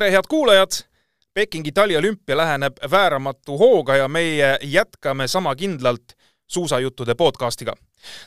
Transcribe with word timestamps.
tere, 0.00 0.12
head 0.12 0.24
kuulajad! 0.28 0.70
Pekingi 1.34 1.72
taliolümpia 1.72 2.36
läheneb 2.36 2.72
vääramatu 2.90 3.58
hooga 3.58 3.96
ja 3.96 4.08
meie 4.08 4.58
jätkame 4.62 5.28
sama 5.28 5.56
kindlalt 5.56 6.12
suusajuttude 6.46 7.14
podcastiga. 7.14 7.72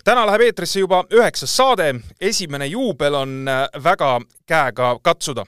täna 0.04 0.26
läheb 0.26 0.42
eetrisse 0.42 0.80
juba 0.80 1.04
üheksas 1.14 1.56
saade, 1.56 1.96
esimene 2.22 2.66
juubel 2.66 3.14
on 3.14 3.46
väga 3.84 4.22
käega 4.46 5.00
katsuda. 5.02 5.46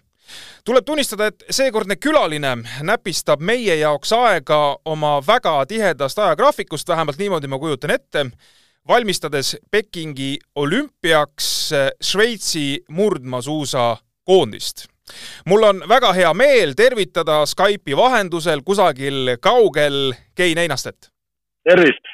tuleb 0.66 0.86
tunnistada, 0.86 1.26
et 1.26 1.44
seekordne 1.50 1.96
külaline 1.96 2.58
näpistab 2.82 3.40
meie 3.40 3.76
jaoks 3.76 4.14
aega 4.14 4.78
oma 4.86 5.22
väga 5.28 5.66
tihedast 5.66 6.20
ajagraafikust, 6.20 6.88
vähemalt 6.88 7.18
niimoodi 7.18 7.48
ma 7.48 7.60
kujutan 7.60 7.92
ette, 7.92 8.26
valmistades 8.88 9.58
Pekingi 9.72 10.40
olümpiaks 10.56 11.70
Šveitsi 12.02 12.84
murdmaasuusakoondist 12.90 14.95
mul 15.46 15.64
on 15.64 15.84
väga 15.90 16.14
hea 16.14 16.34
meel 16.34 16.74
tervitada 16.78 17.44
Skype'i 17.46 17.98
vahendusel 17.98 18.62
kusagil 18.66 19.36
kaugel 19.42 20.14
Kein 20.36 20.58
Einastet. 20.58 21.12
tervist! 21.64 22.06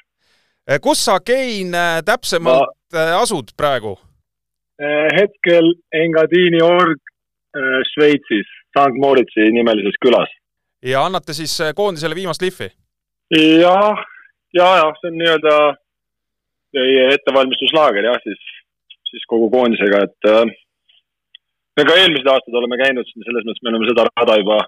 kus 0.82 1.06
sa, 1.06 1.20
Kein, 1.20 1.72
täpsemalt 2.06 2.70
Ma... 2.94 3.20
asud 3.22 3.54
praegu? 3.58 3.98
hetkel 5.16 5.74
Engadini 5.94 6.62
org 6.64 7.00
Šveitsis, 7.94 8.48
St 8.72 8.96
Moritzi 9.02 9.52
nimelises 9.52 9.98
külas. 10.02 10.30
ja 10.86 11.06
annate 11.06 11.34
siis 11.34 11.58
koondisele 11.76 12.16
viimast 12.16 12.42
lihvi? 12.42 12.70
jah, 13.62 13.98
ja, 14.54 14.68
ja 14.78 14.88
see 15.00 15.12
on 15.12 15.18
nii-öelda 15.20 15.58
ettevalmistuslaager 17.14 18.06
jah, 18.08 18.18
siis, 18.24 18.42
siis 19.10 19.26
kogu 19.28 19.50
koondisega, 19.52 20.04
et 20.08 20.30
äh, 20.32 20.46
me 21.78 21.86
ka 21.88 21.98
eelmised 22.02 22.28
aastad 22.28 22.58
oleme 22.60 22.80
käinud 22.82 23.08
siin, 23.08 23.26
selles 23.28 23.48
mõttes 23.48 23.64
me 23.64 23.72
oleme 23.72 23.90
seda 23.90 24.08
rada 24.10 24.38
juba, 24.42 24.60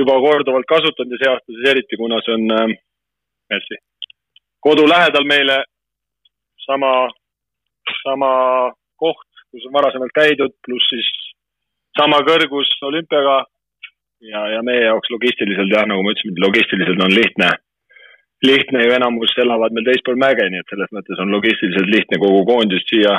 juba 0.00 0.18
korduvalt 0.26 0.68
kasutanud 0.72 1.14
ja 1.14 1.20
see 1.20 1.30
aasta 1.32 1.54
siis 1.54 1.70
eriti, 1.72 2.00
kuna 2.00 2.20
see 2.24 2.36
on 2.38 2.56
äh, 2.56 2.74
merci, 3.54 3.80
kodu 4.66 4.86
lähedal 4.90 5.26
meile 5.28 5.62
sama, 6.66 6.92
sama 8.02 8.32
koht, 9.00 9.28
kus 9.50 9.66
on 9.68 9.76
varasemalt 9.78 10.14
käidud, 10.14 10.54
pluss 10.66 10.90
siis 10.92 11.08
sama 11.98 12.20
kõrgus 12.26 12.70
olümpiaga 12.86 13.40
ja, 14.20 14.44
ja 14.56 14.60
meie 14.66 14.84
jaoks 14.86 15.10
logistiliselt 15.14 15.72
jah, 15.74 15.88
nagu 15.88 16.04
ma 16.04 16.14
ütlesin, 16.14 16.38
logistiliselt 16.44 17.02
on 17.06 17.14
lihtne, 17.14 17.50
lihtne 18.46 18.84
ju 18.84 18.94
enamus 18.98 19.34
elavad 19.42 19.74
meil 19.74 19.88
teispool 19.88 20.20
mäge, 20.20 20.46
nii 20.50 20.62
et 20.62 20.72
selles 20.72 20.92
mõttes 20.96 21.22
on 21.22 21.34
logistiliselt 21.34 21.90
lihtne 21.94 22.20
kogu 22.22 22.44
koondist 22.48 22.92
siia 22.92 23.18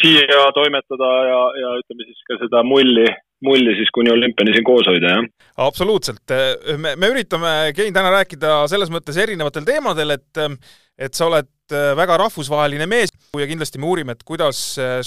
siia 0.00 0.48
toimetada 0.56 1.10
ja, 1.28 1.40
ja 1.60 1.74
ütleme 1.82 2.06
siis 2.08 2.22
ka 2.28 2.38
seda 2.40 2.62
mulli, 2.66 3.06
mulli 3.44 3.74
siis 3.78 3.90
kuni 3.94 4.12
olümpiani 4.12 4.54
siin 4.56 4.66
koos 4.66 4.88
hoida, 4.88 5.16
jah. 5.16 5.26
absoluutselt. 5.66 6.22
me, 6.78 6.94
me 6.96 7.10
üritame, 7.12 7.56
Kein, 7.76 7.92
täna 7.94 8.12
rääkida 8.14 8.62
selles 8.72 8.92
mõttes 8.94 9.18
erinevatel 9.20 9.68
teemadel, 9.68 10.16
et 10.16 10.46
et 11.02 11.16
sa 11.16 11.26
oled 11.26 11.48
väga 11.96 12.18
rahvusvaheline 12.20 12.84
mees 12.86 13.10
ja 13.40 13.46
kindlasti 13.48 13.80
me 13.80 13.88
uurime, 13.88 14.12
et 14.12 14.26
kuidas 14.28 14.58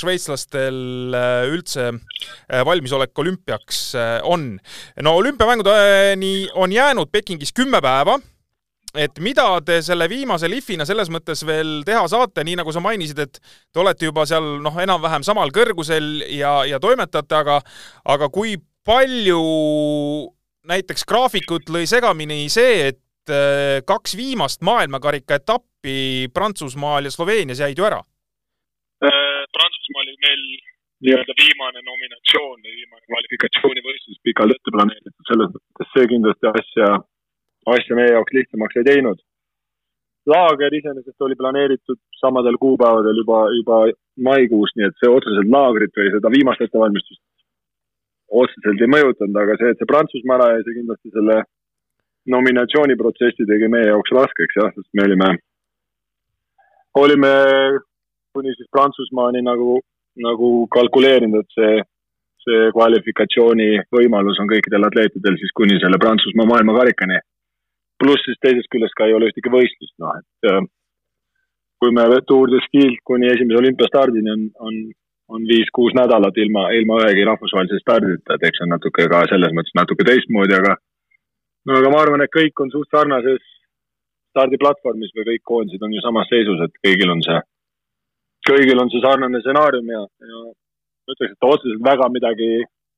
šveitslastel 0.01 1.13
üldse 1.53 1.91
valmisolek 2.65 3.21
olümpiaks 3.21 3.81
on. 4.25 4.55
no 5.05 5.13
olümpiamängudeni 5.21 6.49
on 6.57 6.73
jäänud 6.73 7.13
Pekingis 7.13 7.53
kümme 7.53 7.81
päeva 7.85 8.17
et 8.99 9.19
mida 9.23 9.45
te 9.65 9.79
selle 9.85 10.07
viimase 10.11 10.49
lihvina 10.51 10.85
selles 10.87 11.09
mõttes 11.13 11.43
veel 11.47 11.81
teha 11.87 12.05
saate, 12.11 12.43
nii 12.45 12.59
nagu 12.61 12.73
sa 12.73 12.83
mainisid, 12.83 13.19
et 13.23 13.39
te 13.41 13.81
olete 13.81 14.09
juba 14.09 14.25
seal 14.29 14.57
noh, 14.63 14.77
enam-vähem 14.81 15.25
samal 15.25 15.53
kõrgusel 15.55 16.25
ja, 16.35 16.57
ja 16.69 16.79
toimetate, 16.83 17.35
aga 17.37 17.59
aga 18.15 18.29
kui 18.33 18.55
palju 18.85 19.41
näiteks 20.69 21.05
graafikut 21.09 21.71
lõi 21.73 21.85
segamini 21.89 22.45
see, 22.53 22.91
et 22.91 23.33
äh, 23.33 23.81
kaks 23.87 24.15
viimast 24.17 24.65
maailmakarika 24.65 25.39
etappi 25.41 26.29
Prantsusmaal 26.33 27.09
ja 27.09 27.13
Sloveenias 27.13 27.61
jäid 27.61 27.79
ju 27.79 27.87
ära? 27.87 28.01
Äh, 29.05 29.43
Prantsusmaal 29.53 30.07
oli 30.07 30.21
meil 30.27 30.45
nii-öelda 31.05 31.35
viimane 31.37 31.83
nominatsioon 31.83 32.61
või 32.61 32.77
viimane 32.79 33.03
kvalifikatsioonivõistlus 33.09 34.21
pikalt 34.25 34.55
ette 34.55 34.73
planeeritud, 34.73 35.25
selles 35.29 35.51
mõttes 35.53 35.91
see 35.93 36.07
kindlasti 36.13 36.51
asja 36.51 36.87
asja 37.73 37.97
meie 37.97 38.11
jaoks 38.13 38.33
lihtsamaks 38.37 38.81
ei 38.81 38.89
teinud. 38.89 39.19
laager 40.25 40.73
iseenesest 40.73 41.21
oli 41.21 41.35
planeeritud 41.37 41.99
samadel 42.17 42.57
kuupäevadel 42.57 43.17
juba, 43.21 43.39
juba 43.59 43.77
maikuus, 44.27 44.71
nii 44.75 44.87
et 44.87 44.95
see 45.01 45.09
otseselt 45.11 45.51
laagrit 45.55 45.93
või 45.97 46.09
seda 46.15 46.31
viimast 46.33 46.63
ettevalmistust 46.65 47.21
otseselt 48.31 48.81
ei 48.81 48.91
mõjutanud, 48.91 49.37
aga 49.41 49.57
see, 49.59 49.71
et 49.71 49.81
see 49.81 49.89
Prantsusmaa 49.89 50.37
ära 50.39 50.47
jäi, 50.53 50.63
see 50.65 50.77
kindlasti 50.79 51.11
selle 51.13 51.41
nominatsiooniprotsessi 52.35 53.45
tegi 53.49 53.69
meie 53.71 53.89
jaoks 53.91 54.13
raskeks 54.17 54.57
jah, 54.59 54.71
sest 54.73 54.89
me 54.97 55.05
olime, 55.05 55.27
olime 57.01 57.33
kuni 58.35 58.55
siis 58.57 58.69
Prantsusmaani 58.73 59.43
nagu, 59.45 59.77
nagu 60.25 60.49
kalkuleerinud, 60.73 61.45
et 61.45 61.59
see, 61.59 61.85
see 62.47 62.71
kvalifikatsiooni 62.75 63.69
võimalus 63.93 64.41
on 64.41 64.49
kõikidel 64.49 64.89
atleetidel 64.89 65.37
siis 65.41 65.53
kuni 65.59 65.77
selle 65.83 66.01
Prantsusmaa 66.01 66.49
maailmakarikani 66.55 67.21
pluss 68.01 68.25
siis 68.27 68.39
teisest 68.43 68.71
küljest 68.73 68.97
ka 68.97 69.07
ei 69.07 69.15
ole 69.15 69.29
ühtegi 69.31 69.51
võistlust, 69.53 69.95
noh 70.01 70.17
et 70.19 70.49
äh, 70.51 70.61
kui 71.79 71.93
me 71.95 72.05
Tour 72.27 72.51
de 72.51 72.61
Ski'lt 72.67 73.01
kuni 73.07 73.29
esimese 73.31 73.59
olümpiastardini 73.61 74.31
on, 74.35 74.45
on, 74.67 74.77
on 75.35 75.47
viis-kuus 75.49 75.95
nädalat 75.97 76.37
ilma, 76.43 76.69
ilma 76.79 77.01
ühegi 77.03 77.25
rahvusvahelise 77.29 77.81
stardita, 77.83 78.37
et 78.37 78.47
eks 78.49 78.61
see 78.61 78.67
on 78.67 78.73
natuke 78.75 79.07
ka 79.11 79.23
selles 79.31 79.55
mõttes 79.57 79.75
natuke 79.77 80.07
teistmoodi, 80.07 80.55
aga 80.59 80.75
no 81.69 81.79
aga 81.79 81.91
ma 81.93 82.01
arvan, 82.05 82.23
et 82.25 82.33
kõik 82.33 82.63
on 82.63 82.71
suht 82.73 82.89
sarnases 82.93 83.43
stardiplatvormis 84.35 85.13
või 85.15 85.27
kõik 85.31 85.43
koondised 85.51 85.83
on 85.85 85.93
ju 85.95 86.03
samas 86.03 86.31
seisus, 86.31 86.63
et 86.65 86.79
kõigil 86.83 87.11
on 87.13 87.23
see, 87.25 87.39
kõigil 88.49 88.81
on 88.81 88.91
see 88.91 89.03
sarnane 89.03 89.41
stsenaarium 89.43 89.93
ja, 89.93 90.03
ja 90.03 90.41
ma 90.45 91.15
ütleks, 91.15 91.35
et 91.37 91.47
otseselt 91.51 91.85
väga 91.85 92.09
midagi, 92.11 92.49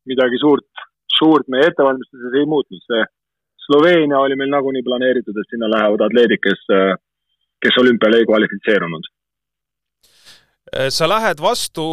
midagi 0.10 0.42
suurt, 0.42 0.88
suurt 1.18 1.50
meie 1.54 1.70
ettevalmistuses 1.70 2.40
ei 2.40 2.50
muutnud, 2.50 2.82
see 2.90 3.06
Sloveenia 3.68 4.20
oli 4.24 4.36
meil 4.40 4.50
nagunii 4.50 4.84
planeeritud, 4.84 5.36
et 5.36 5.52
sinna 5.52 5.68
lähevad 5.68 6.06
atleedid, 6.06 6.40
kes, 6.40 6.62
kes 7.64 7.80
olümpiale 7.82 8.22
ei 8.22 8.28
kvalifitseerunud. 8.30 9.10
sa 10.90 11.08
lähed 11.10 11.42
vastu 11.42 11.84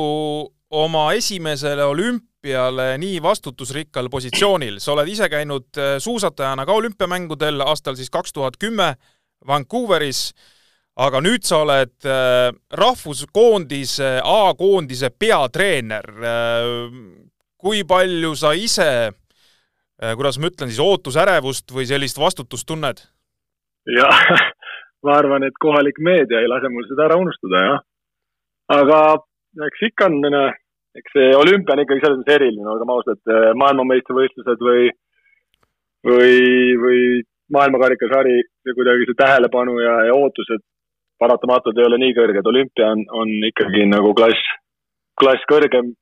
oma 0.75 1.13
esimesele 1.13 1.85
olümpiale 1.85 2.95
nii 2.99 3.23
vastutusrikkal 3.23 4.09
positsioonil, 4.11 4.81
sa 4.83 4.93
oled 4.95 5.09
ise 5.09 5.29
käinud 5.31 5.79
äh, 5.79 5.97
suusatajana 6.03 6.67
ka 6.67 6.75
olümpiamängudel 6.75 7.63
aastal 7.63 7.95
siis 7.99 8.11
kaks 8.11 8.33
tuhat 8.33 8.59
kümme 8.59 8.95
Vancouveris, 9.47 10.33
aga 10.97 11.21
nüüd 11.23 11.47
sa 11.47 11.63
oled 11.63 12.09
äh, 12.09 12.51
rahvuskoondise, 12.73 14.17
A-koondise 14.25 15.11
peatreener. 15.11 16.11
Äh, 16.19 16.73
kui 17.65 17.85
palju 17.89 18.35
sa 18.37 18.53
ise 18.53 18.91
Äh, 19.01 19.24
kuidas 20.19 20.39
ma 20.41 20.51
ütlen 20.51 20.71
siis, 20.71 20.83
ootusärevust 20.83 21.71
või 21.75 21.87
sellist 21.89 22.19
vastutust 22.19 22.67
tunned? 22.67 23.05
jah, 23.95 24.21
ma 25.05 25.19
arvan, 25.21 25.45
et 25.47 25.57
kohalik 25.61 26.01
meedia 26.01 26.41
ei 26.41 26.51
lase 26.51 26.71
mul 26.73 26.87
seda 26.89 27.09
ära 27.09 27.19
unustada, 27.21 27.65
jah. 27.69 27.81
aga 28.81 29.01
eks 29.69 29.87
ikka 29.91 30.09
on, 30.11 30.21
eks 30.99 31.17
see 31.17 31.33
olümpia 31.37 31.77
on 31.77 31.85
ikkagi 31.85 32.05
selles 32.05 32.21
mõttes 32.21 32.39
eriline, 32.39 32.69
olgem 32.75 32.95
ausad, 32.95 33.35
maailmameistrivõistlused 33.63 34.65
või, 34.69 34.89
või, 36.09 36.39
või 36.81 37.01
maailmakarikasari, 37.55 38.39
kuidagi 38.71 39.11
see 39.11 39.21
tähelepanu 39.21 39.77
ja, 39.83 39.99
ja 40.09 40.15
ootused 40.17 40.65
paratamatult 41.21 41.79
ei 41.79 41.87
ole 41.87 42.01
nii 42.01 42.17
kõrged, 42.17 42.49
olümpia 42.51 42.89
on, 42.95 43.05
on 43.21 43.35
ikkagi 43.51 43.85
nagu 43.91 44.15
klass, 44.17 44.49
klass 45.21 45.45
kõrgem 45.51 45.93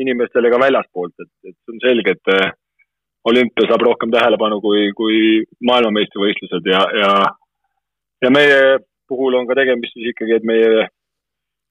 inimestele 0.00 0.50
ka 0.50 0.58
väljaspoolt, 0.62 1.14
et, 1.22 1.30
et 1.50 1.54
see 1.54 1.74
on 1.74 1.84
selge, 1.84 2.16
et 2.16 2.32
olümpia 3.28 3.68
saab 3.68 3.84
rohkem 3.84 4.12
tähelepanu 4.14 4.60
kui, 4.64 4.88
kui 4.96 5.18
maailmameistrivõistlused 5.68 6.68
ja, 6.72 6.84
ja, 7.00 7.12
ja 8.24 8.30
meie 8.32 8.78
puhul 9.10 9.36
on 9.38 9.48
ka 9.48 9.56
tegemist 9.58 9.96
siis 9.96 10.12
ikkagi, 10.12 10.38
et 10.38 10.46
meie 10.46 10.86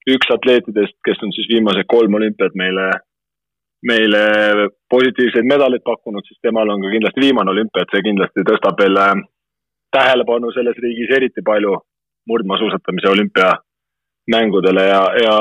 üks 0.10 0.32
atleetidest, 0.34 0.98
kes 1.06 1.22
on 1.26 1.34
siis 1.36 1.50
viimased 1.50 1.88
kolm 1.92 2.18
olümpiat 2.20 2.56
meile, 2.60 2.90
meile 3.86 4.24
positiivseid 4.92 5.48
medaleid 5.50 5.86
pakkunud, 5.86 6.26
siis 6.28 6.40
temal 6.46 6.70
on 6.74 6.84
ka 6.86 6.94
kindlasti 6.94 7.26
viimane 7.26 7.54
olümpia, 7.54 7.86
et 7.86 7.96
see 7.96 8.06
kindlasti 8.10 8.46
tõstab 8.48 8.80
veel 8.82 9.00
äh, 9.02 9.16
tähelepanu 9.96 10.52
selles 10.56 10.78
riigis 10.84 11.16
eriti 11.18 11.46
palju 11.46 11.78
murdmaasuusatamise 12.30 13.10
olümpiamängudele 13.10 14.86
ja, 14.86 15.02
ja 15.24 15.36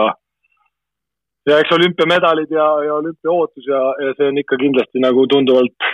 ja 1.49 1.59
eks 1.63 1.73
olümpiamedalid 1.73 2.51
ja, 2.53 2.67
ja 2.85 2.95
olümpiaootus 2.95 3.67
ja, 3.67 3.81
ja 4.05 4.15
see 4.17 4.29
on 4.33 4.41
ikka 4.43 4.59
kindlasti 4.61 5.03
nagu 5.05 5.27
tunduvalt 5.33 5.89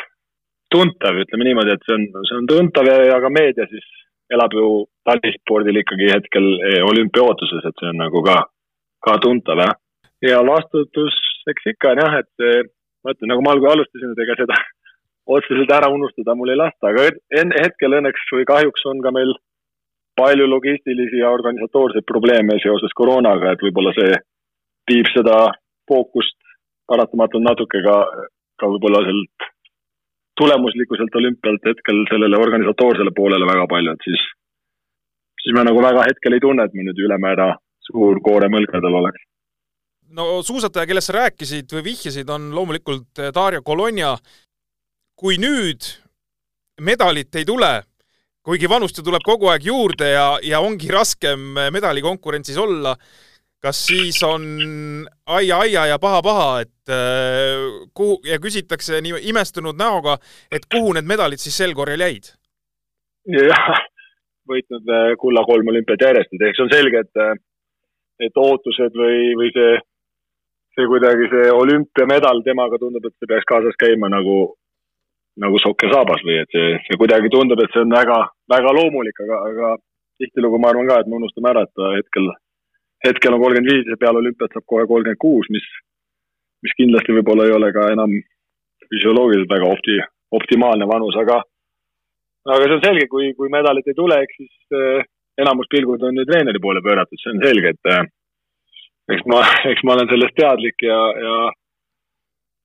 tuntav, 0.75 1.21
ütleme 1.25 1.49
niimoodi, 1.49 1.77
et 1.77 1.87
see 1.87 1.97
on, 1.97 2.07
see 2.29 2.39
on 2.41 2.51
tuntav 2.51 2.91
ja, 2.91 2.99
ja 3.13 3.21
ka 3.23 3.31
meedia 3.33 3.67
siis 3.71 3.87
elab 4.35 4.55
ju 4.57 4.69
talispordil 5.09 5.81
ikkagi 5.83 6.11
hetkel 6.13 6.47
eh, 6.59 6.81
olümpiaootuses, 6.85 7.65
et 7.65 7.81
see 7.83 7.91
on 7.93 8.01
nagu 8.03 8.23
ka, 8.27 8.41
ka 9.07 9.19
tuntav, 9.23 9.63
jah. 9.63 9.77
ja 10.25 10.41
vastutus, 10.47 11.19
eks 11.53 11.75
ikka 11.75 11.95
on 11.95 12.03
jah, 12.05 12.21
et 12.23 12.71
ma 13.05 13.13
ütlen, 13.13 13.31
nagu 13.33 13.45
ma 13.45 13.53
algul 13.55 13.75
alustasin, 13.75 14.15
et 14.15 14.23
ega 14.25 14.37
seda 14.41 14.59
otseselt 15.37 15.73
ära 15.77 15.91
unustada 15.93 16.37
mul 16.37 16.53
ei 16.53 16.61
lasta, 16.61 16.91
aga 16.91 17.11
enne, 17.41 17.61
hetkel 17.65 17.99
õnneks 18.01 18.31
või 18.33 18.49
kahjuks 18.49 18.87
on 18.91 19.03
ka 19.05 19.13
meil 19.15 19.35
palju 20.17 20.47
logistilisi 20.49 21.21
ja 21.21 21.33
organisatoorseid 21.35 22.07
probleeme 22.07 22.57
seoses 22.63 22.93
koroonaga, 22.97 23.53
et 23.53 23.65
võib-olla 23.65 23.93
see 23.97 24.15
viib 24.91 25.09
seda 25.13 25.39
fookust 25.91 26.39
paratamatult 26.89 27.45
natuke 27.45 27.81
ka, 27.85 27.97
ka 28.61 28.71
võib-olla 28.71 29.03
sealt 29.07 29.49
tulemuslikkuselt 30.41 31.15
olümpialt 31.21 31.69
hetkel 31.71 32.01
sellele 32.11 32.41
organisatoorsele 32.41 33.13
poolele 33.17 33.47
väga 33.47 33.69
palju, 33.71 33.95
et 33.95 34.09
siis, 34.09 34.25
siis 35.43 35.55
ma 35.55 35.63
nagu 35.67 35.83
väga 35.83 36.09
hetkel 36.09 36.37
ei 36.37 36.43
tunne, 36.43 36.67
et 36.67 36.75
mul 36.75 36.91
nüüd 36.91 37.05
ülemäära 37.07 37.53
suur 37.87 38.19
koorem 38.25 38.59
õlgadel 38.59 38.99
oleks 39.03 39.23
no 40.15 40.43
suusataja, 40.47 40.87
kellest 40.89 41.11
sa 41.11 41.19
rääkisid 41.19 41.73
või 41.75 41.85
vihjasid, 41.91 42.31
on 42.31 42.51
loomulikult 42.55 43.23
eh, 43.23 43.33
Dario 43.35 43.63
Colonia. 43.63 44.17
kui 45.15 45.37
nüüd 45.39 45.87
medalit 46.83 47.37
ei 47.39 47.45
tule, 47.47 47.85
kuigi 48.43 48.69
vanust 48.69 48.99
ju 48.99 49.05
tuleb 49.07 49.23
kogu 49.23 49.47
aeg 49.47 49.63
juurde 49.63 50.09
ja, 50.11 50.39
ja 50.43 50.61
ongi 50.61 50.91
raskem 50.91 51.57
eh, 51.59 51.71
medalikonkurentsis 51.71 52.59
olla, 52.59 52.97
kas 53.65 53.81
siis 53.89 54.21
on 54.27 54.45
aia-aia 55.25 55.87
ja 55.95 55.99
paha-paha, 56.01 56.49
et 56.65 56.93
äh, 56.93 57.65
kuhu 57.97 58.21
ja 58.29 58.37
küsitakse 58.43 59.01
nii 59.05 59.25
imestunud 59.33 59.79
näoga, 59.81 60.19
et 60.53 60.69
kuhu 60.71 60.93
need 60.97 61.09
medalid 61.09 61.41
siis 61.43 61.57
sel 61.63 61.73
korral 61.77 62.05
jäid? 62.05 62.35
jah, 63.33 63.81
võitnud 64.51 64.95
kulla 65.21 65.47
kolm 65.49 65.73
olümpiat 65.73 66.03
järjest, 66.05 66.37
et 66.37 66.47
eks 66.51 66.61
on 66.61 66.69
selge, 66.69 67.01
et, 67.07 67.43
et 68.29 68.43
ootused 68.45 69.01
või, 69.01 69.33
või 69.41 69.49
see 69.57 69.79
see 70.75 70.87
kuidagi, 70.91 71.31
see 71.31 71.51
olümpiamedal 71.55 72.43
temaga 72.47 72.79
tundub, 72.83 73.07
et 73.07 73.15
see 73.19 73.31
peaks 73.31 73.47
kaasas 73.51 73.77
käima 73.81 74.11
nagu, 74.11 74.39
nagu 75.43 75.61
sokk 75.63 75.87
ja 75.87 75.93
saabas 75.95 76.23
või 76.27 76.41
et 76.43 76.55
see, 76.55 76.79
see 76.87 77.01
kuidagi 77.01 77.31
tundub, 77.35 77.63
et 77.63 77.75
see 77.75 77.85
on 77.87 77.95
väga, 77.95 78.19
väga 78.55 78.75
loomulik, 78.79 79.21
aga, 79.27 79.41
aga 79.51 79.75
tihtilugu 80.23 80.61
ma 80.63 80.73
arvan 80.73 80.91
ka, 80.91 81.01
et 81.01 81.11
me 81.11 81.21
unustame 81.21 81.53
ära, 81.53 81.65
et 81.67 81.75
ta 81.79 81.93
hetkel, 81.95 82.31
hetkel 83.05 83.37
on 83.37 83.43
kolmkümmend 83.43 83.73
viis 83.73 83.91
ja 83.91 84.01
peale 84.01 84.21
olümpiat 84.23 84.55
saab 84.55 84.67
kohe 84.71 84.87
kolmkümmend 84.91 85.21
kuus, 85.21 85.49
mis, 85.55 85.67
mis 86.65 86.77
kindlasti 86.81 87.17
võib-olla 87.19 87.49
ei 87.49 87.57
ole 87.57 87.73
ka 87.77 87.89
enam 87.93 88.15
füsioloogiliselt 88.89 89.51
väga 89.51 89.73
opti-, 89.77 90.05
optimaalne 90.39 90.89
vanus, 90.89 91.17
aga 91.21 91.43
aga 92.53 92.69
see 92.69 92.77
on 92.77 92.85
selge, 92.85 93.09
kui, 93.13 93.33
kui 93.39 93.53
medalit 93.53 93.87
ei 93.89 93.97
tule, 93.97 94.21
eks 94.25 94.37
siis 94.41 94.79
eh, 94.79 95.07
enamus 95.41 95.71
pilgud 95.73 96.03
on 96.05 96.21
ju 96.21 96.27
treeneri 96.29 96.61
poole 96.63 96.83
pööratud, 96.85 97.21
see 97.21 97.33
on 97.33 97.43
selge, 97.45 97.75
et 97.75 97.93
eh, 97.93 98.03
eks 99.17 99.25
ma, 99.31 99.41
eks 99.73 99.85
ma 99.85 99.97
olen 99.97 100.11
sellest 100.13 100.37
teadlik 100.41 100.85
ja, 100.85 101.01
ja, 101.25 101.39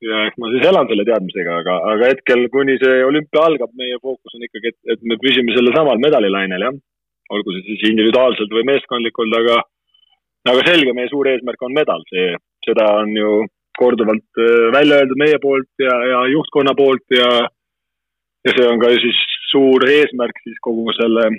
ja 0.09 0.21
eks 0.27 0.39
ma 0.41 0.51
siis 0.53 0.67
elan 0.71 0.91
selle 0.91 1.07
teadmisega, 1.07 1.57
aga, 1.63 1.79
aga 1.93 2.11
hetkel, 2.13 2.45
kuni 2.53 2.77
see 2.83 3.01
olümpia 3.07 3.47
algab, 3.47 3.73
meie 3.79 3.99
fookus 4.03 4.35
on 4.35 4.47
ikkagi, 4.49 4.73
et, 4.73 4.79
et 4.95 5.07
me 5.11 5.19
püsime 5.23 5.55
sellel 5.55 5.75
samal 5.75 6.01
medalilainel, 6.03 6.67
jah. 6.67 6.79
olgu 7.35 7.55
see 7.55 7.67
siis 7.69 7.91
individuaalselt 7.93 8.51
või 8.55 8.67
meeskondlikult, 8.73 9.35
aga, 9.43 9.61
aga 10.47 10.65
selge, 10.67 10.93
meie 10.95 11.11
suur 11.11 11.27
eesmärk 11.27 11.61
on 11.67 11.75
medal, 11.75 12.03
see, 12.11 12.35
seda 12.65 12.85
on 13.01 13.11
ju 13.17 13.33
korduvalt 13.79 14.41
äh, 14.41 14.69
välja 14.75 15.01
öeldud 15.01 15.19
meie 15.19 15.39
poolt 15.43 15.69
ja, 15.83 15.95
ja 16.11 16.23
juhtkonna 16.31 16.75
poolt 16.75 17.15
ja, 17.15 17.29
ja 18.47 18.55
see 18.55 18.67
on 18.67 18.79
ka 18.81 18.93
siis 18.95 19.19
suur 19.51 19.85
eesmärk 19.87 20.39
siis 20.43 20.57
kogu 20.63 20.91
selle 20.99 21.29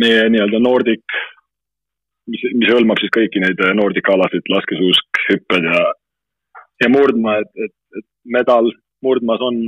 meie 0.00 0.26
nii-öelda 0.30 0.60
Nordic 0.62 1.18
mis, 2.30 2.44
mis 2.56 2.72
hõlmab 2.72 3.00
siis 3.02 3.12
kõiki 3.14 3.42
neid 3.42 3.60
äh, 3.64 3.74
Nordica 3.76 4.14
alasid, 4.14 4.46
laskesuusk, 4.52 5.22
hüpped 5.28 5.68
ja, 5.68 5.80
ja 6.84 6.90
murdmaa, 6.92 7.40
et, 7.42 7.66
et, 7.66 7.74
et 8.00 8.06
medal 8.36 8.70
murdmaas 9.04 9.42
on, 9.44 9.60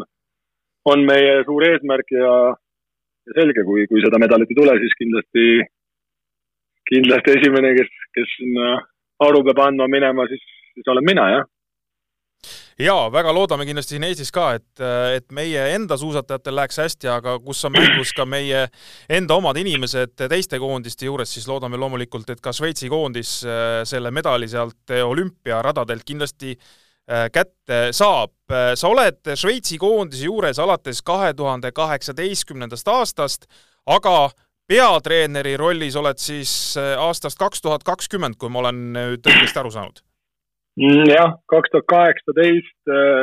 on 0.89 1.05
meie 1.09 1.41
suur 1.49 1.67
eesmärk 1.67 2.15
ja, 2.17 2.35
ja 3.29 3.39
selge, 3.39 3.67
kui, 3.69 3.87
kui 3.91 4.05
seda 4.05 4.21
medalit 4.23 4.53
ei 4.53 4.59
tule, 4.59 4.77
siis 4.83 4.97
kindlasti, 5.01 5.47
kindlasti 6.91 7.37
esimene, 7.39 7.75
kes, 7.79 7.93
kes 8.17 8.39
sinna 8.39 8.77
aru 9.27 9.43
peab 9.47 9.63
andma 9.67 9.89
minema, 9.91 10.27
siis, 10.31 10.43
siis 10.75 10.93
olen 10.93 11.07
mina, 11.07 11.29
jah 11.35 11.47
jaa, 12.81 13.07
väga 13.13 13.33
loodame 13.35 13.65
kindlasti 13.67 13.97
siin 13.97 14.05
Eestis 14.05 14.33
ka, 14.35 14.51
et, 14.59 14.83
et 15.17 15.27
meie 15.35 15.63
enda 15.75 15.97
suusatajatel 16.01 16.59
läheks 16.59 16.81
hästi, 16.83 17.09
aga 17.09 17.37
kus 17.45 17.65
on 17.69 17.73
mängus 17.77 18.13
ka 18.17 18.27
meie 18.29 18.67
enda 19.19 19.39
omad 19.41 19.57
inimesed 19.61 20.17
teiste 20.29 20.61
koondiste 20.61 21.09
juures, 21.09 21.33
siis 21.33 21.49
loodame 21.49 21.81
loomulikult, 21.81 22.31
et 22.31 22.43
ka 22.45 22.53
Šveitsi 22.57 22.91
koondis 22.93 23.39
äh, 23.49 23.81
selle 23.89 24.13
medali 24.15 24.49
sealt 24.53 24.93
olümpiaradadelt 24.93 26.05
kindlasti 26.07 26.53
äh, 26.57 27.31
kätte 27.33 27.89
saab. 27.97 28.35
sa 28.47 28.89
oled 28.89 29.35
Šveitsi 29.35 29.79
koondise 29.79 30.29
juures 30.29 30.59
alates 30.63 31.01
kahe 31.03 31.33
tuhande 31.35 31.73
kaheksateistkümnendast 31.73 32.89
aastast, 32.89 33.49
aga 33.87 34.29
peatreeneri 34.69 35.57
rollis 35.57 35.97
oled 35.97 36.19
siis 36.19 36.77
äh, 36.81 36.95
aastast 36.99 37.39
kaks 37.39 37.63
tuhat 37.63 37.87
kakskümmend, 37.87 38.39
kui 38.39 38.51
ma 38.51 38.65
olen 38.65 38.83
nüüd 38.97 39.27
õigesti 39.31 39.63
aru 39.63 39.71
saanud 39.75 40.03
Mm, 40.77 41.07
jah, 41.09 41.31
kaks 41.49 41.71
tuhat 41.73 41.87
kaheksateist 41.89 42.91
äh, 42.93 43.23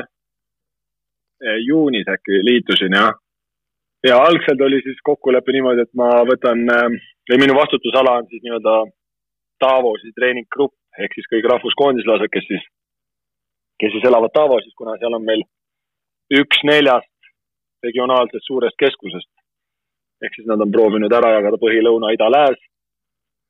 äh, 1.46 1.60
juunis 1.68 2.08
äkki 2.10 2.40
liitusin 2.48 2.96
jah. 2.98 3.14
ja 4.04 4.18
algselt 4.18 4.62
oli 4.62 4.80
siis 4.82 4.98
kokkulepe 5.10 5.54
niimoodi, 5.54 5.86
et 5.86 5.94
ma 5.94 6.08
võtan 6.26 6.64
äh,, 6.74 6.96
või 7.30 7.38
minu 7.44 7.54
vastutusala 7.60 8.18
on 8.20 8.26
siis 8.32 8.42
nii-öelda 8.42 8.74
Davosi 9.62 10.10
treeninggrupp 10.18 10.74
ehk 10.98 11.14
siis 11.14 11.30
kõik 11.30 11.46
rahvuskoondislased, 11.52 12.32
kes 12.34 12.50
siis, 12.50 12.66
kes 13.80 13.94
siis 13.94 14.10
elavad 14.10 14.34
Davosis, 14.34 14.74
kuna 14.74 14.98
seal 14.98 15.14
on 15.14 15.24
meil 15.30 15.46
üks 16.34 16.66
neljast 16.66 17.30
regionaalsest 17.86 18.50
suurest 18.50 18.82
keskusest. 18.82 19.30
Ehk 20.24 20.36
siis 20.36 20.48
nad 20.48 20.62
on 20.64 20.72
proovinud 20.72 21.14
ära 21.14 21.34
jagada 21.38 21.60
põhi, 21.62 21.82
lõuna, 21.84 22.14
ida, 22.16 22.30
lääs 22.32 22.60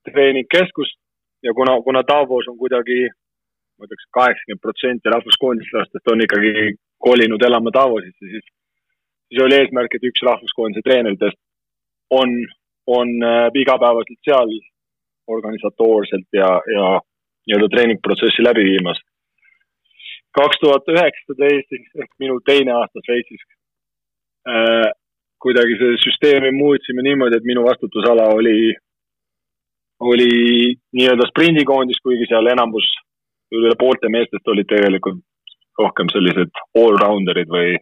treeningkeskust 0.09 0.97
ja 1.45 1.53
kuna, 1.55 1.77
kuna 1.85 2.01
Davos 2.07 2.47
on 2.51 2.57
kuidagi 2.59 3.05
ma 3.77 3.87
ütleks, 3.87 4.09
kaheksakümmend 4.17 4.61
protsenti 4.63 5.13
rahvuskoondislastest 5.13 6.11
on 6.13 6.25
ikkagi 6.25 6.75
kolinud 7.03 7.41
elama 7.47 7.73
Davosisse, 7.73 8.29
siis, 8.33 8.45
siis 9.27 9.41
oli 9.45 9.57
eesmärk, 9.59 9.95
et 9.95 10.07
üks 10.09 10.23
rahvuskoondise 10.27 10.83
treeneritest 10.85 11.39
on, 12.13 12.35
on 12.87 13.15
äh, 13.27 13.47
igapäevaselt 13.63 14.21
seal 14.27 14.53
organisatoorselt 15.33 16.27
ja, 16.35 16.49
ja 16.75 16.85
nii-öelda 17.47 17.69
treeningprotsessi 17.73 18.45
läbi 18.45 18.65
viimas. 18.69 18.99
kaks 20.33 20.57
tuhat 20.61 20.87
üheksateist 20.89 21.75
ehk 21.77 22.11
minu 22.19 22.39
teine 22.45 22.73
aasta 22.73 23.01
Šveitsis 23.05 23.43
äh, 24.49 24.89
kuidagi 25.43 25.75
see 25.79 25.99
süsteemi 26.05 26.53
muutsime 26.55 27.03
niimoodi, 27.03 27.37
et 27.37 27.47
minu 27.47 27.65
vastutusala 27.67 28.29
oli, 28.37 28.73
oli 30.11 30.31
nii-öelda 30.95 31.27
sprindikoondis, 31.31 31.99
kuigi 32.03 32.29
seal 32.29 32.47
enamus 32.53 32.87
üle 33.53 33.75
poolte 33.79 34.09
meestest 34.13 34.47
olid 34.49 34.69
tegelikult 34.69 35.21
rohkem 35.79 36.09
sellised 36.13 36.63
allrounderid 36.79 37.49
või, 37.51 37.75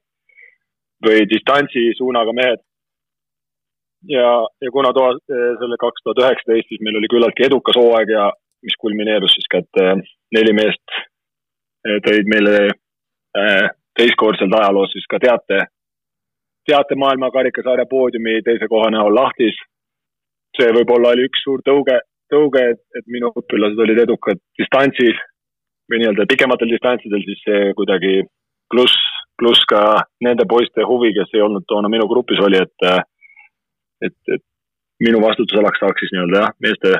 või 1.05 1.25
distantsi 1.31 1.91
suunaga 1.97 2.33
mehed. 2.35 2.61
ja, 4.09 4.29
ja 4.63 4.71
kuna 4.73 4.93
toa, 4.97 5.13
selle 5.27 5.77
kaks 5.79 6.03
tuhat 6.03 6.23
üheksateist, 6.23 6.69
siis 6.69 6.81
meil 6.81 6.97
oli 6.97 7.09
küllaltki 7.11 7.45
edukas 7.45 7.77
hooaeg 7.77 8.15
ja 8.15 8.31
mis 8.65 8.77
kulmineerus 8.81 9.35
siis 9.35 9.49
ka, 9.51 9.61
et 9.61 10.07
neli 10.37 10.53
meest 10.57 10.95
äh, 10.95 11.99
tõid 12.07 12.29
meile 12.33 12.55
äh, 12.71 13.69
teistkordselt 13.97 14.53
ajaloos 14.57 14.93
siis 14.95 15.07
ka 15.11 15.19
teate, 15.21 15.65
teate 16.69 16.95
maailma 16.95 17.31
karikasarja 17.31 17.85
poodiumi 17.89 18.41
teise 18.45 18.67
koha 18.69 18.89
näol 18.93 19.15
lahtis. 19.15 19.57
see 20.57 20.67
võib-olla 20.75 21.13
oli 21.15 21.25
üks 21.29 21.43
suur 21.45 21.61
tõuge, 21.63 21.95
tõuge, 22.31 22.63
et, 22.73 22.81
et 22.99 23.05
minu 23.07 23.29
õpilased 23.39 23.79
olid 23.79 24.01
edukad 24.03 24.39
distantsis 24.59 25.19
või 25.91 26.01
nii-öelda 26.01 26.25
pikematel 26.27 26.73
distantsidel, 26.73 27.23
siis 27.23 27.39
see 27.45 27.71
kuidagi 27.77 28.21
pluss, 28.71 28.97
pluss 29.39 29.63
ka 29.71 29.81
nende 30.27 30.47
poiste 30.53 30.83
huvi, 30.87 31.13
kes 31.15 31.31
ei 31.35 31.43
olnud 31.45 31.63
toona 31.67 31.91
minu 31.91 32.07
grupis, 32.11 32.39
oli, 32.43 32.59
et, 32.59 33.07
et, 34.07 34.17
et 34.35 34.43
minu 35.07 35.21
vastutusalaks 35.23 35.81
saaks 35.83 36.03
siis 36.03 36.13
nii-öelda 36.15 36.43
jah, 36.43 36.53
meeste, 36.65 36.93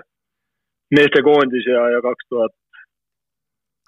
meestekoondis 0.98 1.68
ja, 1.70 1.84
ja 1.96 2.02
kaks 2.08 2.28
tuhat, 2.30 2.56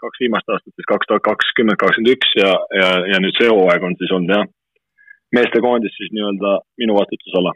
kaks 0.04 0.24
viimast 0.24 0.52
aastat, 0.52 0.74
siis 0.76 0.90
kaks 0.92 1.10
tuhat 1.10 1.24
kakskümmend, 1.28 1.80
kakskümmend 1.82 2.16
üks 2.16 2.36
ja, 2.40 2.52
ja, 2.80 2.92
ja 3.14 3.24
nüüd 3.24 3.40
see 3.40 3.52
hooaeg 3.52 3.88
on 3.88 3.98
siis 4.00 4.12
olnud 4.16 4.36
jah, 4.36 4.48
meestekoondis 5.36 5.96
siis 5.98 6.14
nii-öelda 6.16 6.58
minu 6.82 6.98
vastutusala 7.00 7.54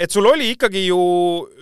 et 0.00 0.10
sul 0.14 0.26
oli 0.26 0.52
ikkagi 0.54 0.86
ju, 0.86 1.00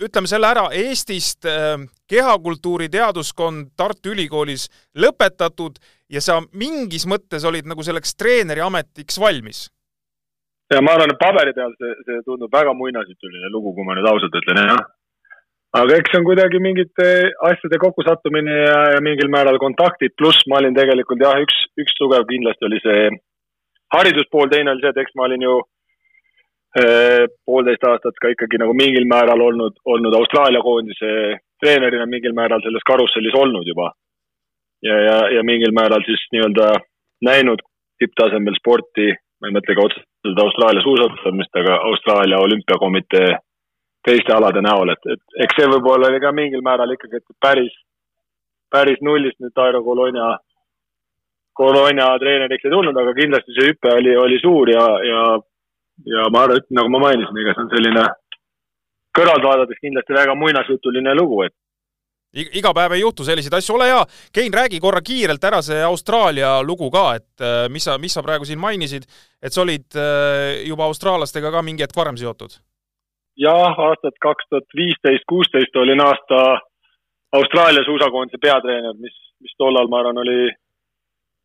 ütleme 0.05 0.29
selle 0.29 0.47
ära, 0.49 0.67
Eestist 0.75 1.47
äh, 1.49 1.75
kehakultuuri 2.09 2.89
teaduskond 2.91 3.73
Tartu 3.77 4.13
Ülikoolis 4.13 4.69
lõpetatud 4.97 5.79
ja 6.13 6.21
sa 6.23 6.39
mingis 6.53 7.07
mõttes 7.09 7.45
olid 7.47 7.67
nagu 7.69 7.83
selleks 7.85 8.15
treeneri 8.19 8.63
ametiks 8.65 9.19
valmis? 9.21 9.67
ja 10.69 10.83
ma 10.85 10.93
arvan, 10.93 11.11
et 11.11 11.21
paberi 11.21 11.53
peal 11.57 11.73
see, 11.81 11.91
see 12.05 12.23
tundub 12.27 12.53
väga 12.53 12.75
muinasjutuline 12.77 13.49
lugu, 13.53 13.73
kui 13.73 13.85
ma 13.87 13.95
nüüd 13.97 14.05
ausalt 14.05 14.35
ütlen, 14.37 14.59
jah. 14.69 14.83
aga 15.81 15.97
eks 15.97 16.13
see 16.13 16.19
on 16.21 16.27
kuidagi 16.27 16.61
mingite 16.61 17.07
asjade 17.49 17.79
kokkusattumine 17.81 18.59
ja, 18.67 18.77
ja 18.95 18.99
mingil 19.05 19.31
määral 19.33 19.57
kontaktid, 19.61 20.13
pluss 20.21 20.45
ma 20.47 20.61
olin 20.61 20.77
tegelikult 20.77 21.25
jah, 21.25 21.41
üks, 21.41 21.57
üks 21.81 21.97
tugev 21.97 22.27
kindlasti 22.29 22.69
oli 22.69 22.81
see 22.85 23.09
hariduspool, 23.95 24.49
teine 24.51 24.71
oli 24.71 24.83
see, 24.83 24.93
et 24.93 25.01
eks 25.03 25.15
ma 25.17 25.27
olin 25.27 25.45
ju 25.45 25.55
eh, 26.81 27.25
poolteist 27.45 27.85
aastat 27.89 28.19
ka 28.21 28.33
ikkagi 28.33 28.61
nagu 28.61 28.75
mingil 28.77 29.07
määral 29.09 29.41
olnud, 29.47 29.79
olnud 29.85 30.19
Austraalia 30.19 30.61
koondise 30.65 31.39
treenerina 31.59 32.05
mingil 32.05 32.35
määral 32.37 32.61
selles 32.63 32.85
karussellis 32.87 33.35
olnud 33.35 33.67
juba. 33.67 33.91
ja, 34.81 34.95
ja, 35.03 35.17
ja 35.35 35.43
mingil 35.43 35.73
määral 35.75 36.03
siis 36.07 36.21
nii-öelda 36.31 36.69
näinud 37.27 37.59
tipptasemel 37.99 38.55
sporti, 38.55 39.09
ma 39.41 39.49
ei 39.49 39.55
mõtle 39.57 39.75
ka 39.75 39.85
otseselt 39.89 40.39
Austraalia 40.43 40.83
suusatamist, 40.85 41.55
aga 41.61 41.75
Austraalia 41.89 42.39
olümpiakomitee 42.39 43.33
teiste 44.07 44.33
alade 44.33 44.61
näol, 44.63 44.93
et, 44.93 45.09
et 45.15 45.43
eks 45.43 45.57
see 45.59 45.67
võib-olla 45.67 46.07
oli 46.07 46.21
ka 46.23 46.31
mingil 46.35 46.63
määral 46.63 46.95
ikkagi, 46.95 47.19
et 47.19 47.35
päris, 47.43 47.73
päris 48.71 49.01
nullist 49.03 49.39
nüüd 49.43 49.51
Tairo 49.55 49.83
Colonia 49.83 50.37
Bologna 51.59 52.13
treeneriks 52.21 52.65
ei 52.65 52.71
tulnud, 52.71 52.97
aga 52.97 53.13
kindlasti 53.17 53.55
see 53.55 53.71
hüpe 53.71 53.91
oli, 53.91 54.15
oli 54.15 54.39
suur 54.39 54.71
ja, 54.71 54.85
ja, 55.03 55.23
ja 56.07 56.27
ma 56.33 56.45
arvan, 56.45 56.61
et 56.61 56.69
nagu 56.77 56.91
ma 56.93 57.01
mainisin, 57.09 57.41
ega 57.43 57.55
see 57.55 57.65
on 57.65 57.71
selline 57.73 58.05
kõrvalt 59.17 59.47
vaadates 59.47 59.81
kindlasti 59.81 60.15
väga 60.15 60.35
muinasjutuline 60.39 61.15
lugu, 61.19 61.41
et 61.47 61.55
iga 62.33 62.71
päev 62.77 62.93
ei 62.93 63.01
juhtu 63.01 63.25
selliseid 63.25 63.55
asju, 63.57 63.75
ole 63.75 63.89
hea, 63.89 64.01
Kein, 64.33 64.53
räägi 64.53 64.79
korra 64.79 65.01
kiirelt 65.01 65.43
ära 65.43 65.61
see 65.65 65.81
Austraalia 65.83 66.59
lugu 66.63 66.91
ka, 66.93 67.05
et 67.17 67.43
äh, 67.43 67.65
mis 67.73 67.87
sa, 67.89 67.97
mis 67.97 68.13
sa 68.13 68.23
praegu 68.23 68.45
siin 68.45 68.61
mainisid, 68.61 69.07
et 69.41 69.53
sa 69.53 69.63
olid 69.65 69.97
äh, 69.97 70.61
juba 70.69 70.85
austraallastega 70.85 71.51
ka 71.51 71.63
mingi 71.65 71.85
hetk 71.85 71.97
varem 71.97 72.17
seotud? 72.21 72.59
jah, 73.39 73.75
aastat 73.87 74.17
kaks 74.21 74.49
tuhat 74.49 74.75
viisteist, 74.75 75.23
kuusteist 75.27 75.75
olin 75.79 76.01
aasta 76.03 76.59
Austraalia 77.33 77.83
suusakoondise 77.85 78.39
peatreener, 78.41 78.95
mis, 78.99 79.15
mis 79.39 79.53
tollal, 79.57 79.87
ma 79.87 80.01
arvan, 80.01 80.17
oli 80.17 80.49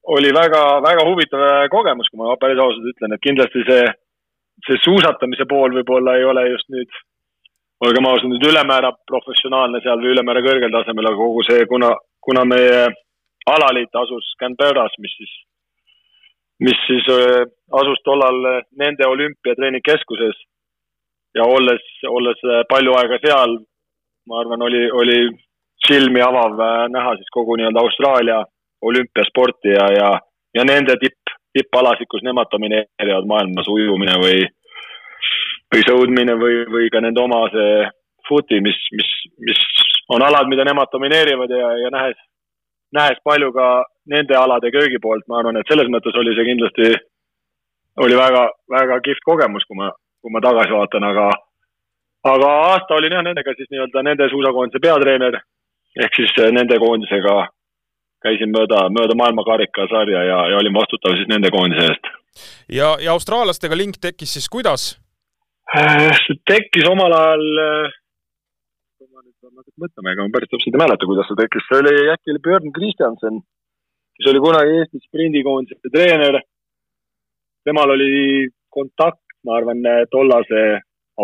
oli 0.05 0.31
väga, 0.35 0.63
väga 0.85 1.05
huvitav 1.09 1.69
kogemus, 1.73 2.09
kui 2.11 2.21
ma 2.21 2.37
päris 2.41 2.61
ausalt 2.61 2.91
ütlen, 2.93 3.15
et 3.15 3.25
kindlasti 3.25 3.65
see, 3.69 3.85
see 4.67 4.81
suusatamise 4.85 5.47
pool 5.49 5.73
võib-olla 5.79 6.17
ei 6.19 6.27
ole 6.29 6.45
just 6.51 6.69
nüüd, 6.75 7.01
olgem 7.85 8.09
ausad, 8.09 8.29
nüüd 8.33 8.45
ülemäära 8.51 8.93
professionaalne 9.09 9.81
seal 9.85 10.03
või 10.03 10.13
ülemäära 10.15 10.45
kõrgel 10.45 10.73
tasemel, 10.77 11.09
aga 11.09 11.21
kogu 11.21 11.45
see, 11.49 11.65
kuna, 11.71 11.95
kuna 12.25 12.45
meie 12.49 12.85
alaliit 13.51 14.01
asus 14.01 14.31
Canberras, 14.41 14.95
mis 15.01 15.17
siis, 15.19 15.35
mis 16.65 16.81
siis 16.89 17.09
äh, 17.13 17.45
asus 17.81 18.01
tollal 18.05 18.41
nende 18.81 19.09
olümpiatreeningkeskuses 19.09 20.45
ja 21.35 21.49
olles, 21.49 21.85
olles 22.09 22.45
palju 22.71 22.95
aega 23.01 23.19
seal, 23.25 23.59
ma 24.29 24.41
arvan, 24.41 24.63
oli, 24.69 24.85
oli 24.91 25.19
silmi 25.89 26.23
avav 26.25 26.61
äh, 26.61 26.85
näha 26.93 27.17
siis 27.19 27.33
kogu 27.35 27.57
nii-öelda 27.59 27.83
Austraalia 27.83 28.43
olümpiasporti 28.83 29.75
ja, 29.75 29.87
ja, 29.93 30.11
ja 30.55 30.65
nende 30.65 30.97
tipp, 31.01 31.33
tippalasid, 31.55 32.09
kus 32.11 32.25
nemad 32.27 32.51
domineerivad 32.53 33.29
maailmas, 33.31 33.69
ujumine 33.71 34.19
või, 34.23 34.43
või 35.75 35.87
sõudmine 35.89 36.37
või, 36.41 36.61
või 36.75 36.91
ka 36.93 37.03
nende 37.05 37.23
oma 37.23 37.45
see 37.55 37.87
footi, 38.29 38.61
mis, 38.65 38.79
mis, 38.97 39.11
mis 39.47 39.65
on 40.15 40.23
alad, 40.23 40.49
mida 40.49 40.65
nemad 40.65 40.93
domineerivad 40.93 41.51
ja, 41.51 41.73
ja 41.85 41.91
nähes, 41.95 42.21
nähes 42.93 43.21
palju 43.25 43.53
ka 43.53 43.69
nende 44.11 44.37
alade 44.37 44.71
köögi 44.73 45.01
poolt, 45.03 45.27
ma 45.29 45.41
arvan, 45.41 45.59
et 45.61 45.71
selles 45.71 45.91
mõttes 45.93 46.17
oli 46.21 46.37
see 46.37 46.49
kindlasti, 46.51 46.93
oli 48.05 48.17
väga, 48.19 48.47
väga 48.73 49.01
kihvt 49.05 49.25
kogemus, 49.25 49.65
kui 49.69 49.79
ma, 49.81 49.91
kui 50.23 50.33
ma 50.33 50.43
tagasi 50.45 50.75
vaatan, 50.77 51.09
aga 51.13 51.29
aga 52.25 52.51
aasta 52.69 52.97
olin 52.97 53.13
jah 53.13 53.25
nendega 53.25 53.53
siis 53.57 53.69
nii-öelda 53.71 54.03
nende 54.03 54.29
suusakoondise 54.33 54.81
peatreener 54.81 55.37
ehk 56.05 56.17
siis 56.17 56.33
nende 56.57 56.79
koondisega 56.81 57.35
käisin 58.25 58.53
mööda, 58.55 58.87
mööda 58.95 59.17
maailmakarikasarja 59.21 60.27
ja, 60.31 60.39
ja 60.53 60.61
olin 60.61 60.77
vastutav 60.77 61.17
siis 61.19 61.31
nende 61.31 61.53
koondise 61.55 61.89
eest. 61.91 62.13
ja, 62.81 62.95
ja 63.05 63.13
austraallastega 63.17 63.77
link 63.79 64.01
tekkis 64.01 64.37
siis 64.39 64.49
kuidas? 64.53 64.95
Äh, 65.77 66.13
see 66.25 66.41
tekkis 66.51 66.87
omal 66.91 67.13
ajal, 67.19 67.45
kui 68.99 69.09
ma 69.09 69.25
nüüd 69.25 69.37
pean 69.41 69.55
natuke 69.57 69.87
mõtlema, 69.87 70.15
ega 70.15 70.27
ma 70.27 70.35
päris 70.37 70.53
täpselt 70.53 70.77
ei 70.77 70.83
mäleta, 70.85 71.11
kuidas 71.11 71.31
see 71.31 71.41
tekkis, 71.43 71.69
see 71.69 71.83
oli 71.83 71.95
äkki 72.15 72.35
oli 72.35 72.45
Björn 72.49 72.75
Kristjanson, 72.79 73.39
kes 74.19 74.33
oli 74.33 74.43
kunagi 74.45 74.81
Eesti 74.81 75.05
sprindikoondise 75.07 75.95
treener. 75.95 76.41
temal 77.65 77.95
oli 77.95 78.49
kontakt, 78.69 79.23
ma 79.45 79.57
arvan, 79.57 79.81
tollase 80.13 80.65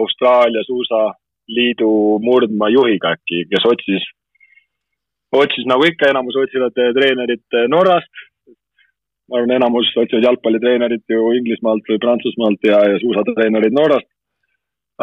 Austraalia 0.01 0.63
suusaliidu 0.65 1.91
murdmaa 2.25 2.71
juhiga 2.73 3.13
äkki, 3.17 3.45
kes 3.51 3.67
otsis 3.73 4.07
otsis 5.39 5.67
nagu 5.71 5.87
ikka, 5.87 6.11
enamus 6.11 6.39
otsivad 6.41 6.79
eh, 6.83 6.93
treenerit 6.97 7.59
eh, 7.59 7.69
Norrast. 7.71 8.11
ma 9.31 9.39
arvan, 9.39 9.53
enamus 9.61 9.91
otsivad 10.03 10.27
jalgpallitreenerit 10.27 11.05
ju 11.15 11.29
Inglismaalt 11.39 11.87
või 11.87 12.01
Prantsusmaalt 12.03 12.67
ja, 12.67 12.81
ja 12.93 12.99
suusatreenerid 13.03 13.77
Norrast. 13.77 14.09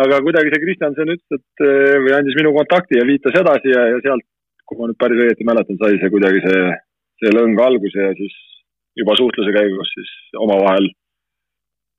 aga 0.04 0.20
kuidagi 0.26 0.52
see 0.54 0.64
Kristjanson 0.66 1.14
ütles, 1.16 1.40
et 1.40 1.66
eh, 1.68 1.96
või 2.04 2.14
andis 2.18 2.36
minu 2.40 2.54
kontakti 2.58 3.00
ja 3.00 3.08
viitas 3.08 3.40
edasi 3.40 3.72
ja, 3.72 3.88
ja 3.94 4.04
sealt, 4.04 4.28
kui 4.68 4.80
ma 4.80 4.92
nüüd 4.92 5.00
päris 5.00 5.24
õieti 5.24 5.48
mäletan, 5.48 5.80
sai 5.80 5.96
see 6.02 6.12
kuidagi 6.12 6.44
see, 6.44 6.62
see 7.24 7.34
lõng 7.34 7.64
alguse 7.64 8.10
ja 8.10 8.14
siis 8.20 8.36
juba 9.00 9.16
suhtluse 9.16 9.54
käigus 9.56 9.94
siis 9.96 10.14
omavahel 10.36 10.92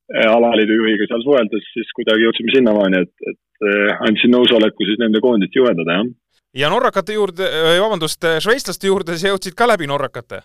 alaliidu 0.08 0.76
juhiga 0.76 1.04
seal 1.08 1.20
suheldes, 1.24 1.64
siis 1.74 1.88
kuidagi 1.96 2.24
jõudsime 2.24 2.52
sinnamaani, 2.54 3.02
et, 3.04 3.28
et 3.28 3.66
andsin 4.08 4.32
nõusoleku 4.32 4.86
siis 4.88 5.00
nende 5.00 5.20
koondist 5.20 5.56
juhendada, 5.56 5.98
jah 5.98 6.08
ja 6.56 6.70
norrakate 6.72 7.16
juurde, 7.16 7.48
vabandust, 7.80 8.24
šveitslaste 8.44 8.88
juurde 8.88 9.18
sa 9.18 9.32
jõudsid 9.32 9.56
ka 9.58 9.68
läbi 9.68 9.88
norrakate? 9.90 10.44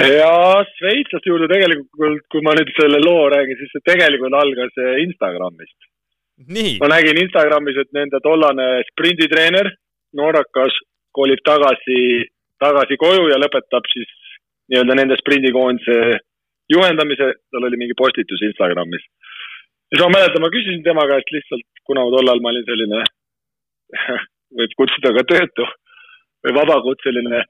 ja 0.00 0.32
šveitslaste 0.78 1.28
juurde 1.28 1.48
tegelikult, 1.50 2.24
kui 2.32 2.42
ma 2.44 2.54
nüüd 2.56 2.70
selle 2.78 3.00
loo 3.04 3.28
räägin, 3.32 3.58
siis 3.58 3.72
see 3.74 3.86
tegelikult 3.90 4.36
algas 4.38 4.80
Instagramist. 5.04 5.76
ma 6.80 6.88
nägin 6.94 7.20
Instagramis, 7.20 7.76
et 7.82 7.92
nende 7.92 8.20
tollane 8.24 8.68
sprinditreener, 8.92 9.68
norrakas, 10.16 10.72
kolib 11.12 11.42
tagasi, 11.44 12.24
tagasi 12.62 12.96
koju 12.96 13.28
ja 13.28 13.38
lõpetab 13.42 13.86
siis 13.92 14.08
nii-öelda 14.72 14.96
nende 14.96 15.18
sprindikoondise 15.20 16.18
juhendamise, 16.70 17.32
tal 17.50 17.66
oli 17.68 17.76
mingi 17.76 17.98
postitus 17.98 18.42
Instagramis. 18.48 19.04
siis 19.90 20.00
ma 20.00 20.12
mäletan, 20.16 20.42
ma 20.42 20.54
küsisin 20.54 20.82
tema 20.86 21.04
käest 21.12 21.32
lihtsalt, 21.34 21.66
kuna 21.84 22.08
tollal 22.14 22.40
ma 22.40 22.54
olin 22.54 22.64
selline 22.64 23.04
võib 24.58 24.76
kutsuda 24.78 25.14
ka 25.18 25.26
töötu 25.32 25.66
või 26.44 26.56
vabakutseline, 26.56 27.42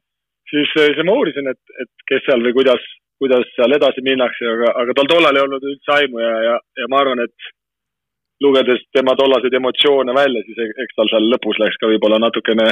siis, 0.51 0.73
siis 0.75 1.05
ma 1.07 1.15
uurisin, 1.15 1.47
et, 1.53 1.61
et 1.83 2.07
kes 2.11 2.25
seal 2.27 2.43
või 2.43 2.57
kuidas, 2.57 2.83
kuidas 3.23 3.47
seal 3.55 3.77
edasi 3.77 4.03
minnakse, 4.07 4.47
aga, 4.55 4.75
aga 4.83 4.97
tal 4.99 5.11
tollal 5.13 5.39
ei 5.39 5.45
olnud 5.47 5.67
üldse 5.73 5.95
aimu 5.97 6.23
ja, 6.23 6.35
ja, 6.49 6.57
ja 6.83 6.89
ma 6.91 7.03
arvan, 7.05 7.23
et 7.27 7.51
lugedes 8.41 8.83
tema 8.97 9.15
tollaseid 9.17 9.55
emotsioone 9.55 10.15
välja, 10.17 10.43
siis 10.47 10.75
eks 10.85 10.97
tal 10.97 11.11
seal 11.13 11.29
lõpus 11.33 11.61
läks 11.61 11.79
ka 11.81 11.91
võib-olla 11.91 12.21
natukene, 12.23 12.67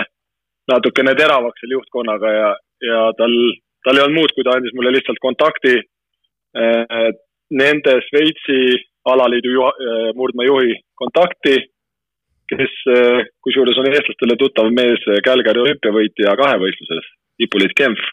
natukene 0.73 1.15
teravaks 1.19 1.63
seal 1.63 1.77
juhtkonnaga 1.77 2.35
ja, 2.35 2.51
ja 2.89 3.01
tal, 3.21 3.35
tal 3.85 4.01
ei 4.01 4.05
olnud 4.07 4.23
muud, 4.23 4.35
kui 4.35 4.47
ta 4.47 4.57
andis 4.57 4.75
mulle 4.77 4.95
lihtsalt 4.97 5.21
kontakti 5.23 5.75
eh, 5.79 7.09
nende 7.61 7.99
Šveitsi 8.09 8.79
alaliidu 9.09 9.53
juha, 9.55 9.73
eh, 9.85 10.09
murdmaajuhi 10.17 10.81
kontakti 10.99 11.59
kes 12.52 12.76
eh, 12.95 13.26
kusjuures 13.45 13.78
on 13.81 13.88
eestlastele 13.90 14.37
tuttav 14.40 14.71
mees 14.75 15.05
Kälgari 15.25 15.62
olümpiavõitja 15.64 16.37
kahevõistluses, 16.40 17.11
Ipoliit 17.45 17.75
Kempf. 17.78 18.05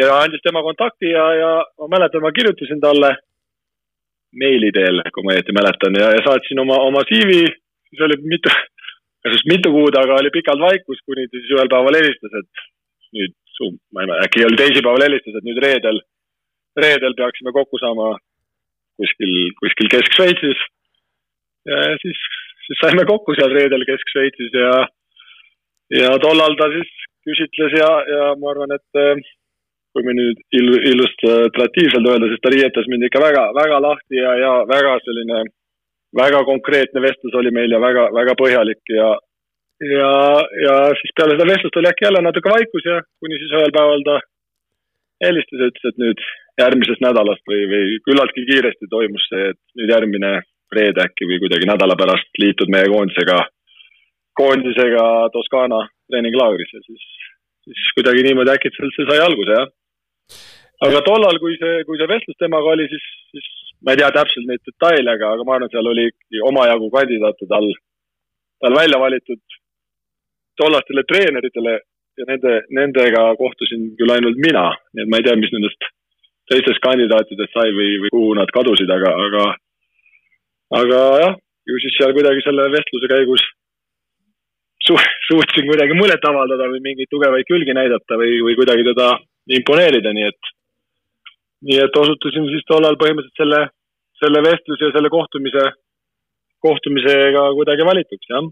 ja 0.00 0.18
andis 0.20 0.42
tema 0.44 0.62
kontakti 0.62 1.10
ja, 1.10 1.24
ja 1.40 1.50
ma 1.80 1.88
mäletan, 1.96 2.22
ma 2.22 2.32
kirjutasin 2.36 2.80
talle 2.80 3.14
meili 4.36 4.70
teel, 4.76 5.00
kui 5.14 5.24
ma 5.24 5.34
õieti 5.34 5.54
mäletan, 5.56 5.96
ja, 5.96 6.10
ja 6.12 6.24
saatsin 6.26 6.60
oma, 6.60 6.76
oma 6.84 7.02
CV, 7.08 7.46
siis 7.88 8.02
oli 8.04 8.18
mitu, 8.28 8.52
kas 9.24 9.36
just 9.38 9.48
mitu 9.50 9.72
kuud, 9.72 9.96
aga 9.96 10.20
oli 10.20 10.32
pikalt 10.34 10.62
vaikus, 10.62 11.00
kuni 11.08 11.26
ta 11.26 11.40
siis 11.40 11.54
ühel 11.56 11.72
päeval 11.72 11.98
helistas, 11.98 12.36
et 12.42 12.66
nüüd, 13.16 13.36
ma 13.94 14.04
ei 14.04 14.10
mäleta, 14.10 14.28
äkki 14.28 14.46
oli 14.48 14.60
teisipäeval 14.60 15.06
helistas, 15.08 15.38
et 15.38 15.48
nüüd 15.48 15.62
reedel, 15.64 16.02
reedel 16.76 17.16
peaksime 17.18 17.54
kokku 17.56 17.80
saama 17.80 18.12
kuskil, 19.00 19.32
kuskil 19.60 19.92
Kesk-Šveitsis. 19.92 20.64
ja 21.66 21.78
siis 22.02 22.20
siis 22.66 22.82
saime 22.82 23.06
kokku 23.08 23.34
seal 23.36 23.52
reedel 23.54 23.84
Kesk-Šveitsis 23.88 24.54
ja, 24.60 24.76
ja 26.02 26.14
tollal 26.22 26.56
ta 26.58 26.68
siis 26.74 26.92
küsitles 27.26 27.74
ja, 27.78 27.90
ja 28.12 28.30
ma 28.40 28.52
arvan, 28.52 28.74
et 28.76 29.00
eh, 29.02 29.26
kui 29.96 30.06
me 30.06 30.14
nüüd 30.16 30.40
il-, 30.58 30.80
illustratiivselt 30.92 32.08
öelda, 32.10 32.30
siis 32.30 32.42
ta 32.44 32.52
riietas 32.52 32.88
mind 32.92 33.06
ikka 33.08 33.22
väga, 33.22 33.46
väga 33.56 33.78
lahti 33.82 34.20
ja, 34.20 34.34
ja 34.42 34.52
väga 34.68 34.96
selline, 35.06 35.44
väga 36.16 36.42
konkreetne 36.48 37.02
vestlus 37.04 37.38
oli 37.40 37.52
meil 37.54 37.72
ja 37.72 37.80
väga, 37.82 38.08
väga 38.14 38.36
põhjalik 38.38 38.94
ja, 38.94 39.10
ja, 39.96 40.10
ja 40.66 40.76
siis 41.00 41.14
peale 41.16 41.36
seda 41.36 41.48
vestlust 41.52 41.80
oli 41.80 41.90
äkki 41.90 42.06
jälle 42.08 42.22
natuke 42.24 42.52
vaikus 42.52 42.88
ja 42.88 43.00
kuni 43.22 43.40
siis 43.40 43.54
ühel 43.56 43.72
päeval 43.74 44.04
ta 44.06 44.18
helistas 45.24 45.62
ja 45.62 45.70
ütles, 45.72 45.88
et 45.90 46.02
nüüd 46.02 46.26
järgmisest 46.60 47.02
nädalast 47.04 47.44
või, 47.48 47.64
või 47.72 47.96
küllaltki 48.04 48.44
kiiresti 48.50 48.88
toimus 48.92 49.24
see, 49.30 49.50
et 49.52 49.80
nüüd 49.80 49.92
järgmine 49.92 50.32
reede 50.76 51.04
äkki 51.04 51.28
või 51.28 51.40
kuidagi 51.44 51.68
nädala 51.68 51.96
pärast 51.98 52.42
liitud 52.42 52.72
meie 52.72 52.88
koondisega 52.92 53.42
koondisega 54.36 55.04
Toskaana 55.32 55.80
treeninglaagris 56.10 56.72
ja 56.76 56.82
siis, 56.84 57.04
siis 57.64 57.90
kuidagi 57.96 58.24
niimoodi 58.26 58.52
äkitselt 58.52 58.94
see 58.96 59.08
sai 59.08 59.22
alguse, 59.24 59.58
jah. 59.58 59.68
aga 60.86 61.02
tollal, 61.08 61.40
kui 61.42 61.56
see, 61.60 61.82
kui 61.88 61.98
see 62.00 62.10
vestlus 62.10 62.38
temaga 62.42 62.74
oli, 62.74 62.88
siis, 62.92 63.06
siis 63.32 63.48
ma 63.82 63.94
ei 63.94 64.02
tea 64.02 64.12
täpselt 64.14 64.48
neid 64.48 64.62
detaile, 64.68 65.16
aga, 65.16 65.32
aga 65.34 65.46
ma 65.46 65.56
arvan, 65.56 65.68
et 65.70 65.76
seal 65.76 65.92
oli 65.92 66.08
ikkagi 66.10 66.44
omajagu 66.50 66.90
kandidaate 66.94 67.50
tal, 67.52 67.68
tal 68.64 68.80
välja 68.80 69.00
valitud 69.00 69.58
tollastele 70.60 71.04
treeneritele 71.08 71.76
ja 72.16 72.26
nende, 72.30 72.56
nendega 72.78 73.28
kohtusin 73.40 73.92
küll 73.98 74.12
ainult 74.14 74.40
mina, 74.40 74.70
nii 74.96 75.04
et 75.04 75.12
ma 75.12 75.20
ei 75.20 75.26
tea, 75.26 75.36
mis 75.40 75.52
nendest 75.52 75.90
teistest 76.50 76.80
kandidaatidest 76.84 77.56
sai 77.56 77.72
või, 77.74 77.96
või 78.04 78.12
kuhu 78.14 78.34
nad 78.38 78.52
kadusid, 78.54 78.90
aga, 78.92 79.12
aga, 79.26 79.46
aga 80.74 81.00
jah, 81.22 81.36
ju 81.66 81.78
siis 81.82 81.94
seal 81.98 82.14
kuidagi 82.16 82.42
selle 82.44 82.66
vestluse 82.74 83.10
käigus 83.12 83.44
su-, 84.86 85.06
suutsin 85.28 85.68
kuidagi 85.70 85.96
muljet 85.98 86.24
avaldada 86.30 86.68
või 86.72 86.82
mingeid 86.84 87.10
tugevaid 87.10 87.46
külgi 87.48 87.74
näidata 87.76 88.18
või, 88.20 88.38
või 88.46 88.56
kuidagi 88.58 88.86
teda 88.90 89.10
imponeerida, 89.58 90.12
nii 90.16 90.28
et, 90.30 90.52
nii 91.68 91.82
et 91.84 92.00
osutusin 92.02 92.48
siis 92.50 92.66
tollal 92.70 92.98
põhimõtteliselt 93.00 93.42
selle, 93.42 93.62
selle 94.22 94.42
vestluse 94.46 94.88
ja 94.88 94.94
selle 94.96 95.12
kohtumise, 95.12 95.68
kohtumisega 96.66 97.46
kuidagi 97.58 97.86
valituks, 97.86 98.32
jah. 98.32 98.50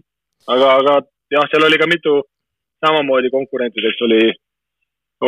aga, 0.55 0.71
aga 0.79 0.97
jah, 1.35 1.49
seal 1.51 1.67
oli 1.67 1.81
ka 1.81 1.89
mitu 1.89 2.21
samamoodi 2.85 3.31
konkurentideks 3.33 4.01
oli, 4.07 4.23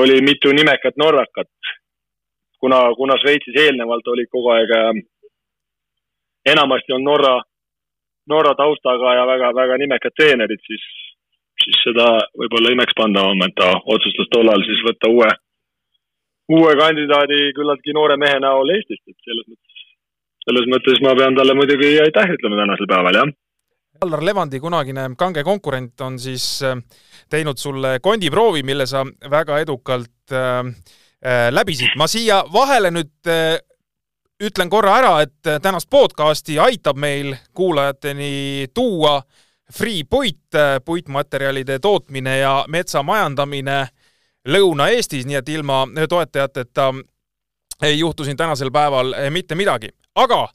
oli 0.01 0.21
mitu 0.21 0.53
nimekat 0.53 0.97
norrakat. 1.03 1.51
kuna, 2.59 2.79
kuna 2.97 3.13
Šveitsis 3.21 3.57
eelnevalt 3.61 4.07
olid 4.07 4.29
kogu 4.33 4.49
aeg 4.49 4.71
enamasti 6.53 6.95
on 6.95 7.03
Norra, 7.03 7.35
Norra 8.29 8.53
taustaga 8.59 9.15
ja 9.19 9.25
väga-väga 9.29 9.77
nimekad 9.81 10.15
treenerid, 10.17 10.61
siis, 10.67 10.85
siis 11.63 11.81
seda 11.85 12.07
võib-olla 12.39 12.73
imekspandavam, 12.75 13.43
et 13.47 13.55
ta 13.59 13.71
otsustas 13.95 14.31
tollal 14.33 14.63
siis 14.67 14.83
võtta 14.87 15.11
uue, 15.13 15.31
uue 16.57 16.75
kandidaadi 16.79 17.41
küllaltki 17.57 17.95
noore 17.95 18.19
mehe 18.19 18.39
näol 18.43 18.75
Eestist, 18.75 19.03
et 19.07 19.29
selles 19.29 19.47
mõttes, 19.47 19.83
selles 20.47 20.71
mõttes 20.75 21.03
ma 21.05 21.15
pean 21.19 21.39
talle 21.39 21.57
muidugi 21.57 21.97
aitäh 22.03 22.35
ütlema 22.37 22.63
tänasel 22.63 22.89
päeval, 22.93 23.21
jah 23.21 23.35
Allar 24.05 24.21
Levandi 24.21 24.59
kunagine 24.61 25.07
kange 25.17 25.41
konkurent 25.43 26.01
on 26.05 26.19
siis 26.21 26.61
äh, 26.65 26.77
teinud 27.29 27.57
sulle 27.57 27.97
kondiproovi, 28.03 28.61
mille 28.63 28.85
sa 28.85 29.03
väga 29.05 29.57
edukalt 29.63 30.35
äh, 30.35 30.59
äh, 31.25 31.47
läbisid. 31.51 31.95
ma 31.97 32.07
siia 32.07 32.43
vahele 32.53 32.91
nüüd 32.93 33.31
äh, 33.31 33.57
ütlen 34.43 34.69
korra 34.69 34.97
ära, 34.97 35.21
et 35.21 35.47
äh, 35.47 35.61
tänast 35.61 35.89
podcasti 35.89 36.59
aitab 36.59 36.97
meil 36.97 37.35
kuulajateni 37.53 38.67
tuua 38.73 39.21
Free 39.73 40.03
Puit, 40.09 40.55
äh, 40.55 40.77
puitmaterjalide 40.85 41.79
tootmine 41.79 42.37
ja 42.37 42.65
metsamajandamine 42.67 43.87
Lõuna-Eestis, 44.47 45.25
nii 45.27 45.35
et 45.35 45.49
ilma 45.49 45.83
toetajateta 46.09 46.93
ei 47.83 47.99
juhtu 47.99 48.23
siin 48.23 48.37
tänasel 48.37 48.71
päeval 48.71 49.13
mitte 49.29 49.55
midagi. 49.55 49.89
aga 50.15 50.47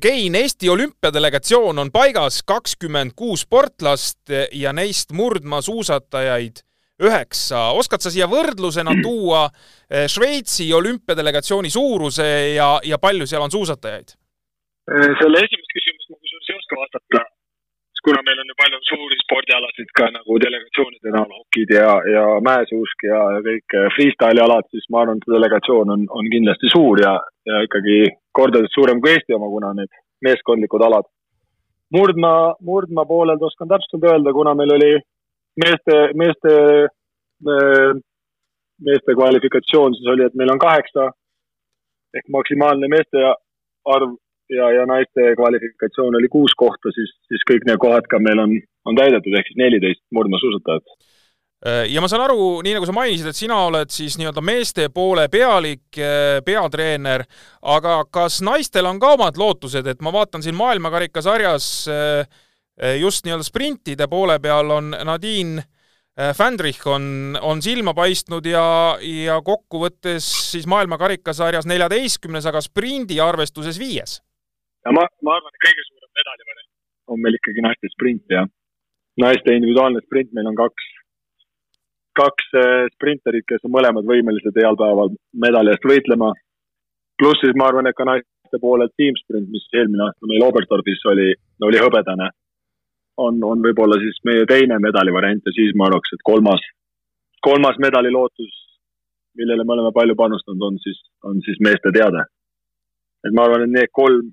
Kein, 0.00 0.34
Eesti 0.34 0.68
olümpiadelegatsioon 0.68 1.78
on 1.78 1.90
paigas, 1.92 2.42
kakskümmend 2.42 3.12
kuus 3.16 3.40
sportlast 3.40 4.30
ja 4.52 4.72
neist 4.72 5.12
murdmaasuusatajaid 5.12 6.62
üheksa. 7.02 7.70
oskad 7.76 8.04
sa 8.04 8.12
siia 8.12 8.28
võrdlusena 8.30 8.96
tuua 9.06 9.46
eh, 9.90 10.06
Šveitsi 10.10 10.72
olümpiadelegatsiooni 10.74 11.70
suuruse 11.70 12.28
ja, 12.56 12.76
ja 12.84 12.98
palju 12.98 13.26
seal 13.26 13.44
on 13.46 13.54
suusatajaid? 13.54 14.16
Eh, 14.86 15.10
selle 15.22 15.42
esimest 15.42 15.72
küsimust 15.74 16.12
ma 16.12 16.20
kusjuures 16.20 16.52
ei 16.52 16.60
oska 16.60 16.80
vastata, 16.82 17.26
kuna 18.06 18.22
meil 18.26 18.40
on 18.42 18.50
ju 18.50 18.54
palju 18.60 18.78
suuri 18.88 19.16
spordialasid 19.24 19.88
ka 19.98 20.06
nagu 20.14 20.36
delegatsioonide 20.44 21.12
näol, 21.14 21.32
hokid 21.40 21.72
ja, 21.74 21.88
ja 22.14 22.24
mäesuusk 22.48 23.06
ja, 23.08 23.18
ja 23.34 23.40
kõik 23.48 23.76
eh, 23.80 23.88
freestyle'i 23.96 24.42
alad, 24.44 24.68
siis 24.70 24.86
ma 24.94 25.02
arvan, 25.02 25.18
et 25.18 25.26
see 25.26 25.34
delegatsioon 25.34 25.90
on, 25.94 26.06
on 26.20 26.30
kindlasti 26.34 26.70
suur 26.74 27.02
ja, 27.02 27.16
ja 27.50 27.64
ikkagi 27.66 27.98
kordades 28.38 28.70
suurem 28.78 29.02
kui 29.02 29.16
Eesti 29.16 29.34
oma, 29.38 29.50
kuna 29.50 29.72
need 29.80 29.90
meeskondlikud 30.26 30.86
alad. 30.86 31.10
murdmaa, 31.94 32.54
murdmaa 32.68 33.06
poolelt 33.10 33.42
oskan 33.42 33.68
täpselt 33.74 34.06
öelda, 34.06 34.32
kuna 34.38 34.54
meil 34.58 34.74
oli 34.78 34.92
meeste, 35.62 35.96
meeste, 36.20 36.52
meeste 38.88 39.16
kvalifikatsioon, 39.18 39.96
siis 39.96 40.12
oli, 40.12 40.26
et 40.26 40.36
meil 40.38 40.52
on 40.52 40.60
kaheksa 40.62 41.10
ehk 42.16 42.30
maksimaalne 42.32 42.88
meeste 42.88 43.24
arv 43.96 44.14
ja, 44.50 44.70
ja 44.72 44.86
naiste 44.86 45.34
kvalifikatsioon 45.38 46.16
oli 46.20 46.28
kuus 46.32 46.54
kohta, 46.56 46.92
siis, 46.94 47.12
siis 47.30 47.44
kõik 47.50 47.66
need 47.66 47.80
kohad 47.82 48.08
ka 48.10 48.20
meil 48.22 48.40
on, 48.42 48.56
on 48.88 48.98
täidetud, 48.98 49.34
ehk 49.34 49.50
siis 49.50 49.60
neliteist 49.60 50.02
murdmaasuusatajat. 50.14 50.96
Äh, 51.66 51.82
ja 51.88 52.02
ma 52.04 52.08
saan 52.10 52.26
aru, 52.26 52.60
nii 52.64 52.76
nagu 52.76 52.86
sa 52.88 52.94
mainisid, 52.94 53.30
et 53.30 53.38
sina 53.38 53.58
oled 53.66 53.92
siis 53.92 54.18
nii-öelda 54.20 54.44
meeste 54.44 54.88
poole 54.94 55.26
pealik, 55.32 55.86
äh, 55.98 56.38
peatreener, 56.46 57.24
aga 57.76 58.02
kas 58.12 58.42
naistel 58.44 58.88
on 58.90 59.00
ka 59.02 59.14
omad 59.16 59.40
lootused, 59.40 59.88
et 59.88 60.04
ma 60.04 60.12
vaatan 60.14 60.44
siin 60.44 60.58
maailmakarikasarjas 60.58 61.70
äh, 61.90 62.44
just 63.00 63.24
nii-öelda 63.24 63.46
sprintide 63.46 64.08
poole 64.08 64.38
peal 64.42 64.70
on 64.70 64.90
Nadine 64.92 65.62
Fändrich 66.16 66.86
on, 66.88 67.36
on 67.44 67.60
silma 67.60 67.92
paistnud 67.96 68.46
ja, 68.48 68.64
ja 69.00 69.34
kokkuvõttes 69.44 70.24
siis 70.52 70.64
maailmakarikasarjas 70.68 71.68
neljateistkümnes, 71.68 72.46
aga 72.48 72.62
sprindi 72.64 73.20
arvestuses 73.20 73.76
viies. 73.80 74.18
ja 74.84 74.94
ma, 74.96 75.04
ma 75.24 75.34
arvan, 75.36 75.52
et 75.52 75.64
kõige 75.66 75.84
suurem 75.88 76.12
medalivariant 76.20 76.72
on 77.12 77.20
meil 77.20 77.36
ikkagi 77.36 77.64
naiste 77.64 77.92
sprint, 77.92 78.24
jah. 78.32 78.48
naiste 79.20 79.56
individuaalne 79.56 80.00
sprint 80.06 80.32
meil 80.32 80.48
on 80.52 80.56
kaks 80.56 80.88
kaks 82.16 82.48
eh, 82.56 82.88
sprinterit, 82.96 83.44
kes 83.48 83.64
on 83.68 83.74
mõlemad 83.76 84.08
võimelised 84.08 84.56
heal 84.60 84.78
päeval 84.80 85.12
medali 85.44 85.72
eest 85.72 85.84
võitlema. 85.84 86.32
pluss 87.20 87.40
siis 87.40 87.56
ma 87.56 87.68
arvan, 87.70 87.88
et 87.88 87.96
ka 87.96 88.04
naiste 88.08 88.60
poolelt 88.60 88.92
tiimsprint, 89.00 89.48
mis 89.52 89.68
eelmine 89.72 90.04
aasta 90.06 90.28
meil 90.30 90.44
Oberstdorfis 90.48 91.04
oli, 91.12 91.30
oli 91.68 91.80
hõbedane, 91.80 92.30
on, 93.16 93.38
on 93.44 93.64
võib-olla 93.64 93.98
siis 94.00 94.18
meie 94.28 94.46
teine 94.48 94.78
medalivariant 94.82 95.44
ja 95.46 95.54
siis 95.56 95.74
ma 95.76 95.88
arvaks, 95.88 96.12
et 96.14 96.24
kolmas, 96.26 96.62
kolmas 97.44 97.78
medalilootus, 97.82 98.52
millele 99.40 99.64
me 99.64 99.76
oleme 99.76 99.92
palju 99.96 100.16
panustanud, 100.18 100.66
on 100.68 100.78
siis, 100.84 101.00
on 101.24 101.40
siis 101.44 101.60
meeste 101.64 101.92
teade. 101.94 102.26
et 103.26 103.34
ma 103.34 103.46
arvan, 103.46 103.64
et 103.64 103.72
need 103.72 103.90
kolm, 103.92 104.30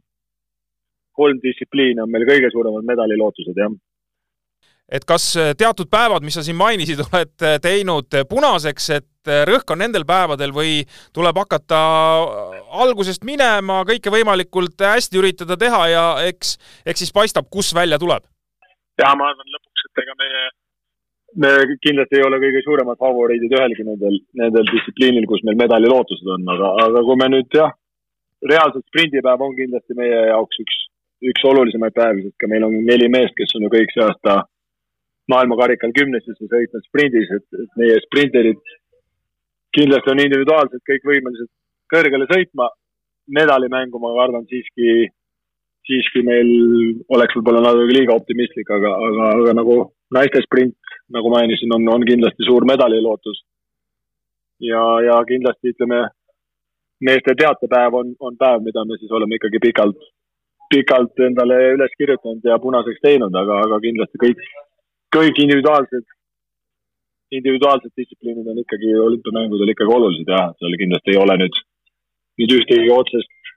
kolm 1.17 1.39
distsipliini 1.41 2.03
on 2.03 2.11
meil 2.11 2.27
kõige 2.29 2.51
suuremad 2.53 2.85
medalilootused, 2.85 3.57
jah 3.57 3.73
et 4.93 5.05
kas 5.07 5.31
äh, 5.39 5.53
teatud 5.57 5.87
päevad, 5.89 6.25
mis 6.27 6.35
sa 6.37 6.43
siin 6.45 6.59
mainisid, 6.59 6.99
oled 7.07 7.47
äh, 7.47 7.57
teinud 7.63 8.19
punaseks, 8.29 8.89
et 8.99 9.09
rõhk 9.47 9.71
on 9.71 9.79
nendel 9.79 10.03
päevadel 10.03 10.51
või 10.51 10.81
tuleb 11.15 11.37
hakata 11.39 11.79
algusest 12.83 13.23
minema, 13.23 13.79
kõike 13.87 14.11
võimalikult 14.11 14.83
hästi 14.83 15.21
üritada 15.21 15.55
teha 15.57 15.81
ja 15.87 16.03
eks, 16.27 16.57
eks 16.83 17.05
siis 17.05 17.15
paistab, 17.15 17.47
kus 17.47 17.71
välja 17.73 17.95
tuleb? 18.01 18.27
Ja 19.01 19.13
ma 19.17 19.29
arvan 19.31 19.55
lõpuks, 19.55 19.85
et 19.87 20.03
ega 20.03 20.15
meie, 20.19 20.43
me 21.43 21.51
kindlasti 21.85 22.19
ei 22.19 22.25
ole 22.27 22.39
kõige 22.43 22.63
suuremad 22.65 22.99
favoriidid 23.01 23.55
ühelgi 23.57 23.85
nendel, 23.87 24.19
nendel 24.41 24.69
distsipliinil, 24.69 25.27
kus 25.29 25.43
meil 25.47 25.59
medalilootused 25.63 26.29
on, 26.35 26.45
aga, 26.55 26.73
aga 26.87 27.03
kui 27.07 27.19
me 27.21 27.29
nüüd 27.33 27.59
jah, 27.59 27.73
reaalselt 28.49 28.85
sprindipäev 28.91 29.41
on 29.41 29.55
kindlasti 29.57 29.97
meie 29.97 30.19
jaoks 30.29 30.61
üks, 30.63 30.79
üks 31.31 31.45
olulisemaid 31.49 31.95
päevi, 31.95 32.27
sest 32.27 32.37
ka 32.41 32.49
meil 32.51 32.67
on 32.67 32.77
neli 32.85 33.09
meest, 33.11 33.35
kes 33.39 33.55
on 33.57 33.65
ju 33.65 33.73
kõik 33.73 33.93
see 33.95 34.05
aasta 34.05 34.41
maailmakarikal 35.31 35.93
kümnestesse 35.95 36.49
sõitnud 36.51 36.85
sprindis, 36.85 37.29
et, 37.31 37.45
et 37.63 37.77
meie 37.79 37.99
sprinterid 38.03 38.59
kindlasti 39.73 40.11
on 40.13 40.21
individuaalselt 40.21 40.83
kõik 40.89 41.05
võimelised 41.07 41.49
kõrgele 41.93 42.29
sõitma. 42.29 42.69
medalimängu 43.33 43.99
ma 44.03 44.09
arvan 44.19 44.43
siiski, 44.51 45.07
siiski 45.87 46.23
meil 46.27 46.49
oleks 47.11 47.35
võib-olla 47.37 47.63
natuke 47.65 47.95
liiga 47.97 48.15
optimistlik, 48.15 48.69
aga, 48.71 48.93
aga, 49.07 49.29
aga 49.41 49.55
nagu 49.59 49.77
naiste 50.15 50.43
sprint, 50.45 50.77
nagu 51.13 51.31
mainisin, 51.33 51.73
on, 51.75 51.87
on 51.95 52.05
kindlasti 52.07 52.47
suur 52.47 52.65
medalilootus. 52.69 53.43
ja, 54.63 54.83
ja 55.03 55.19
kindlasti 55.27 55.73
ütleme, 55.73 56.05
meeste 57.03 57.35
teatepäev 57.35 57.95
on, 57.99 58.13
on 58.19 58.37
päev, 58.39 58.61
mida 58.63 58.85
me 58.87 58.97
siis 58.99 59.11
oleme 59.11 59.35
ikkagi 59.35 59.59
pikalt, 59.59 60.05
pikalt 60.71 61.19
endale 61.27 61.57
üles 61.75 61.97
kirjutanud 61.99 62.45
ja 62.47 62.59
punaseks 62.63 63.03
teinud, 63.03 63.35
aga, 63.35 63.59
aga 63.67 63.81
kindlasti 63.83 64.21
kõik 64.23 64.45
kõik 65.13 65.39
individuaalsed, 65.43 66.05
individuaalsed 67.37 67.93
distsipliinid 67.97 68.49
on 68.49 68.61
ikkagi 68.63 68.95
olümpiamängudel 69.07 69.73
ikkagi 69.73 69.95
olulised 69.97 70.31
jah, 70.33 70.51
seal 70.57 70.79
kindlasti 70.81 71.13
ei 71.13 71.21
ole 71.21 71.37
nüüd, 71.43 71.59
nüüd 72.41 72.55
ühtegi 72.57 72.91
otsest, 72.93 73.53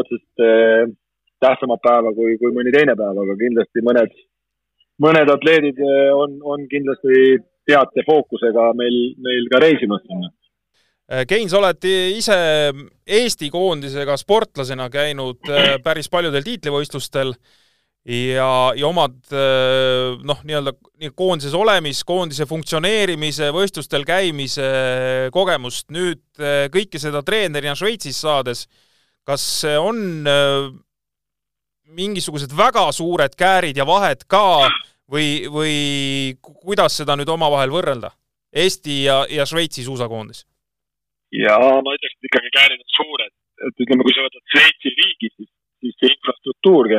otsest 0.00 0.44
äh, 0.44 0.86
tähtsamat 1.42 1.82
päeva 1.82 2.12
kui, 2.16 2.36
kui 2.40 2.52
mõni 2.54 2.72
teine 2.74 2.94
päev, 2.98 3.22
aga 3.24 3.38
kindlasti 3.40 3.84
mõned, 3.86 4.12
mõned 5.02 5.32
atleedid 5.34 5.80
eh, 5.82 6.10
on, 6.14 6.38
on 6.54 6.68
kindlasti 6.70 7.40
teate 7.68 8.04
fookusega 8.06 8.70
meil, 8.78 9.00
meil 9.22 9.48
ka 9.52 9.62
reisimas. 9.62 10.04
Sinna 10.06 10.30
eh, 11.12 11.24
Kein, 11.30 11.50
sa 11.50 11.60
oled 11.60 11.88
ise 11.88 12.38
Eesti 13.06 13.50
koondisega 13.54 14.16
sportlasena 14.20 14.88
käinud 14.92 15.50
päris 15.84 16.10
paljudel 16.12 16.46
tiitlivõistlustel 16.46 17.34
ja, 18.02 18.52
ja 18.78 18.86
omad 18.88 19.18
noh, 19.30 20.40
nii-öelda 20.46 20.72
koondises 21.18 21.54
olemis, 21.54 22.00
koondise 22.06 22.46
funktsioneerimise, 22.50 23.50
võistlustel 23.54 24.06
käimise 24.06 24.70
kogemust, 25.34 25.90
nüüd 25.94 26.24
kõike 26.74 27.02
seda 27.02 27.22
treenerina 27.26 27.76
Šveitsis 27.78 28.18
saades, 28.24 28.64
kas 29.26 29.44
on 29.78 30.02
mingisugused 31.96 32.54
väga 32.56 32.86
suured 32.92 33.36
käärid 33.38 33.76
ja 33.76 33.86
vahed 33.88 34.24
ka 34.30 34.68
või, 35.10 35.44
või 35.52 35.76
kuidas 36.42 36.96
seda 37.00 37.16
nüüd 37.18 37.30
omavahel 37.32 37.72
võrrelda? 37.74 38.12
Eesti 38.52 39.04
ja, 39.06 39.22
ja 39.30 39.46
Šveitsi 39.48 39.84
suusakoondis? 39.84 40.44
jaa, 41.32 41.80
ma 41.80 41.94
ütleks, 41.96 42.16
et 42.18 42.28
ikkagi 42.28 42.50
käärid 42.52 42.80
on 42.82 42.90
suured, 42.92 43.32
et 43.68 43.84
ütleme, 43.84 44.04
kui 44.04 44.14
sa 44.16 44.24
võtad 44.26 44.42
Šveitsi 44.52 44.92
riigi, 44.98 45.30
siis, 45.32 45.48
siis 45.80 45.94
see 46.00 46.10
infrastruktuur 46.12 46.90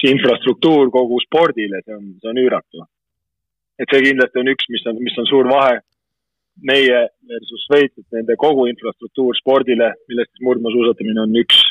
see 0.00 0.14
infrastruktuur 0.14 0.90
kogu 0.92 1.20
spordile, 1.24 1.82
see 1.84 1.96
on, 1.96 2.08
see 2.20 2.32
on 2.32 2.40
üüratu. 2.40 2.86
et 3.80 3.88
see 3.88 4.02
kindlasti 4.10 4.40
on 4.42 4.50
üks, 4.52 4.66
mis 4.68 4.82
on, 4.90 4.98
mis 5.00 5.14
on 5.20 5.28
suur 5.28 5.48
vahe 5.48 5.78
meie 6.68 6.98
versus 7.28 7.62
Šveits, 7.68 7.96
et 7.96 8.16
nende 8.16 8.36
kogu 8.40 8.66
infrastruktuur 8.68 9.36
spordile, 9.38 9.94
millest 10.10 10.32
siis 10.34 10.44
murdmaasuusatamine 10.44 11.22
on 11.24 11.38
üks, 11.40 11.62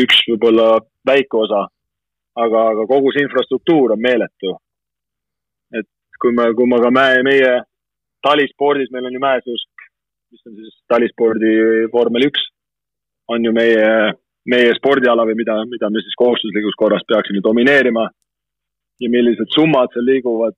üks 0.00 0.22
võib-olla 0.30 0.80
väike 1.06 1.36
osa, 1.36 1.66
aga, 2.38 2.62
aga 2.72 2.86
kogu 2.88 3.12
see 3.12 3.26
infrastruktuur 3.26 3.92
on 3.96 4.00
meeletu. 4.00 4.56
et 5.74 5.88
kui 6.20 6.32
me, 6.32 6.52
kui 6.54 6.66
me 6.70 6.80
ka 6.80 6.90
mäe, 6.94 7.22
meie 7.26 7.52
talispordis, 8.22 8.90
meil 8.94 9.06
on 9.10 9.16
ju 9.18 9.20
mäesuusk 9.20 9.72
mis 10.32 10.46
on 10.48 10.56
siis 10.56 10.74
talispordi 10.88 11.52
vormel 11.92 12.26
üks, 12.30 12.44
on 13.32 13.44
ju 13.44 13.52
meie, 13.54 13.88
meie 14.48 14.72
spordiala 14.78 15.26
või 15.28 15.36
mida, 15.42 15.58
mida 15.68 15.90
me 15.92 16.02
siis 16.04 16.16
kohustuslikus 16.18 16.78
korras 16.80 17.04
peaksime 17.08 17.44
domineerima. 17.44 18.08
ja 19.02 19.08
millised 19.10 19.50
summad 19.50 19.90
seal 19.90 20.04
liiguvad 20.06 20.54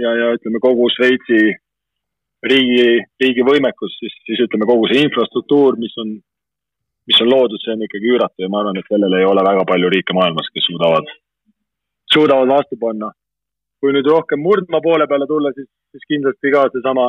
ja, 0.00 0.10
ja 0.16 0.28
ütleme 0.32 0.60
kogu 0.64 0.86
Šveitsi 0.94 1.40
riigi, 2.50 2.86
riigi 3.20 3.44
võimekus, 3.44 3.98
siis, 4.00 4.14
siis 4.26 4.40
ütleme 4.46 4.64
kogu 4.70 4.86
see 4.88 5.02
infrastruktuur, 5.04 5.76
mis 5.82 5.92
on, 6.00 6.14
mis 7.06 7.20
on 7.22 7.30
loodud, 7.30 7.60
see 7.62 7.74
on 7.74 7.82
ikkagi 7.86 8.12
üüratu 8.14 8.44
ja 8.44 8.50
ma 8.52 8.60
arvan, 8.62 8.78
et 8.78 8.88
sellele 8.90 9.18
ei 9.20 9.26
ole 9.26 9.42
väga 9.46 9.64
palju 9.70 9.90
riike 9.94 10.14
maailmas, 10.16 10.50
kes 10.54 10.68
suudavad, 10.70 11.10
suudavad 12.14 12.54
vastu 12.54 12.78
panna. 12.84 13.10
kui 13.82 13.90
nüüd 13.90 14.06
rohkem 14.06 14.38
murdmaa 14.38 14.78
poole 14.80 15.08
peale 15.10 15.26
tulla, 15.26 15.50
siis, 15.56 15.66
siis 15.90 16.04
kindlasti 16.06 16.52
ka 16.54 16.68
seesama 16.70 17.08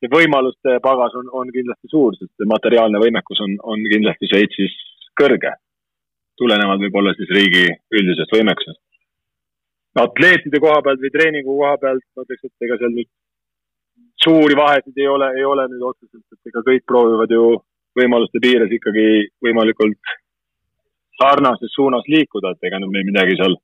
see 0.00 0.08
võimaluste 0.08 0.78
pagas 0.80 1.16
on, 1.20 1.26
on 1.40 1.50
kindlasti 1.52 1.90
suur, 1.92 2.16
sest 2.16 2.30
see 2.40 2.48
materiaalne 2.48 3.02
võimekus 3.02 3.42
on, 3.44 3.58
on 3.72 3.82
kindlasti 3.92 4.30
Šveitsis 4.30 4.76
kõrge. 5.20 5.52
tulenevalt 6.40 6.80
võib-olla 6.80 7.12
siis 7.18 7.28
riigi 7.36 7.66
üldisest 7.92 8.32
võimekusest. 8.32 8.80
atleetide 10.00 10.60
koha 10.64 10.80
pealt 10.86 11.02
või 11.04 11.12
treeningu 11.12 11.56
koha 11.58 11.76
pealt 11.82 12.04
ma 12.16 12.24
ütleks, 12.24 12.46
et 12.48 12.66
ega 12.66 12.78
seal 12.80 12.94
nüüd 12.96 13.10
suuri 14.24 14.56
vahesid 14.56 14.96
ei 14.96 15.08
ole, 15.08 15.28
ei 15.36 15.44
ole 15.44 15.66
nüüd 15.68 15.84
otseselt, 15.90 16.24
et 16.32 16.52
ega 16.52 16.64
kõik 16.64 16.86
proovivad 16.88 17.36
ju 17.36 17.44
võimaluste 17.98 18.42
piires 18.42 18.70
ikkagi 18.72 19.06
võimalikult 19.44 20.14
sarnases 21.20 21.72
suunas 21.74 22.06
liikuda, 22.08 22.54
et 22.54 22.68
ega 22.68 22.80
nüüd 22.80 22.94
me 22.94 23.04
midagi 23.10 23.36
seal 23.40 23.56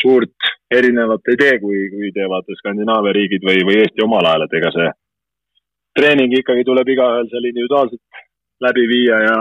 suurt 0.00 0.50
erinevat 0.70 1.28
ei 1.30 1.38
tee, 1.38 1.58
kui, 1.62 1.84
kui 1.92 2.10
teevad 2.14 2.48
Skandinaavia 2.58 3.14
riigid 3.14 3.44
või, 3.46 3.62
või 3.66 3.80
Eesti 3.82 4.04
omal 4.04 4.26
ajal, 4.26 4.46
et 4.46 4.56
ega 4.60 4.72
see 4.74 4.88
treening 5.98 6.34
ikkagi 6.38 6.64
tuleb 6.66 6.88
igaühel 6.94 7.28
seal 7.30 7.48
individuaalselt 7.50 8.22
läbi 8.64 8.86
viia 8.90 9.20
ja, 9.26 9.36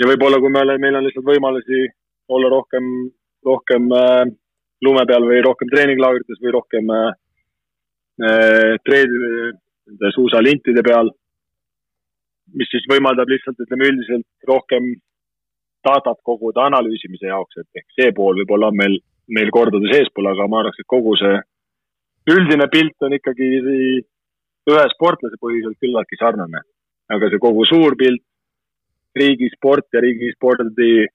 ja 0.00 0.10
võib-olla 0.10 0.40
kui 0.42 0.52
me 0.52 0.62
oleme, 0.62 0.82
meil 0.84 0.98
on 1.00 1.06
lihtsalt 1.06 1.26
võimalusi 1.26 1.86
olla 2.36 2.50
rohkem, 2.52 2.90
rohkem 3.46 3.86
äh, 3.94 4.24
lume 4.86 5.06
peal 5.08 5.26
või 5.28 5.42
rohkem 5.44 5.70
treeninglaagrites 5.72 6.42
või 6.42 6.56
rohkem 6.58 6.92
äh, 6.94 7.14
äh 8.26 9.54
nende 9.86 10.10
suusalintide 10.10 10.82
peal, 10.82 11.12
mis 12.54 12.70
siis 12.70 12.86
võimaldab 12.90 13.30
lihtsalt, 13.30 13.58
ütleme 13.64 13.90
üldiselt 13.90 14.48
rohkem 14.48 14.94
datat 15.86 16.18
koguda 16.26 16.66
analüüsimise 16.70 17.30
jaoks, 17.30 17.58
et 17.60 17.80
ehk 17.80 17.98
see 17.98 18.12
pool 18.14 18.38
võib-olla 18.40 18.70
on 18.72 18.78
meil, 18.78 18.96
meil 19.38 19.50
kordades 19.54 19.94
eespool, 19.98 20.30
aga 20.30 20.46
ma 20.50 20.62
arvaks, 20.62 20.80
et 20.82 20.90
kogu 20.90 21.14
see 21.20 21.36
üldine 22.34 22.66
pilt 22.72 23.06
on 23.06 23.14
ikkagi 23.14 23.50
ühe 24.66 24.86
sportlase 24.94 25.38
põhiselt 25.42 25.78
küllaltki 25.82 26.18
sarnane. 26.22 26.62
aga 27.06 27.28
see 27.30 27.38
kogu 27.38 27.62
suur 27.70 27.94
pilt, 27.94 28.22
riigi 29.14 29.46
sport 29.52 29.86
ja 29.94 30.00
riigi 30.02 30.32
spordi 30.34 31.06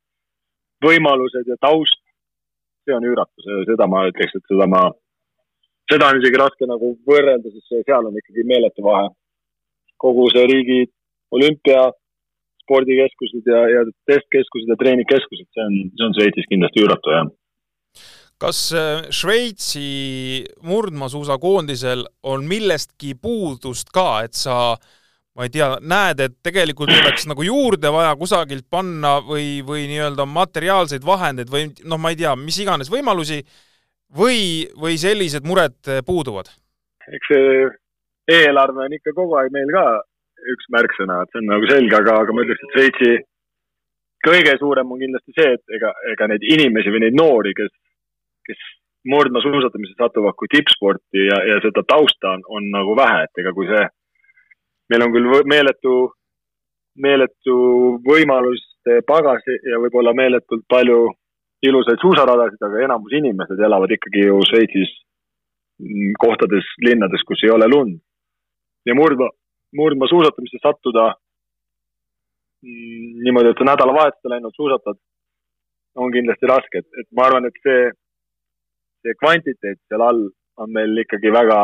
võimalused 0.86 1.50
ja 1.52 1.58
taust, 1.60 2.00
see 2.86 2.96
on 2.96 3.04
üüratu, 3.04 3.44
seda 3.68 3.88
ma 3.92 4.06
ütleks, 4.08 4.38
et 4.40 4.54
seda 4.54 4.70
ma, 4.72 4.86
seda 5.92 6.08
on 6.08 6.22
isegi 6.22 6.40
raske 6.40 6.70
nagu 6.70 6.94
võrrelda, 7.10 7.52
sest 7.52 7.76
seal 7.76 8.08
on 8.08 8.16
ikkagi 8.22 8.48
meeletu 8.48 8.88
vahe. 8.88 9.10
kogu 10.02 10.30
see 10.34 10.48
riigi 10.50 10.80
olümpia, 11.36 11.90
spordikeskused 12.64 13.48
ja, 13.50 13.62
ja 13.72 13.86
testkeskused 14.10 14.72
ja 14.72 14.80
treeningkeskused, 14.80 15.48
see 15.52 15.68
on, 15.68 15.78
see 15.98 16.08
on 16.08 16.18
Šveitsis 16.18 16.50
kindlasti 16.52 16.86
üüratu, 16.86 17.16
jah 17.18 17.32
kas 18.42 18.72
äh, 18.74 19.04
Šveitsi 19.14 20.46
murdmaasuusakoondisel 20.66 22.06
on 22.26 22.48
millestki 22.50 23.14
puudust 23.22 23.92
ka, 23.94 24.24
et 24.26 24.38
sa 24.38 24.56
ma 25.38 25.48
ei 25.48 25.52
tea, 25.54 25.68
näed, 25.80 26.24
et 26.26 26.38
tegelikult 26.44 26.92
oleks 26.92 27.28
nagu 27.30 27.46
juurde 27.46 27.92
vaja 27.94 28.16
kusagilt 28.20 28.66
panna 28.70 29.20
või, 29.24 29.62
või 29.68 29.86
nii-öelda 29.92 30.26
materiaalseid 30.28 31.06
vahendeid 31.08 31.52
või 31.54 31.70
noh, 31.86 32.02
ma 32.02 32.12
ei 32.12 32.20
tea, 32.20 32.34
mis 32.36 32.58
iganes 32.64 32.92
võimalusi 32.92 33.40
või, 34.18 34.68
või 34.76 34.98
sellised 35.00 35.48
mured 35.48 35.78
puuduvad? 36.08 36.52
eks 37.12 37.32
see 37.32 37.64
eelarve 38.32 38.84
on 38.86 38.94
ikka 38.96 39.14
kogu 39.18 39.38
aeg 39.40 39.54
meil 39.54 39.72
ka 39.74 39.86
üks 40.54 40.72
märksõna, 40.74 41.22
et 41.22 41.34
see 41.34 41.44
on 41.44 41.52
nagu 41.52 41.70
selge, 41.70 41.96
aga, 41.98 42.18
aga 42.24 42.34
ma 42.34 42.46
ütleks, 42.46 42.64
et 42.66 42.76
Šveitsi 42.76 43.12
kõige 44.26 44.58
suurem 44.60 44.92
on 44.94 45.02
kindlasti 45.02 45.36
see, 45.38 45.54
et 45.58 45.78
ega, 45.78 45.94
ega 46.14 46.28
neid 46.30 46.44
inimesi 46.46 46.94
või 46.94 47.06
neid 47.06 47.18
noori, 47.18 47.54
kes 47.58 47.72
kes 48.48 48.62
murdmaasuusatamises 49.12 49.98
satuvad 49.98 50.38
kui 50.38 50.50
tippsporti 50.52 51.26
ja, 51.30 51.40
ja 51.50 51.60
seda 51.64 51.84
tausta 51.88 52.36
on, 52.36 52.44
on 52.58 52.70
nagu 52.74 52.96
vähe, 52.98 53.24
et 53.26 53.42
ega 53.44 53.54
kui 53.58 53.70
see, 53.70 53.86
meil 54.94 55.06
on 55.06 55.14
küll 55.16 55.32
meeletu, 55.50 55.96
meeletu 57.02 57.58
võimaluste 58.06 59.02
pagas 59.08 59.48
ja 59.48 59.82
võib-olla 59.82 60.14
meeletult 60.18 60.66
palju 60.70 61.02
ilusaid 61.66 62.02
suusaradasid, 62.02 62.62
aga 62.66 62.86
enamus 62.88 63.14
inimesed 63.18 63.60
elavad 63.62 63.94
ikkagi 63.98 64.26
ju 64.28 64.40
Šveitsis 64.50 64.94
kohtades, 66.22 66.66
linnades, 66.86 67.24
kus 67.26 67.42
ei 67.46 67.54
ole 67.54 67.68
lund. 67.70 68.00
ja 68.86 68.94
murdma, 68.98 69.30
murdmaasuusatamisse 69.78 70.60
sattuda 70.62 71.08
mm, 72.66 73.24
niimoodi, 73.26 73.54
et 73.54 73.62
sa 73.62 73.70
nädalavahetusel 73.72 74.38
ainult 74.38 74.58
suusatad, 74.60 75.00
on 76.00 76.12
kindlasti 76.14 76.48
raske, 76.48 76.84
et, 76.84 76.88
et 77.02 77.08
ma 77.16 77.28
arvan, 77.28 77.48
et 77.50 77.58
see 77.66 77.90
see 79.02 79.18
kvantiteet 79.22 79.80
seal 79.90 80.04
all 80.06 80.22
on 80.62 80.74
meil 80.76 81.04
ikkagi 81.04 81.34
väga 81.34 81.60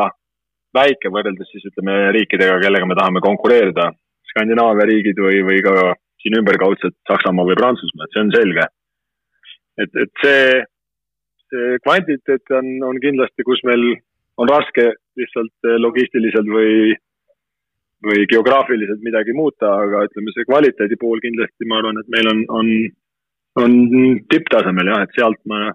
väike 0.76 1.10
võrreldes 1.14 1.50
siis 1.52 1.66
ütleme 1.70 1.94
riikidega, 2.16 2.58
kellega 2.62 2.88
me 2.88 2.96
tahame 2.98 3.22
konkureerida. 3.24 3.88
Skandinaavia 4.28 4.84
riigid 4.90 5.20
või, 5.24 5.38
või 5.46 5.62
ka 5.64 5.74
siin 6.20 6.36
ümberkaudselt 6.40 6.96
Saksamaa 7.08 7.46
või 7.48 7.56
Prantsusmaa, 7.56 8.04
et 8.04 8.16
see 8.16 8.24
on 8.24 8.32
selge. 8.34 8.66
et, 9.82 9.94
et 10.02 10.12
see, 10.22 10.42
see 11.48 11.78
kvantiteet 11.86 12.54
on, 12.58 12.68
on 12.90 12.98
kindlasti, 13.00 13.46
kus 13.46 13.62
meil 13.64 13.84
on 14.38 14.50
raske 14.50 14.90
lihtsalt 15.18 15.70
logistiliselt 15.80 16.50
või, 16.52 16.92
või 18.06 18.26
geograafiliselt 18.30 19.02
midagi 19.02 19.34
muuta, 19.34 19.70
aga 19.84 20.04
ütleme, 20.06 20.32
see 20.34 20.46
kvaliteedi 20.46 20.98
pool 21.00 21.20
kindlasti 21.22 21.66
ma 21.68 21.80
arvan, 21.80 21.98
et 22.00 22.10
meil 22.14 22.30
on, 22.30 22.42
on, 22.60 22.68
on 23.64 23.78
tipptasemel 24.30 24.92
jah, 24.92 25.04
et 25.04 25.16
sealt 25.18 25.40
ma 25.50 25.72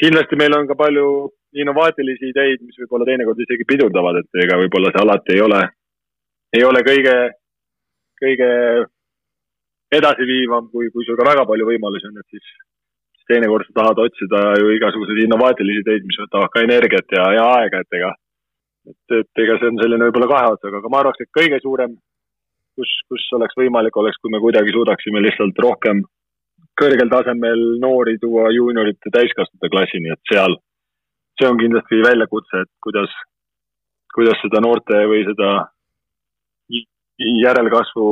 kindlasti 0.00 0.38
meil 0.40 0.56
on 0.56 0.68
ka 0.70 0.78
palju 0.78 1.08
innovaatilisi 1.58 2.30
ideid, 2.32 2.62
mis 2.64 2.78
võib-olla 2.82 3.08
teinekord 3.08 3.40
isegi 3.44 3.66
pidurdavad, 3.68 4.20
et 4.22 4.42
ega 4.44 4.58
võib-olla 4.60 4.92
see 4.94 5.02
alati 5.02 5.36
ei 5.36 5.42
ole, 5.44 5.60
ei 6.56 6.64
ole 6.64 6.82
kõige, 6.86 7.16
kõige 8.20 8.48
edasiviivam, 9.98 10.68
kui, 10.72 10.90
kui 10.92 11.04
sul 11.06 11.16
ka 11.18 11.28
väga 11.28 11.44
palju 11.48 11.68
võimalusi 11.68 12.08
on, 12.10 12.20
et 12.20 12.36
siis, 12.36 12.48
siis 13.16 13.28
teinekord 13.32 13.68
sa 13.68 13.76
tahad 13.80 14.02
otsida 14.04 14.42
ju 14.60 14.72
igasuguseid 14.76 15.24
innovaatilisi 15.24 15.84
ideid, 15.84 16.08
mis 16.08 16.20
võtavad 16.24 16.52
ka 16.52 16.64
energiat 16.64 17.16
ja, 17.16 17.28
ja 17.38 17.46
aega, 17.58 17.82
et 17.84 18.00
ega, 18.00 18.12
et, 18.90 19.16
et 19.20 19.42
ega 19.44 19.56
see 19.60 19.72
on 19.72 19.80
selline 19.82 20.08
võib-olla 20.08 20.30
kahe 20.32 20.52
otsaga, 20.54 20.80
aga 20.80 20.92
ma 20.92 21.02
arvaks, 21.02 21.24
et 21.24 21.32
kõige 21.38 21.60
suurem, 21.64 21.96
kus, 22.78 22.92
kus 23.10 23.26
oleks 23.38 23.58
võimalik, 23.58 23.96
oleks, 24.00 24.20
kui 24.22 24.32
me 24.32 24.40
kuidagi 24.42 24.74
suudaksime 24.74 25.22
lihtsalt 25.24 25.58
rohkem 25.64 26.04
kõrgel 26.78 27.10
tasemel 27.10 27.64
noori 27.82 28.16
tuua 28.22 28.52
juuniorite 28.54 29.10
täiskasvanute 29.14 29.70
klassini, 29.72 30.12
et 30.14 30.30
seal, 30.30 30.54
see 31.38 31.48
on 31.50 31.58
kindlasti 31.58 32.02
väljakutse, 32.04 32.62
et 32.64 32.70
kuidas, 32.84 33.14
kuidas 34.14 34.38
seda 34.44 34.62
noorte 34.62 35.02
või 35.10 35.24
seda 35.26 35.50
järelkasvu 37.18 38.08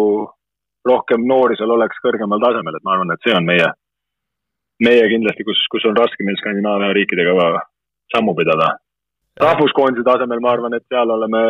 rohkem 0.86 1.26
noori 1.26 1.58
seal 1.58 1.70
oleks 1.74 1.98
kõrgemal 2.02 2.42
tasemel, 2.42 2.74
et 2.74 2.86
ma 2.86 2.96
arvan, 2.96 3.12
et 3.14 3.26
see 3.26 3.34
on 3.36 3.46
meie, 3.46 3.68
meie 4.82 5.06
kindlasti, 5.12 5.46
kus, 5.46 5.62
kus 5.70 5.86
on 5.88 5.96
raske 5.98 6.26
meil 6.26 6.38
Skandinaavia 6.40 6.94
riikidega 6.96 7.52
sammu 8.14 8.34
pidada. 8.38 8.74
Rahvuskoondise 9.40 10.04
tasemel 10.06 10.40
ma 10.40 10.54
arvan, 10.56 10.76
et 10.76 10.84
seal 10.88 11.10
oleme 11.12 11.42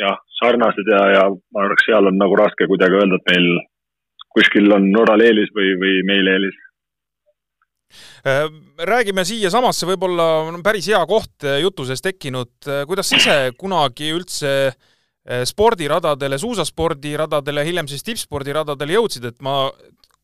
jah, 0.00 0.16
sarnased 0.38 0.88
ja, 0.90 1.02
ja 1.16 1.26
ma 1.54 1.64
arvaks, 1.66 1.86
seal 1.88 2.08
on 2.10 2.18
nagu 2.20 2.38
raske 2.38 2.68
kuidagi 2.70 2.98
öelda, 3.00 3.20
et 3.20 3.32
meil 3.34 3.48
kuskil 4.34 4.70
on 4.74 4.90
Norral 4.94 5.22
eelis 5.24 5.50
või, 5.56 5.74
või 5.80 6.00
meil 6.06 6.30
eelis. 6.30 6.58
Äh, 8.26 8.44
räägime 8.86 9.24
siiasamasse, 9.26 9.88
võib-olla 9.88 10.28
on 10.46 10.60
päris 10.62 10.86
hea 10.92 11.00
koht 11.10 11.46
äh, 11.48 11.58
jutu 11.64 11.86
sees 11.88 12.02
tekkinud, 12.04 12.52
äh, 12.68 12.84
kuidas 12.86 13.10
ise 13.16 13.36
kunagi 13.58 14.14
üldse 14.14 14.72
spordiradadele, 15.46 16.38
suusaspordiradadele, 16.40 17.60
hiljem 17.62 17.86
siis 17.90 18.02
tippspordiradadele 18.06 18.94
jõudsid, 18.96 19.26
et 19.28 19.36
ma 19.44 19.68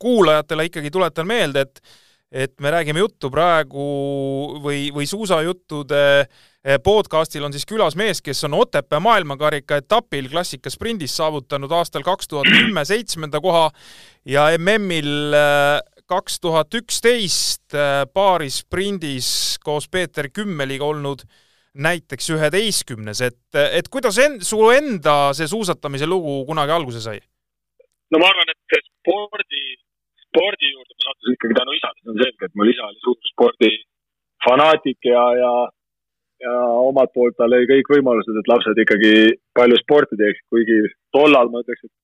kuulajatele 0.03 0.64
ikkagi 0.66 0.90
tuletan 0.90 1.29
meelde, 1.29 1.66
et 1.66 1.83
et 2.32 2.54
me 2.60 2.70
räägime 2.74 3.00
juttu 3.02 3.30
praegu 3.30 3.86
või, 4.62 4.90
või 4.94 5.06
suusajuttude 5.06 6.26
podcastil 6.82 7.44
on 7.46 7.54
siis 7.54 7.66
külas 7.68 7.94
mees, 7.94 8.18
kes 8.22 8.42
on 8.48 8.56
Otepää 8.58 8.98
maailmakarika 9.00 9.78
etapil 9.78 10.26
klassikaspringis 10.32 11.14
saavutanud 11.16 11.70
aastal 11.72 12.02
kaks 12.02 12.28
tuhat 12.28 12.50
kümme 12.50 12.84
seitsmenda 12.90 13.40
koha 13.40 13.68
ja 14.26 14.48
MM-il 14.58 15.36
kaks 16.06 16.40
tuhat 16.40 16.74
üksteist 16.74 17.74
paarisprindis 18.14 19.28
äh, 19.28 19.62
koos 19.64 19.88
Peeter 19.90 20.28
Kümmeliga 20.30 20.86
olnud 20.86 21.24
näiteks 21.76 22.30
üheteistkümnes, 22.32 23.20
et, 23.20 23.40
et 23.52 23.88
kuidas 23.92 24.16
en-, 24.22 24.38
su 24.40 24.62
enda 24.72 25.34
see 25.36 25.48
suusatamise 25.50 26.06
lugu 26.08 26.38
kunagi 26.48 26.72
alguse 26.72 27.02
sai? 27.04 27.18
no 28.10 28.20
ma 28.22 28.30
arvan, 28.30 28.52
et 28.54 28.78
spordi, 28.86 29.64
spordi 30.37 30.72
juurde 30.75 30.92
ma 30.92 31.09
sattusin 31.09 31.37
ikkagi 31.38 31.59
tänu 31.59 31.77
isale, 31.79 31.99
see 32.03 32.12
on 32.12 32.20
selge, 32.20 32.49
et 32.51 32.55
mul 32.61 32.72
isa 32.72 32.90
oli 32.90 33.03
suur 33.05 33.33
spordi 33.33 33.72
fanaatik 34.46 35.11
ja, 35.11 35.25
ja 35.40 35.53
ja 36.44 36.55
omalt 36.85 37.12
poolt 37.16 37.37
tal 37.40 37.55
oli 37.57 37.68
kõik 37.70 37.88
võimalused, 37.94 38.37
et 38.37 38.51
lapsed 38.51 38.81
ikkagi 38.83 39.12
palju 39.57 39.79
sporti 39.81 40.18
teeks, 40.20 40.42
kuigi 40.53 40.83
tollal 41.16 41.49
ma 41.53 41.62
ütleks, 41.64 41.87
et 41.88 41.94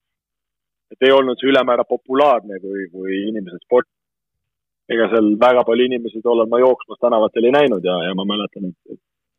et 0.92 1.08
ei 1.08 1.12
olnud 1.12 1.40
see 1.40 1.48
ülemäära 1.48 1.84
populaarne, 1.88 2.58
kui, 2.60 2.86
kui 2.92 3.20
inimesed 3.30 3.60
sport. 3.64 3.88
ega 4.92 5.06
seal 5.08 5.28
väga 5.40 5.62
palju 5.64 5.84
inimesi 5.88 6.20
tollal 6.24 6.48
ma 6.50 6.58
jooksmas 6.60 6.98
tänavatel 7.00 7.46
ei 7.48 7.52
näinud 7.54 7.84
ja, 7.86 7.94
ja 8.06 8.16
ma 8.18 8.26
mäletan, 8.28 8.66
et 8.68 8.98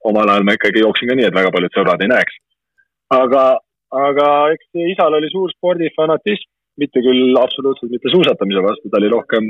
omal 0.09 0.29
ajal 0.31 0.45
ma 0.47 0.55
ikkagi 0.57 0.81
jooksin 0.81 1.11
ka 1.11 1.17
nii, 1.19 1.27
et 1.29 1.35
väga 1.35 1.51
paljud 1.53 1.75
sõbrad 1.75 2.01
ei 2.01 2.09
näeks. 2.09 2.39
aga, 3.17 3.43
aga 4.05 4.29
eks 4.55 4.81
isal 4.93 5.17
oli 5.19 5.29
suur 5.33 5.51
spordifanatism, 5.53 6.49
mitte 6.81 7.03
küll 7.05 7.37
absoluutselt 7.39 7.91
mitte 7.93 8.11
suusatamise 8.13 8.63
vastu, 8.65 8.89
ta 8.89 8.99
oli 9.01 9.11
rohkem, 9.13 9.49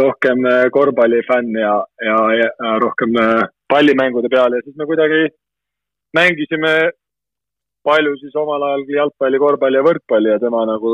rohkem 0.00 0.46
äh, 0.50 0.66
korvpallifänn 0.74 1.58
ja, 1.60 1.74
ja, 2.08 2.18
ja 2.40 2.76
rohkem 2.82 3.14
äh, 3.22 3.46
pallimängude 3.72 4.30
peal 4.32 4.56
ja 4.56 4.62
siis 4.64 4.76
me 4.76 4.88
kuidagi 4.90 5.22
mängisime 6.16 6.74
palju 7.86 8.16
siis 8.20 8.34
omal 8.42 8.62
ajal 8.66 8.84
jalgpalli, 8.96 9.38
korvpalli 9.38 9.78
ja 9.78 9.86
võrkpalli 9.86 10.32
ja 10.32 10.42
tema 10.42 10.64
nagu 10.66 10.92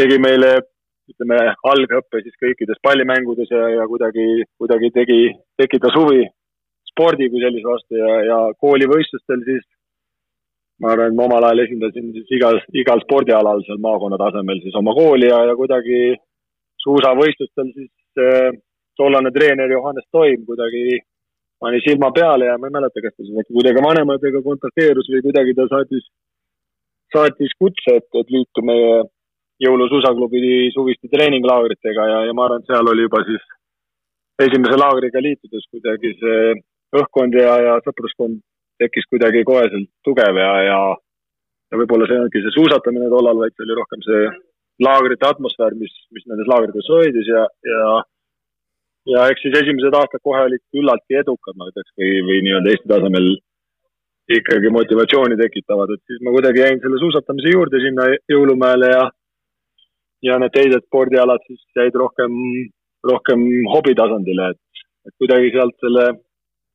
tegi 0.00 0.18
meile, 0.20 0.56
ütleme, 1.08 1.38
algõppe 1.70 2.20
siis 2.24 2.36
kõikides 2.42 2.80
pallimängudes 2.84 3.52
ja, 3.52 3.68
ja 3.78 3.86
kuidagi, 3.88 4.44
kuidagi 4.60 4.90
tegi, 4.98 5.20
tekitas 5.60 5.96
huvi 5.96 6.24
spordi 6.90 7.28
kui 7.30 7.42
sellise 7.42 7.68
vastu 7.68 7.98
ja, 7.98 8.10
ja 8.28 8.38
koolivõistlustel 8.62 9.44
siis 9.48 9.64
ma 10.82 10.92
arvan, 10.92 11.12
et 11.12 11.16
ma 11.16 11.26
omal 11.28 11.46
ajal 11.48 11.64
esindasin 11.64 12.12
siis 12.16 12.36
igal, 12.38 12.58
igal 12.82 13.02
spordialal 13.04 13.62
seal 13.66 13.80
maakonna 13.82 14.18
tasemel 14.20 14.60
siis 14.64 14.76
oma 14.80 14.94
kooli 14.96 15.30
ja, 15.30 15.40
ja 15.48 15.56
kuidagi 15.58 16.00
suusavõistlustel 16.84 17.70
siis 17.76 18.22
äh, 18.24 18.50
tollane 18.98 19.30
treener 19.34 19.70
Johannes 19.70 20.06
Toim 20.12 20.44
kuidagi 20.48 21.00
pani 21.62 21.80
silma 21.86 22.10
peale 22.12 22.50
ja 22.50 22.58
ma 22.58 22.68
ei 22.68 22.76
mäleta, 22.76 23.02
kas 23.02 23.14
ta 23.14 23.24
siis 23.24 23.40
äkki 23.40 23.56
kuidagi 23.56 23.82
vanematega 23.86 24.42
kontakteerus 24.44 25.10
või 25.14 25.22
kuidagi 25.28 25.54
ta 25.58 25.68
saatis, 25.70 26.06
saatis 27.14 27.54
kutse, 27.58 27.98
et, 28.00 28.08
et 28.20 28.32
liitu 28.34 28.64
meie 28.66 29.02
jõulusuusaklubi 29.64 30.72
suviste 30.74 31.08
treeninglaagritega 31.12 32.08
ja, 32.10 32.18
ja 32.28 32.34
ma 32.36 32.48
arvan, 32.48 32.64
et 32.64 32.72
seal 32.72 32.90
oli 32.90 33.06
juba 33.06 33.22
siis 33.28 33.44
esimese 34.44 34.78
laagriga 34.80 35.22
liitudes 35.22 35.68
kuidagi 35.70 36.10
see 36.18 36.56
õhkkond 36.98 37.38
ja, 37.38 37.54
ja 37.68 37.78
sõpruskond 37.86 38.42
tekkis 38.82 39.06
kuidagi 39.10 39.44
koheselt 39.48 39.90
tugev 40.06 40.40
ja, 40.40 40.52
ja 40.68 40.78
ja 41.72 41.78
võib-olla 41.80 42.06
see 42.08 42.20
ongi 42.22 42.42
see 42.44 42.54
suusatamine 42.54 43.08
tollal, 43.12 43.40
vaid 43.42 43.54
see 43.54 43.64
oli 43.66 43.78
rohkem 43.78 44.02
see 44.06 44.26
laagrite 44.84 45.26
atmosfäär, 45.28 45.76
mis, 45.78 45.94
mis 46.14 46.26
nendes 46.30 46.50
laagrites 46.50 46.90
hoidis 46.90 47.30
ja, 47.30 47.46
ja 47.70 47.88
ja 49.14 49.26
eks 49.30 49.44
siis 49.44 49.56
esimesed 49.60 49.96
aastad 49.98 50.22
kohe 50.24 50.44
olid 50.48 50.62
küllaltki 50.72 51.18
edukad, 51.20 51.56
ma 51.58 51.68
ütleks, 51.70 51.92
või, 52.00 52.12
või 52.28 52.38
nii-öelda 52.46 52.72
Eesti 52.72 52.90
tasemel 52.92 53.28
ikkagi 54.38 54.70
motivatsiooni 54.72 55.36
tekitavad, 55.36 55.92
et 55.92 56.02
siis 56.08 56.22
ma 56.24 56.32
kuidagi 56.32 56.62
jäin 56.62 56.80
selle 56.80 57.00
suusatamise 57.02 57.52
juurde 57.52 57.80
sinna 57.82 58.08
jõulumäele 58.32 58.90
ja 58.94 59.04
ja 60.24 60.38
need 60.40 60.54
teised 60.54 60.86
spordialad 60.86 61.42
siis 61.44 61.60
jäid 61.76 61.96
rohkem, 62.00 62.32
rohkem 63.04 63.42
hobi 63.74 63.92
tasandile, 63.98 64.54
et, 64.54 64.86
et 65.04 65.14
kuidagi 65.20 65.50
sealt 65.52 65.76
selle 65.84 66.06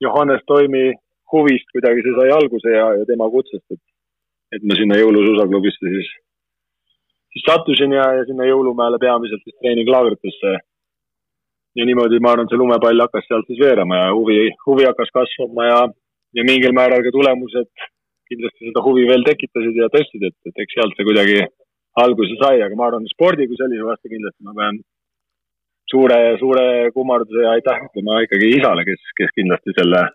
Johannes 0.06 0.44
Toimi 0.48 0.92
huvist 1.34 1.70
kuidagi 1.74 2.04
see 2.06 2.16
sai 2.18 2.32
alguse 2.36 2.74
ja, 2.74 2.88
ja 3.00 3.06
tema 3.10 3.30
kutsest, 3.34 3.66
et, 3.76 3.84
et 4.58 4.66
ma 4.66 4.78
sinna 4.80 4.98
jõulusuusaklubisse 5.00 5.94
siis, 5.94 6.10
siis 7.36 7.46
sattusin 7.46 7.94
ja, 7.98 8.08
ja 8.20 8.26
sinna 8.30 8.48
jõulumäele 8.50 9.00
peamiselt 9.02 9.46
siis 9.46 9.58
treeninglaagritesse. 9.62 10.58
Ja 11.78 11.86
niimoodi, 11.86 12.18
ma 12.20 12.34
arvan, 12.34 12.48
see 12.50 12.58
lumepall 12.58 13.06
hakkas 13.06 13.28
sealt 13.30 13.48
siis 13.48 13.60
veerema 13.62 14.00
ja 14.00 14.14
huvi, 14.18 14.50
huvi 14.66 14.88
hakkas 14.90 15.12
kasvama 15.14 15.68
ja, 15.68 15.80
ja 16.36 16.46
mingil 16.48 16.74
määral 16.76 17.04
ka 17.06 17.14
tulemused 17.14 17.70
kindlasti 18.30 18.70
seda 18.70 18.82
huvi 18.86 19.06
veel 19.10 19.26
tekitasid 19.26 19.78
ja 19.78 19.90
tõstsid, 19.94 20.26
et, 20.26 20.38
et 20.50 20.64
eks 20.64 20.76
sealt 20.78 20.98
see 20.98 21.06
kuidagi 21.08 21.44
alguse 22.04 22.38
sai, 22.42 22.62
aga 22.66 22.78
ma 22.78 22.90
arvan, 22.90 23.06
spordi 23.14 23.48
kui 23.50 23.58
sellise 23.60 23.86
vastu 23.86 24.12
kindlasti 24.12 24.46
ma 24.46 24.56
pean 24.58 24.82
suure, 25.92 26.20
suure 26.42 26.66
kummarduse 26.96 27.46
ja 27.46 27.56
aitäh 27.58 27.86
ütlema 27.88 28.22
ikkagi 28.26 28.52
isale, 28.58 28.86
kes, 28.90 29.14
kes 29.18 29.34
kindlasti 29.38 29.76
selle 29.78 30.06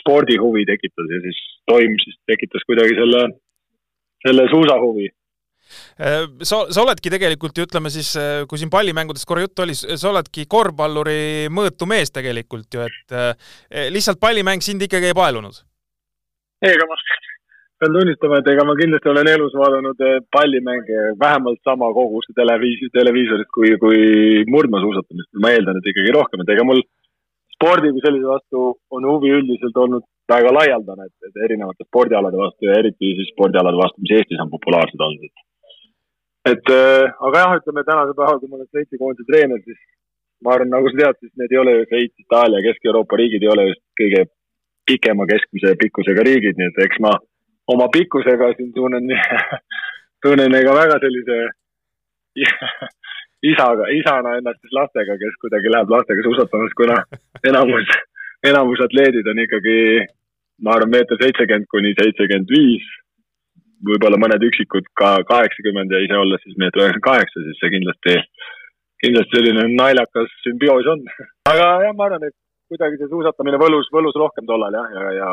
spordihuvi 0.00 0.66
tekitas 0.68 1.14
ja 1.14 1.22
siis 1.28 1.40
Toim 1.70 1.96
siis 2.02 2.18
tekitas 2.26 2.66
kuidagi 2.66 2.96
selle, 2.98 3.24
selle 4.26 4.46
suusahuvi 4.50 5.08
Äh, 6.00 6.26
sa, 6.42 6.64
sa 6.72 6.82
oledki 6.82 7.12
tegelikult 7.12 7.58
ju 7.58 7.66
ütleme 7.66 7.90
siis, 7.92 8.10
äh, 8.18 8.42
kui 8.50 8.60
siin 8.60 8.72
pallimängudest 8.72 9.28
korra 9.28 9.44
juttu 9.44 9.64
oli, 9.64 9.76
sa 9.78 10.10
oledki 10.10 10.46
korvpalluri 10.50 11.50
mõõtu 11.54 11.88
mees 11.90 12.12
tegelikult 12.14 12.74
ju, 12.74 12.86
et 12.86 13.16
äh, 13.16 13.50
lihtsalt 13.94 14.20
pallimäng 14.22 14.64
sind 14.64 14.82
ikkagi 14.86 15.10
ei 15.10 15.16
paelunud? 15.16 15.60
ei, 16.64 16.74
ega 16.74 16.86
ma 16.90 16.98
pean 17.80 17.94
tunnistama, 17.96 18.40
et 18.40 18.50
ega 18.52 18.64
ma 18.68 18.74
kindlasti 18.76 19.12
olen 19.12 19.30
elus 19.30 19.54
vaadanud 19.56 20.02
pallimänge 20.34 21.04
vähemalt 21.20 21.62
sama 21.64 21.92
koguse 21.96 22.34
televiis-, 22.36 22.90
televiisorist 22.96 23.52
kui, 23.54 23.76
kui 23.80 24.00
murdmaasuusatamist. 24.50 25.30
ma 25.40 25.54
eeldan, 25.54 25.78
et 25.80 25.92
ikkagi 25.92 26.16
rohkem, 26.16 26.42
et 26.44 26.54
ega 26.56 26.66
mul 26.66 26.82
spordi 27.60 27.92
kui 27.92 28.00
sellise 28.00 28.24
vastu 28.24 28.64
on 28.96 29.04
huvi 29.04 29.34
üldiselt 29.36 29.76
olnud 29.76 30.04
väga 30.32 30.52
laialdane, 30.56 31.06
et, 31.10 31.28
et 31.28 31.44
erinevate 31.44 31.84
spordialade 31.84 32.38
vastu 32.40 32.68
ja 32.68 32.78
eriti 32.80 33.12
siis 33.18 33.32
spordialade 33.34 33.76
vastu, 33.76 34.00
mis 34.00 34.14
Eestis 34.16 34.40
on 34.40 34.52
populaarsed 34.52 35.06
olnud, 35.06 35.28
et. 35.28 35.46
Et 36.50 36.70
äh, 36.72 37.04
aga 37.28 37.42
jah, 37.42 37.56
ütleme 37.60 37.82
tänasel 37.84 38.16
päeval, 38.16 38.38
kui 38.40 38.48
ma 38.48 38.56
olen 38.56 38.68
Šveitsi 38.70 39.00
koondise 39.00 39.26
treener, 39.28 39.60
siis 39.66 39.80
ma 40.40 40.54
arvan, 40.54 40.70
nagu 40.72 40.88
sa 40.88 40.96
tead, 41.02 41.18
siis 41.20 41.32
need 41.36 41.52
ei 41.52 41.60
ole 41.60 41.74
ju 41.74 41.88
Šveits, 41.90 42.22
Itaalia, 42.24 42.62
Kesk-Euroopa 42.64 43.18
riigid 43.20 43.44
ei 43.44 43.50
ole 43.52 43.66
just 43.68 43.82
kõige 44.00 44.22
pikema 44.88 45.26
keskmise 45.28 45.74
pikkusega 45.82 46.24
riigid, 46.24 46.56
nii 46.56 46.70
et 46.72 46.80
eks 46.86 47.02
ma 47.04 47.12
oma 47.74 47.90
pikkusega 47.92 48.54
siin 48.56 48.72
tunnen 48.72 49.12
tunnen 50.24 50.56
ega 50.62 50.72
väga 50.80 50.96
sellise 51.04 51.36
isaga, 53.46 53.88
isana 53.96 54.36
ennast 54.38 54.60
siis 54.62 54.74
lastega, 54.76 55.16
kes 55.20 55.36
kuidagi 55.42 55.72
läheb 55.72 55.92
lastega 55.92 56.24
suusatamas, 56.26 56.72
kuna 56.78 56.96
enamus, 57.48 57.92
enamus 58.46 58.82
atleedid 58.84 59.28
on 59.32 59.42
ikkagi, 59.44 59.76
ma 60.64 60.76
arvan, 60.76 60.92
meeter 60.96 61.20
seitsekümmend 61.22 61.68
kuni 61.72 61.94
seitsekümmend 61.98 62.52
viis 62.52 62.88
võib-olla 63.86 64.18
mõned 64.20 64.42
üksikud 64.44 64.88
ka 64.98 65.12
kaheksakümmend 65.28 65.92
ja 65.94 66.02
ise 66.04 66.18
olles 66.20 66.42
siis 66.44 66.58
meeter 66.60 66.84
üheksakümmend 66.84 67.06
kaheksa, 67.06 67.44
siis 67.46 67.60
see 67.62 67.72
kindlasti, 67.76 68.16
kindlasti 69.04 69.38
selline 69.38 69.66
naljakas 69.72 70.34
sümbioos 70.44 70.88
on. 70.92 71.04
aga 71.48 71.68
jah, 71.86 71.94
ma 71.96 72.08
arvan, 72.10 72.26
et 72.28 72.36
kuidagi 72.70 73.00
see 73.00 73.12
suusatamine 73.12 73.60
võlus, 73.60 73.88
võlus 73.94 74.18
rohkem 74.20 74.48
tollal 74.48 74.76
jah, 74.76 74.92
ja, 74.96 75.14
ja, 75.16 75.30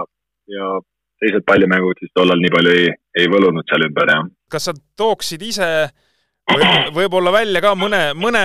ja 0.56 0.72
teised 1.22 1.46
pallimängud 1.50 2.00
siis 2.00 2.14
tollal 2.16 2.40
nii 2.42 2.54
palju 2.56 2.76
ei, 2.80 2.90
ei 3.20 3.30
võlunud 3.32 3.68
seal 3.68 3.88
ümber, 3.90 4.16
jah. 4.16 4.28
kas 4.52 4.70
sa 4.70 4.76
tooksid 5.00 5.44
ise 5.44 5.70
võib-olla 6.96 7.34
välja 7.36 7.62
ka 7.64 7.76
mõne, 7.76 8.02
mõne 8.18 8.44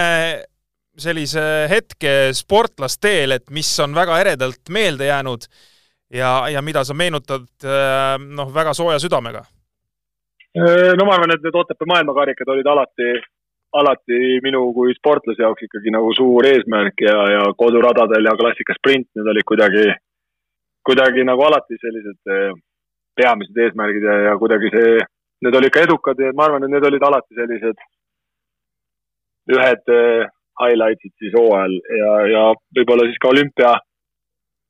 sellise 0.99 1.43
hetke 1.71 2.33
sportlasteel, 2.37 3.39
et 3.39 3.51
mis 3.51 3.71
on 3.81 3.95
väga 3.97 4.19
eredalt 4.21 4.69
meelde 4.71 5.09
jäänud 5.09 5.47
ja, 6.13 6.49
ja 6.53 6.63
mida 6.63 6.85
sa 6.85 6.95
meenutad 6.95 7.47
noh, 8.29 8.53
väga 8.53 8.75
sooja 8.77 8.99
südamega? 9.01 9.45
Äh, 10.53 10.93
no 10.99 11.07
ma 11.09 11.15
arvan, 11.17 11.33
et 11.33 11.45
need 11.45 11.55
Otepää 11.57 11.89
maailmakarikad 11.89 12.51
olid 12.53 12.67
alati, 12.69 13.13
alati 13.81 14.19
minu 14.45 14.67
kui 14.77 14.93
sportlase 14.99 15.41
jaoks 15.41 15.65
ikkagi 15.65 15.95
nagu 15.95 16.11
suur 16.17 16.45
eesmärk 16.45 17.01
ja, 17.01 17.15
ja 17.37 17.47
koduradadel 17.57 18.29
ja 18.29 18.35
klassikasprint, 18.37 19.09
need 19.17 19.31
olid 19.33 19.49
kuidagi, 19.49 19.87
kuidagi 20.85 21.25
nagu 21.25 21.47
alati 21.49 21.81
sellised 21.81 22.35
eh, 22.37 22.53
peamised 23.17 23.63
eesmärgid 23.65 24.05
ja, 24.11 24.19
ja 24.27 24.37
kuidagi 24.43 24.69
see, 24.77 25.01
need 25.43 25.59
olid 25.59 25.75
ka 25.75 25.83
edukad 25.87 26.21
ja 26.21 26.33
ma 26.37 26.47
arvan, 26.47 26.65
et 26.67 26.75
need 26.75 26.87
olid 26.89 27.05
alati 27.07 27.39
sellised 27.39 27.83
ühed 29.53 29.95
eh, 29.97 30.27
highlight'id 30.63 31.15
siis 31.19 31.35
hooajal 31.35 31.75
ja, 32.01 32.13
ja 32.35 32.43
võib-olla 32.79 33.09
siis 33.09 33.21
ka 33.23 33.33
olümpia, 33.33 33.73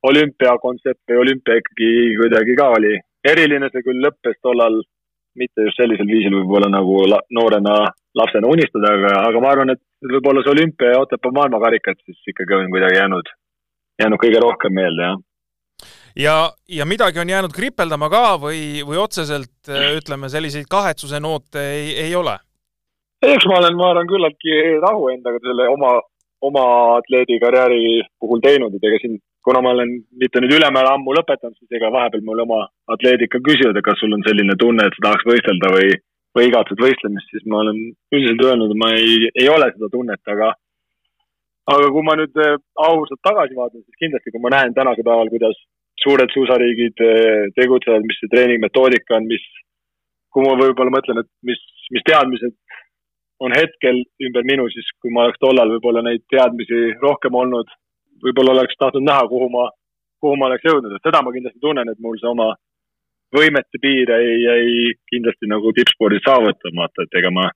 olümpiakontsept 0.09 1.03
või 1.11 1.21
olümpia 1.25 1.59
ikkagi 1.61 1.91
kuidagi 2.21 2.57
ka 2.59 2.71
oli 2.79 2.95
eriline, 3.33 3.69
see 3.71 3.85
küll 3.87 4.01
lõppes 4.05 4.39
tollal 4.43 4.81
mitte 5.39 5.67
just 5.67 5.81
sellisel 5.81 6.09
viisil 6.09 6.35
võib-olla 6.41 6.71
nagu 6.73 7.03
la, 7.09 7.21
noorena 7.37 7.77
lapsena 8.19 8.49
unistada, 8.49 8.95
aga, 8.97 9.13
aga 9.29 9.41
ma 9.41 9.53
arvan, 9.53 9.75
et 9.75 10.13
võib-olla 10.15 10.43
see 10.45 10.55
olümpia 10.57 10.95
ja 10.95 11.05
Otepää 11.05 11.37
maailmakarikat 11.37 12.01
siis 12.05 12.33
ikkagi 12.33 12.57
on 12.59 12.73
kuidagi 12.73 12.99
jäänud, 13.01 13.31
jäänud 14.03 14.21
kõige 14.25 14.43
rohkem 14.45 14.77
meelde, 14.77 15.11
jah 15.11 15.21
ja, 16.17 16.53
ja 16.69 16.87
midagi 16.87 17.21
on 17.23 17.29
jäänud 17.29 17.55
kripeldama 17.57 18.09
ka 18.13 18.25
või, 18.43 18.83
või 18.87 19.01
otseselt 19.03 19.73
ütleme, 19.99 20.29
selliseid 20.29 20.69
kahetsuse 20.71 21.21
noote 21.21 21.63
ei, 21.75 21.93
ei 22.07 22.15
ole? 22.17 22.39
eks 23.23 23.47
ma 23.47 23.61
olen, 23.61 23.77
ma 23.79 23.91
arvan, 23.93 24.09
küllaltki 24.11 24.57
rahu 24.83 25.13
endaga 25.13 25.39
selle 25.45 25.69
oma, 25.71 25.93
oma 26.43 26.65
atleedikarjääri 26.99 28.01
puhul 28.21 28.43
teinud, 28.43 28.75
et 28.75 28.89
ega 28.89 28.99
siin 29.03 29.21
kuna 29.45 29.61
ma 29.63 29.75
olen 29.75 29.93
mitte 30.23 30.41
nüüd 30.43 30.55
ülemäära 30.59 30.95
ammu 30.97 31.15
lõpetanud, 31.19 31.57
siis 31.59 31.79
ega 31.79 31.91
vahepeal 31.95 32.25
mul 32.27 32.43
oma 32.45 32.65
atleedika 32.95 33.41
küsivad, 33.47 33.79
et 33.79 33.87
kas 33.87 33.99
sul 34.03 34.15
on 34.15 34.23
selline 34.27 34.57
tunne, 34.59 34.87
et 34.87 34.99
sa 34.99 35.07
tahaks 35.09 35.27
võistelda 35.29 35.71
või, 35.75 35.89
või 36.37 36.49
igatsed 36.51 36.83
võistlemist, 36.83 37.31
siis 37.31 37.47
ma 37.51 37.63
olen 37.65 37.81
üldiselt 38.15 38.45
öelnud, 38.47 38.75
et 38.75 38.83
ma 38.83 38.93
ei, 38.99 39.31
ei 39.35 39.49
ole 39.51 39.71
seda 39.75 39.91
tunnet, 39.95 40.23
aga 40.35 40.53
aga 41.73 41.91
kui 41.95 42.07
ma 42.07 42.17
nüüd 42.19 42.43
äh, 42.43 42.57
ausalt 42.87 43.23
tagasi 43.23 43.59
vaatan, 43.59 43.83
siis 43.83 44.03
kindlasti, 44.03 44.35
kui 44.35 44.43
ma 44.43 44.51
näen 44.55 44.75
tänasel 44.75 45.07
päeval, 45.07 45.31
kuidas 45.31 45.59
suured 46.03 46.33
suusariigid 46.35 47.03
äh, 47.07 47.51
tegutsevad, 47.59 48.07
mis 48.07 48.19
see 48.21 48.33
treeningmetoodika 48.33 49.19
on, 49.19 49.29
mis, 49.31 49.45
kui 50.33 50.47
ma 50.47 50.57
võib-olla 50.61 50.95
mõtlen, 50.95 51.23
et 51.23 51.31
mis, 51.47 51.61
mis 51.95 52.05
teadmised 52.09 52.57
on 53.43 53.55
hetkel 53.57 54.03
ümber 54.27 54.45
minu, 54.47 54.69
siis 54.71 54.89
kui 55.03 55.11
ma 55.15 55.27
oleks 55.27 55.41
tollal 55.43 55.71
võib-olla 55.77 56.05
neid 56.07 56.23
teadmisi 56.31 56.93
rohkem 57.03 57.35
olnud 57.35 57.71
võib-olla 58.23 58.55
oleks 58.57 58.79
tahtnud 58.79 59.07
näha, 59.07 59.27
kuhu 59.31 59.49
ma, 59.53 59.69
kuhu 60.23 60.39
ma 60.39 60.49
oleks 60.51 60.69
jõudnud, 60.69 60.95
et 60.95 61.07
seda 61.07 61.23
ma 61.23 61.33
kindlasti 61.35 61.63
tunnen, 61.63 61.91
et 61.91 62.01
mul 62.03 62.19
see 62.21 62.31
oma 62.31 62.53
võimete 63.35 63.81
piir 63.83 64.13
jäi, 64.13 64.37
jäi 64.45 64.95
kindlasti 65.11 65.51
nagu 65.51 65.73
tippspordis 65.77 66.23
saavutamata, 66.27 67.07
et 67.07 67.21
ega 67.21 67.33
ma, 67.35 67.49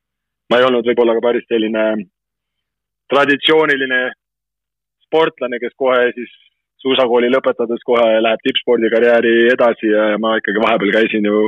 ma 0.50 0.60
ei 0.60 0.66
olnud 0.68 0.88
võib-olla 0.88 1.16
ka 1.16 1.24
päris 1.28 1.46
selline 1.50 1.86
traditsiooniline 3.12 4.00
sportlane, 5.06 5.60
kes 5.62 5.76
kohe 5.78 6.10
siis 6.16 6.32
suusakooli 6.84 7.30
lõpetades 7.32 7.84
kohe 7.88 8.08
läheb 8.22 8.42
tippspordikarjääri 8.44 9.36
edasi 9.52 9.92
ja, 9.92 10.10
ja 10.14 10.18
ma 10.22 10.36
ikkagi 10.40 10.62
vahepeal 10.64 10.92
käisin 10.98 11.28
ju 11.28 11.46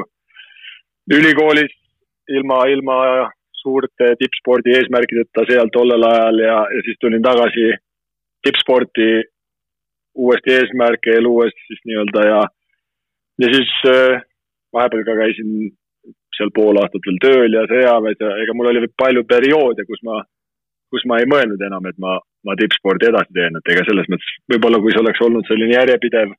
ülikoolis 1.19 1.75
ilma, 2.39 2.63
ilma 2.73 2.99
suurte 3.63 4.13
tippspordi 4.21 4.77
eesmärkideta 4.79 5.45
seal 5.49 5.73
tollel 5.75 6.05
ajal 6.11 6.45
ja, 6.45 6.59
ja 6.75 6.85
siis 6.87 7.01
tulin 7.01 7.25
tagasi 7.25 7.73
tippsporti 8.47 9.09
uuesti 10.19 10.55
eesmärke 10.59 11.21
luues 11.23 11.55
siis 11.67 11.83
nii-öelda 11.89 12.25
ja, 12.29 12.41
ja 13.43 13.53
siis 13.55 13.75
äh, 13.91 14.23
vahepeal 14.75 15.05
ka 15.07 15.17
käisin 15.23 15.53
seal 16.37 16.51
pool 16.55 16.79
aastat 16.81 17.07
veel 17.07 17.21
tööl 17.23 17.57
ja 17.57 17.65
sõjaväes 17.71 18.21
ja 18.23 18.33
ega 18.43 18.55
mul 18.55 18.71
oli 18.71 18.91
palju 19.03 19.25
perioode, 19.29 19.87
kus 19.89 20.03
ma, 20.07 20.21
kus 20.93 21.07
ma 21.11 21.21
ei 21.21 21.31
mõelnud 21.31 21.63
enam, 21.67 21.87
et 21.91 21.99
ma, 22.03 22.19
ma 22.47 22.55
tippspordi 22.59 23.09
edasi 23.09 23.35
teen, 23.35 23.59
et 23.59 23.73
ega 23.73 23.85
selles 23.89 24.09
mõttes 24.13 24.35
võib-olla 24.53 24.81
kui 24.83 24.95
see 24.95 25.03
oleks 25.03 25.25
olnud 25.27 25.49
selline 25.49 25.75
järjepidev, 25.75 26.35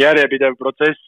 järjepidev 0.00 0.58
protsess, 0.58 1.00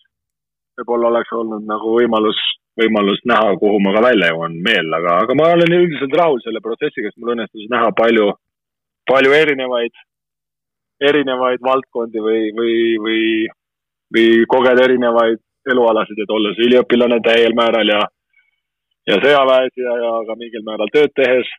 võib-olla 0.79 1.11
oleks 1.11 1.33
olnud 1.35 1.67
nagu 1.67 1.95
võimalus, 1.99 2.39
võimalus 2.79 3.23
näha, 3.27 3.57
kuhu 3.61 3.81
ma 3.83 3.95
ka 3.97 4.05
välja 4.07 4.31
jõuan 4.31 4.59
meel, 4.63 4.93
aga, 5.01 5.21
aga 5.25 5.39
ma 5.39 5.53
olen 5.57 5.79
üldiselt 5.81 6.15
rahul 6.21 6.43
selle 6.45 6.63
protsessiga, 6.65 7.11
sest 7.11 7.23
mul 7.23 7.35
õnnestus 7.35 7.71
näha 7.73 7.91
palju 7.99 8.31
palju 9.07 9.33
erinevaid, 9.33 9.95
erinevaid 11.01 11.63
valdkondi 11.65 12.23
või, 12.23 12.43
või, 12.57 12.77
või, 13.05 13.23
või 14.15 14.47
kogeda 14.51 14.87
erinevaid 14.89 15.41
elualasid, 15.71 16.19
et 16.23 16.35
olles 16.35 16.59
üliõpilane 16.63 17.21
täiel 17.27 17.55
määral 17.59 17.91
ja, 17.91 18.03
ja 19.11 19.21
sõjaväes 19.23 19.73
ja, 19.83 19.95
ja 20.03 20.13
ka 20.29 20.39
mingil 20.39 20.67
määral 20.67 20.93
tööd 20.95 21.15
tehes. 21.19 21.51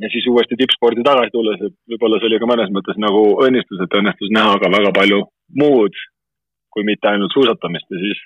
Ja 0.00 0.08
siis 0.12 0.26
uuesti 0.30 0.56
tippspordi 0.58 1.04
tagasi 1.06 1.32
tulles, 1.34 1.60
et 1.66 1.76
võib-olla 1.92 2.20
see 2.20 2.30
oli 2.30 2.40
ka 2.40 2.48
mõnes 2.50 2.72
mõttes 2.74 2.98
nagu 3.02 3.22
õnnistus, 3.46 3.82
et 3.84 3.96
õnnestus 4.00 4.32
näha 4.36 4.56
ka 4.62 4.72
väga 4.72 4.92
palju 4.96 5.22
muud 5.62 5.96
kui 6.70 6.86
mitte 6.86 7.10
ainult 7.10 7.34
suusatamist 7.34 7.90
ja 7.90 8.02
siis 8.04 8.20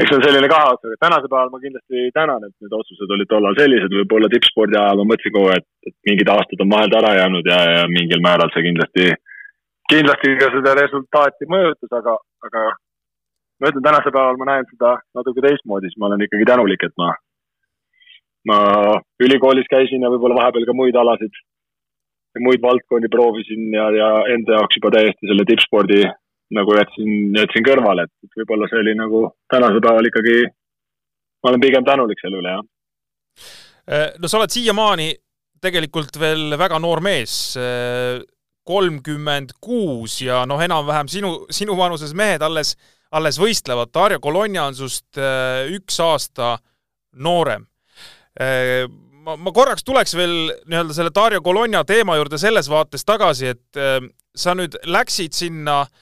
eks 0.00 0.10
see 0.10 0.18
on 0.18 0.24
selline 0.26 0.48
kahe 0.50 0.70
otsaga, 0.74 0.96
tänasel 1.04 1.30
päeval 1.32 1.50
ma 1.52 1.60
kindlasti 1.62 2.08
tänan, 2.16 2.46
et 2.46 2.54
need 2.64 2.72
otsused 2.78 3.12
olid 3.16 3.30
tollal 3.30 3.58
sellised, 3.58 3.94
võib-olla 4.00 4.30
tippspordi 4.32 4.78
ajal 4.78 5.00
ma 5.00 5.10
mõtlesin 5.12 5.34
kogu 5.36 5.52
aeg, 5.52 5.66
et 5.88 5.94
mingid 6.08 6.32
aastad 6.34 6.64
on 6.64 6.72
vahelt 6.74 6.96
ära 7.00 7.12
jäänud 7.20 7.50
ja, 7.50 7.60
ja 7.76 7.84
mingil 7.90 8.24
määral 8.24 8.50
see 8.54 8.66
kindlasti, 8.66 9.12
kindlasti 9.92 10.34
ka 10.40 10.50
seda 10.56 10.74
resultaati 10.80 11.50
mõjutas, 11.54 11.94
aga, 12.00 12.16
aga 12.48 12.64
ma 13.60 13.70
ütlen, 13.70 13.86
tänasel 13.86 14.16
päeval 14.16 14.40
ma 14.40 14.50
näen 14.50 14.66
seda 14.72 14.96
natuke 15.20 15.46
teistmoodi, 15.46 15.90
siis 15.90 16.02
ma 16.02 16.10
olen 16.10 16.26
ikkagi 16.26 16.50
tänulik, 16.50 16.82
et 16.88 16.96
ma, 17.00 17.14
ma 18.48 18.58
ülikoolis 19.24 19.68
käisin 19.70 20.04
ja 20.04 20.10
võib-olla 20.12 20.40
vahepeal 20.42 20.66
ka 20.68 20.76
muid 20.76 20.96
alasid 21.00 21.32
ja 22.34 22.42
muid 22.44 22.62
valdkondi 22.62 23.08
proovisin 23.12 23.72
ja, 23.74 23.88
ja 23.94 24.10
enda 24.34 24.58
jaoks 24.58 24.78
juba 24.78 24.92
täiesti 24.94 25.30
selle 25.30 25.46
tippspordi 25.48 26.02
nagu 26.54 26.76
jätsin, 26.76 27.32
jätsin 27.38 27.64
kõrvale, 27.66 28.06
et 28.06 28.38
võib-olla 28.38 28.68
see 28.70 28.80
oli 28.82 28.94
nagu 28.98 29.24
tänasel 29.50 29.82
päeval 29.84 30.10
ikkagi, 30.10 30.36
ma 31.42 31.52
olen 31.52 31.62
pigem 31.62 31.86
tänulik 31.86 32.20
selle 32.20 32.40
üle, 32.42 32.56
jah. 32.58 33.50
Äh, 33.84 34.06
no 34.20 34.30
sa 34.30 34.38
oled 34.40 34.52
siiamaani 34.52 35.10
tegelikult 35.64 36.18
veel 36.20 36.54
väga 36.60 36.78
noor 36.82 37.02
mees, 37.04 37.56
äh, 37.60 38.20
kolmkümmend 38.64 39.56
kuus 39.60 40.20
ja 40.24 40.44
noh, 40.48 40.60
enam-vähem 40.64 41.08
sinu, 41.12 41.34
sinu 41.52 41.76
vanuses 41.76 42.14
mehed 42.16 42.44
alles, 42.44 42.74
alles 43.14 43.38
võistlevad. 43.40 43.92
Darja 43.92 44.20
Kolonja 44.22 44.68
on 44.70 44.78
sinust 44.78 45.20
äh, 45.20 45.66
üks 45.74 46.00
aasta 46.00 46.56
noorem. 47.20 47.66
Ma, 48.40 49.36
ma 49.36 49.52
korraks 49.54 49.84
tuleks 49.86 50.16
veel 50.18 50.34
nii-öelda 50.66 50.96
selle 50.96 51.12
Darja 51.14 51.40
Kolonja 51.44 51.84
teema 51.86 52.16
juurde 52.18 52.38
selles 52.40 52.66
vaates 52.70 53.06
tagasi, 53.06 53.52
et 53.54 53.82
sa 54.34 54.54
nüüd 54.58 54.74
läksid 54.90 55.36
sinna 55.36 55.82
äh, 55.84 55.92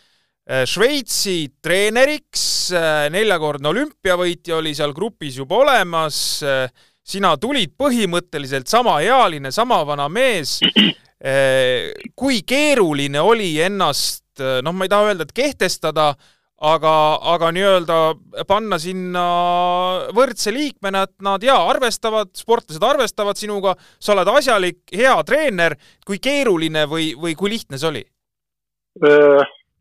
Äh, 0.42 0.64
Šveitsi 0.66 1.52
treeneriks, 1.62 2.72
äh, 2.74 3.06
neljakordne 3.14 3.70
olümpiavõitja 3.70 4.56
oli 4.58 4.72
seal 4.74 4.90
grupis 4.94 5.36
juba 5.38 5.60
olemas, 5.62 6.16
äh, 6.42 6.66
sina 6.98 7.36
tulid 7.38 7.76
põhimõtteliselt 7.78 8.66
samaealine, 8.70 9.52
sama 9.54 9.82
vana 9.86 10.08
mees. 10.08 10.60
kui 12.18 12.40
keeruline 12.42 13.20
oli 13.22 13.52
ennast, 13.62 14.40
noh, 14.66 14.74
ma 14.74 14.88
ei 14.88 14.90
taha 14.90 15.12
öelda, 15.12 15.22
et 15.22 15.30
kehtestada, 15.36 16.08
aga, 16.62 16.92
aga 17.34 17.50
nii-öelda 17.54 17.98
panna 18.48 18.78
sinna 18.80 19.24
võrdse 20.14 20.52
liikmena, 20.54 21.04
et 21.08 21.24
nad 21.24 21.42
jaa, 21.42 21.58
arvestavad, 21.72 22.30
sportlased 22.38 22.84
arvestavad 22.86 23.38
sinuga, 23.38 23.74
sa 23.98 24.14
oled 24.14 24.30
asjalik, 24.30 24.82
hea 24.94 25.14
treener, 25.26 25.76
kui 26.06 26.20
keeruline 26.22 26.86
või, 26.90 27.12
või 27.18 27.34
kui 27.38 27.54
lihtne 27.56 27.80
see 27.80 27.90
oli? 27.90 28.04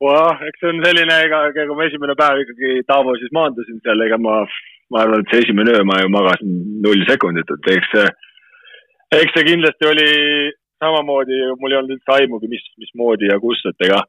Vah, 0.02 0.42
eks 0.48 0.64
see 0.64 0.72
on 0.72 0.82
selline, 0.82 1.18
ega, 1.28 1.44
ega 1.52 1.78
ma 1.78 1.86
esimene 1.86 2.16
päev 2.18 2.42
ikkagi 2.42 2.82
Taavo 2.90 3.14
siis 3.22 3.34
maandusin 3.38 3.78
seal, 3.86 4.02
ega 4.08 4.18
ma, 4.18 4.40
ma 4.94 5.04
arvan, 5.04 5.22
et 5.22 5.34
see 5.34 5.44
esimene 5.46 5.76
öö 5.78 5.84
ma 5.86 6.00
ju 6.02 6.10
magasin 6.10 6.56
null 6.82 7.06
sekundit, 7.10 7.54
et 7.54 7.70
eks 7.76 7.92
see, 7.94 8.08
eks 9.20 9.38
see 9.38 9.46
kindlasti 9.52 9.90
oli 9.92 10.10
samamoodi, 10.82 11.38
mul 11.62 11.76
ei 11.76 11.78
olnud 11.78 12.00
üldse 12.00 12.16
aimugi, 12.16 12.50
mis, 12.50 12.66
mismoodi 12.82 13.30
ja 13.30 13.38
kus, 13.44 13.62
et 13.70 13.86
ega 13.86 14.02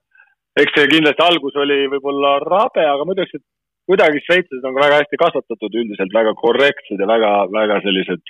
eks 0.60 0.74
see 0.76 0.90
kindlasti 0.90 1.24
algus 1.24 1.56
oli 1.62 1.78
võib-olla 1.92 2.36
rabe, 2.44 2.84
aga 2.84 3.06
ma 3.06 3.14
ütleks, 3.16 3.38
et 3.38 3.44
kuidagi 3.88 4.22
šveitslased 4.26 4.66
on 4.68 4.76
ka 4.76 4.84
väga 4.84 5.00
hästi 5.00 5.20
kasvatatud 5.22 5.78
üldiselt, 5.80 6.14
väga 6.14 6.34
korrektsed 6.38 7.00
ja 7.00 7.08
väga, 7.08 7.32
väga 7.52 7.80
sellised 7.86 8.22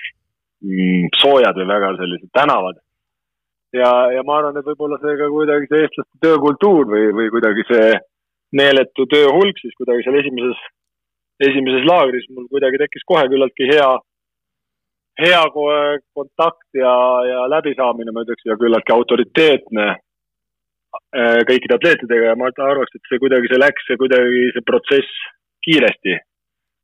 mm, 0.62 1.10
soojad 1.22 1.58
või 1.60 1.68
väga 1.72 1.92
sellised 1.98 2.30
tänavad. 2.38 2.78
Ja, 3.72 3.90
ja 4.12 4.22
ma 4.28 4.38
arvan, 4.38 4.58
et 4.60 4.68
võib-olla 4.68 4.98
see 5.00 5.16
ka 5.16 5.28
kuidagi 5.32 5.68
see 5.70 5.82
eestlaste 5.86 6.22
töökultuur 6.24 6.88
või, 6.92 7.08
või 7.16 7.28
kuidagi 7.32 7.66
see 7.70 7.90
meeletu 8.52 9.06
töö 9.08 9.30
hulk 9.32 9.60
siis 9.60 9.74
kuidagi 9.78 10.04
seal 10.04 10.18
esimeses, 10.20 10.64
esimeses 11.40 11.86
laagris 11.88 12.26
mul 12.30 12.50
kuidagi 12.52 12.82
tekkis 12.82 13.06
kohe 13.08 13.24
küllaltki 13.32 13.70
hea, 13.70 13.88
hea 15.24 15.42
kontakt 15.56 16.68
ja, 16.76 16.92
ja 17.28 17.46
läbisaamine, 17.48 18.12
ma 18.12 18.26
ütleks, 18.26 18.44
ja 18.44 18.58
küllaltki 18.60 18.92
autoriteetne 18.92 19.88
kõikide 21.48 21.76
atleetidega 21.78 22.30
ja 22.30 22.36
ma 22.36 22.50
arvaks, 22.52 22.96
et 22.96 23.08
see 23.08 23.20
kuidagi, 23.22 23.50
see 23.50 23.60
läks, 23.60 23.86
see 23.88 24.00
kuidagi, 24.00 24.44
see 24.56 24.64
protsess 24.68 25.22
kiiresti. 25.64 26.18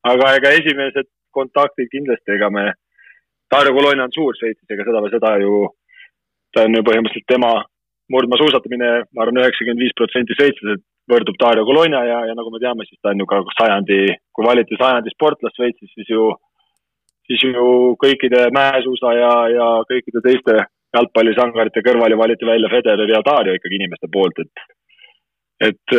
aga 0.09 0.35
ega 0.39 0.53
esimesed 0.57 1.09
kontaktid 1.35 1.91
kindlasti, 1.93 2.33
ega 2.37 2.49
me 2.51 2.71
Dario 3.51 3.75
Colonia 3.77 4.05
on 4.05 4.13
suur 4.13 4.37
Šveitsis, 4.37 4.69
ega 4.71 4.85
seda 4.87 5.03
seda 5.13 5.33
ju, 5.43 5.67
ta 6.55 6.65
on 6.69 6.77
ju 6.77 6.85
põhimõtteliselt 6.85 7.29
tema 7.29 7.53
murdmaasuusatamine, 8.13 8.91
ma 9.13 9.25
arvan, 9.25 9.41
üheksakümmend 9.43 9.85
viis 9.85 9.97
protsenti 9.97 10.37
šveitslased 10.37 10.85
võrdub 11.09 11.37
Dario 11.41 11.65
Colonia 11.69 12.03
ja, 12.05 12.19
ja 12.29 12.37
nagu 12.37 12.53
me 12.53 12.61
teame, 12.63 12.85
siis 12.89 13.01
ta 13.03 13.13
on 13.13 13.23
ju 13.23 13.29
ka 13.29 13.41
sajandi, 13.57 14.01
kui 14.33 14.47
valiti 14.47 14.77
sajandi 14.81 15.13
sportlast 15.15 15.57
Šveitsis, 15.57 15.93
siis 15.97 16.13
ju, 16.13 16.31
siis 17.29 17.45
ju 17.49 17.69
kõikide 18.01 18.49
mäesuusa 18.57 19.15
ja, 19.17 19.33
ja 19.53 19.69
kõikide 19.89 20.25
teiste 20.25 20.59
jalgpallisangarite 20.97 21.83
kõrval 21.85 22.15
ju 22.15 22.19
valiti 22.21 22.49
välja 22.49 22.71
Federer 22.73 23.11
ja 23.13 23.23
Dario 23.25 23.57
ikkagi 23.57 23.79
inimeste 23.81 24.09
poolt, 24.13 24.39
et, 24.45 24.63
et 25.71 25.97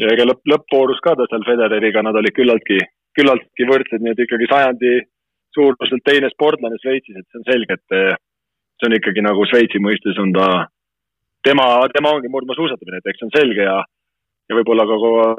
ja 0.00 0.10
ega 0.14 0.26
lõpp, 0.28 0.42
lõppvoorus 0.52 1.00
ka 1.04 1.14
ta 1.16 1.28
seal 1.30 1.46
Federeriga, 1.48 2.02
nad 2.04 2.18
olid 2.20 2.36
küllaltki, 2.36 2.80
küllaltki 3.18 3.68
võrdsed, 3.68 4.04
nii 4.04 4.16
et 4.16 4.24
ikkagi 4.26 4.50
sajandi 4.50 4.96
suuruselt 5.56 6.04
teine 6.06 6.30
sportlane 6.32 6.78
Šveitsis, 6.82 7.16
et 7.16 7.26
see 7.28 7.40
on 7.40 7.48
selge, 7.48 7.78
et 7.78 7.96
see 8.80 8.88
on 8.88 8.98
ikkagi 8.98 9.24
nagu 9.24 9.46
Šveitsi 9.50 9.80
mõistes 9.82 10.20
on 10.22 10.34
ta, 10.36 10.50
tema, 11.46 11.66
tema 11.96 12.12
ongi 12.16 12.30
murdmaasuusatamine, 12.32 13.00
et 13.00 13.10
eks 13.10 13.22
see 13.22 13.30
on 13.30 13.34
selge 13.38 13.66
ja 13.66 13.80
ja 14.50 14.56
võib-olla 14.58 14.82
ka 14.88 14.96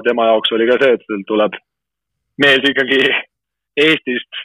tema 0.08 0.30
jaoks 0.30 0.54
oli 0.56 0.68
ka 0.70 0.78
see, 0.80 0.96
et 0.96 1.26
tuleb 1.28 1.58
mees 2.40 2.64
ikkagi 2.70 3.02
Eestist, 3.82 4.40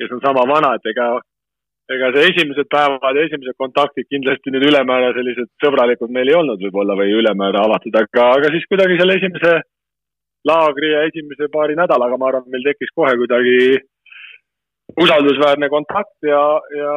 kes 0.00 0.12
on 0.16 0.20
sama 0.24 0.44
vana, 0.48 0.74
et 0.76 0.86
ega, 0.92 1.06
ega 1.92 2.10
see 2.14 2.28
esimesed 2.32 2.68
päevad 2.72 3.18
ja 3.18 3.24
esimesed 3.28 3.56
kontaktid 3.60 4.08
kindlasti 4.08 4.52
nüüd 4.54 4.64
ülemäära 4.70 5.12
sellised 5.16 5.50
sõbralikud 5.60 6.12
meil 6.16 6.30
ei 6.30 6.36
olnud 6.38 6.62
võib-olla 6.64 6.96
või 6.96 7.12
ülemäära 7.20 7.64
avatud, 7.68 7.96
aga, 8.00 8.28
aga 8.38 8.52
siis 8.54 8.64
kuidagi 8.70 8.96
selle 9.00 9.18
esimese 9.20 9.52
laagri 10.48 10.92
ja 10.92 11.02
esimese 11.08 11.48
paari 11.52 11.76
nädalaga, 11.76 12.16
ma 12.20 12.30
arvan, 12.30 12.48
meil 12.52 12.64
tekkis 12.64 12.92
kohe 12.96 13.12
kuidagi 13.20 13.58
usaldusväärne 15.04 15.68
kontakt 15.72 16.28
ja, 16.28 16.42
ja 16.80 16.94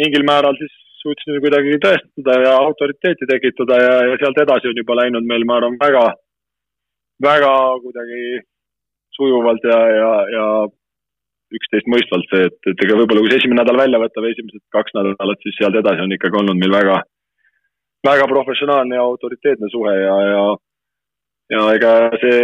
mingil 0.00 0.24
määral 0.28 0.56
siis 0.60 0.72
suutsime 1.02 1.40
kuidagi 1.44 1.76
tõestada 1.84 2.38
ja 2.44 2.56
autoriteeti 2.64 3.28
tekitada 3.28 3.78
ja, 3.82 3.94
ja 4.10 4.18
sealt 4.22 4.40
edasi 4.44 4.72
on 4.72 4.80
juba 4.80 4.96
läinud 5.02 5.28
meil, 5.28 5.44
ma 5.48 5.60
arvan, 5.60 5.76
väga, 5.80 6.04
väga 7.28 7.52
kuidagi 7.84 8.42
sujuvalt 9.18 9.64
ja, 9.68 9.78
ja, 10.00 10.10
ja 10.32 10.46
üksteist 11.56 11.88
mõistvalt 11.88 12.26
see, 12.32 12.48
et, 12.50 12.58
et 12.70 12.82
ega 12.84 12.96
võib-olla 12.98 13.22
kui 13.24 13.32
see 13.32 13.40
esimene 13.42 13.62
nädal 13.62 13.80
välja 13.80 14.00
võtta 14.02 14.24
või 14.24 14.32
esimesed 14.34 14.62
kaks 14.74 14.96
nädalat, 14.96 15.44
siis 15.44 15.56
sealt 15.58 15.78
edasi 15.80 16.04
on 16.04 16.14
ikkagi 16.16 16.40
olnud 16.40 16.60
meil 16.60 16.74
väga, 16.74 16.96
väga 18.08 18.26
professionaalne 18.32 18.98
ja 18.98 19.04
autoriteetne 19.04 19.70
suhe 19.72 19.94
ja, 19.96 20.16
ja, 20.32 20.42
ja 21.56 21.68
ega 21.78 21.94
see 22.22 22.42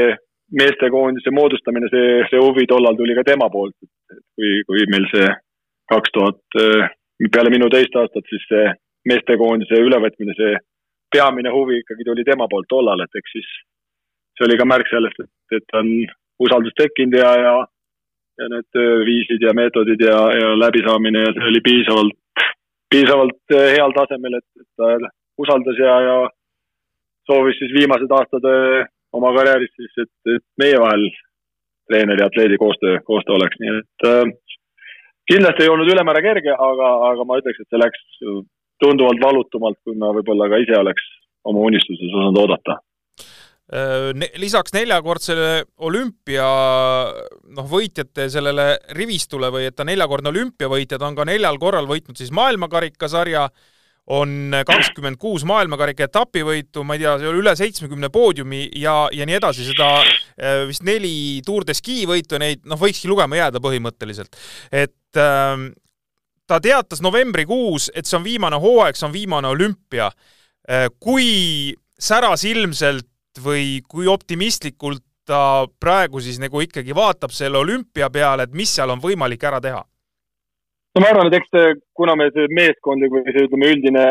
meestekoondise 0.61 1.33
moodustamine, 1.35 1.89
see, 1.93 2.23
see 2.31 2.41
huvi 2.41 2.67
tollal 2.71 2.97
tuli 2.97 3.17
ka 3.19 3.27
tema 3.27 3.49
poolt, 3.53 3.77
et 3.83 4.23
kui, 4.37 4.55
kui 4.69 4.89
meil 4.93 5.09
see 5.13 5.29
kaks 5.93 6.13
tuhat 6.17 6.61
peale 7.35 7.53
minu 7.53 7.69
teist 7.73 7.97
aastat 8.01 8.29
siis 8.31 8.45
see 8.49 8.65
meestekoondise 9.11 9.81
ülevõtmine, 9.85 10.35
see 10.39 10.57
peamine 11.13 11.53
huvi 11.53 11.81
ikkagi 11.83 12.07
tuli 12.09 12.25
tema 12.27 12.49
poolt 12.51 12.69
tollal, 12.73 13.05
et 13.05 13.21
eks 13.21 13.37
siis 13.37 13.51
see 14.39 14.47
oli 14.49 14.59
ka 14.59 14.67
märk 14.67 14.89
sellest, 14.91 15.21
et, 15.21 15.59
et 15.61 15.79
on 15.79 15.91
usaldus 16.45 16.75
tekkinud 16.81 17.17
ja, 17.21 17.31
ja 17.39 17.55
ja 18.39 18.49
need 18.51 18.67
tööviisid 18.75 19.43
ja 19.47 19.55
meetodid 19.57 20.01
ja, 20.03 20.19
ja 20.35 20.55
läbisaamine 20.59 21.27
ja 21.27 21.35
see 21.35 21.51
oli 21.51 21.61
piisavalt, 21.65 22.17
piisavalt 22.91 23.55
äh, 23.55 23.69
heal 23.77 23.95
tasemel, 23.97 24.39
et, 24.41 24.49
et 24.61 24.71
ta 24.81 25.13
usaldas 25.45 25.79
ja, 25.79 25.99
ja 26.09 26.17
soovis 27.31 27.59
siis 27.61 27.75
viimased 27.77 28.11
aastad 28.19 28.49
äh, 28.51 28.89
oma 29.15 29.35
karjääris 29.37 29.73
siis, 29.77 29.93
et, 30.07 30.35
et 30.37 30.45
meie 30.61 30.81
vahel 30.83 31.07
treeneri 31.91 32.25
ja 32.25 32.31
atleedi 32.31 32.59
koostöö, 32.59 32.99
koostöö 33.05 33.39
oleks, 33.39 33.61
nii 33.61 33.77
et 33.79 34.09
äh, 34.11 34.25
kindlasti 35.31 35.67
ei 35.67 35.73
olnud 35.73 35.93
ülemäära 35.93 36.25
kerge, 36.25 36.57
aga, 36.71 36.91
aga 37.11 37.29
ma 37.29 37.39
ütleks, 37.43 37.63
et 37.63 37.71
see 37.71 37.83
läks 37.83 38.03
tunduvalt 38.83 39.23
valutumalt, 39.23 39.79
kui 39.87 39.95
ma 39.99 40.11
võib-olla 40.17 40.51
ka 40.51 40.59
ise 40.65 40.77
oleks 40.81 41.07
oma 41.45 41.63
unistuses 41.71 42.11
osanud 42.11 42.43
oodata 42.43 42.81
äh, 43.75 44.09
lisaks 44.41 44.75
neljakordsele 44.77 45.65
olümpia 45.83 46.47
noh, 47.57 47.69
võitjate 47.71 48.29
sellele 48.33 48.75
rivistule 48.97 49.51
või 49.55 49.69
et 49.69 49.77
ta 49.77 49.87
neljakordne 49.87 50.33
olümpiavõitja, 50.33 50.99
ta 50.99 51.09
on 51.11 51.19
ka 51.19 51.27
neljal 51.29 51.59
korral 51.63 51.89
võitnud 51.91 52.19
siis 52.19 52.33
maailmakarikasarja, 52.35 53.49
on 54.15 54.53
kakskümmend 54.69 55.17
kuus 55.17 55.47
maailmakarika 55.49 56.05
etapivõitu, 56.11 56.83
ma 56.85 56.97
ei 56.97 57.05
tea, 57.05 57.15
üle 57.33 57.55
seitsmekümne 57.57 58.11
poodiumi 58.13 58.67
ja, 58.77 59.07
ja 59.13 59.25
nii 59.25 59.39
edasi, 59.39 59.65
seda 59.71 59.89
äh, 60.03 60.65
vist 60.69 60.85
neli 60.85 61.41
Tour 61.47 61.65
de 61.65 61.77
Ski 61.77 62.05
võitu 62.09 62.41
neid 62.41 62.67
noh, 62.69 62.81
võikski 62.81 63.09
lugema 63.09 63.41
jääda 63.41 63.63
põhimõtteliselt. 63.65 64.37
et 64.71 65.21
äh, 65.21 65.57
ta 66.47 66.61
teatas 66.61 67.01
novembrikuus, 67.05 67.91
et 67.95 68.07
see 68.07 68.19
on 68.19 68.27
viimane 68.27 68.61
hooaeg, 68.61 68.99
see 68.99 69.09
on 69.09 69.17
viimane 69.17 69.49
olümpia 69.49 70.11
äh,. 70.69 70.91
kui 71.01 71.73
särasilmselt 72.01 73.09
või 73.43 73.81
kui 73.89 74.07
optimistlikult 74.11 75.03
ta 75.27 75.67
praegu 75.81 76.21
siis 76.21 76.39
nagu 76.41 76.61
ikkagi 76.61 76.95
vaatab 76.95 77.33
selle 77.33 77.59
olümpia 77.59 78.11
peale, 78.13 78.45
et 78.45 78.53
mis 78.53 78.75
seal 78.75 78.91
on 78.93 79.01
võimalik 79.01 79.45
ära 79.45 79.61
teha? 79.61 79.83
no 80.95 81.03
ma 81.03 81.11
arvan, 81.11 81.31
et 81.31 81.39
eks 81.41 81.51
see, 81.51 81.71
kuna 81.97 82.15
me 82.19 82.29
see 82.35 82.51
meeskondlik 82.55 83.13
või 83.15 83.25
see 83.31 83.47
ütleme, 83.49 83.71
üldine 83.75 84.05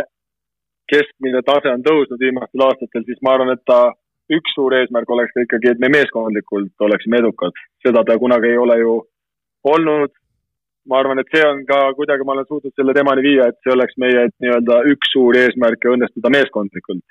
keskmine 0.92 1.42
tase 1.48 1.72
on 1.72 1.84
tõusnud 1.86 2.20
viimastel 2.20 2.66
aastatel, 2.66 3.06
siis 3.08 3.22
ma 3.24 3.38
arvan, 3.38 3.54
et 3.56 3.64
ta 3.70 3.94
üks 4.34 4.56
suur 4.56 4.76
eesmärk 4.76 5.10
oleks 5.16 5.32
ka 5.36 5.46
ikkagi, 5.46 5.72
et 5.74 5.82
me 5.84 5.92
meeskondlikult 5.94 6.86
oleksime 6.88 7.20
edukad. 7.24 7.56
seda 7.86 8.04
ta 8.08 8.18
kunagi 8.20 8.52
ei 8.52 8.58
ole 8.58 8.78
ju 8.80 9.00
olnud. 9.64 10.12
ma 10.90 11.00
arvan, 11.00 11.20
et 11.20 11.30
see 11.32 11.44
on 11.48 11.62
ka 11.66 11.78
kuidagi, 11.96 12.26
ma 12.28 12.34
olen 12.34 12.46
suutnud 12.48 12.74
selle 12.76 12.94
temani 12.94 13.22
viia, 13.24 13.48
et 13.48 13.60
see 13.64 13.72
oleks 13.72 13.96
meie 14.04 14.26
nii-öelda 14.44 14.82
üks 14.92 15.14
suur 15.16 15.38
eesmärk 15.40 15.86
ja 15.86 15.94
õnnestuda 15.96 16.32
meeskondlikult. 16.36 17.06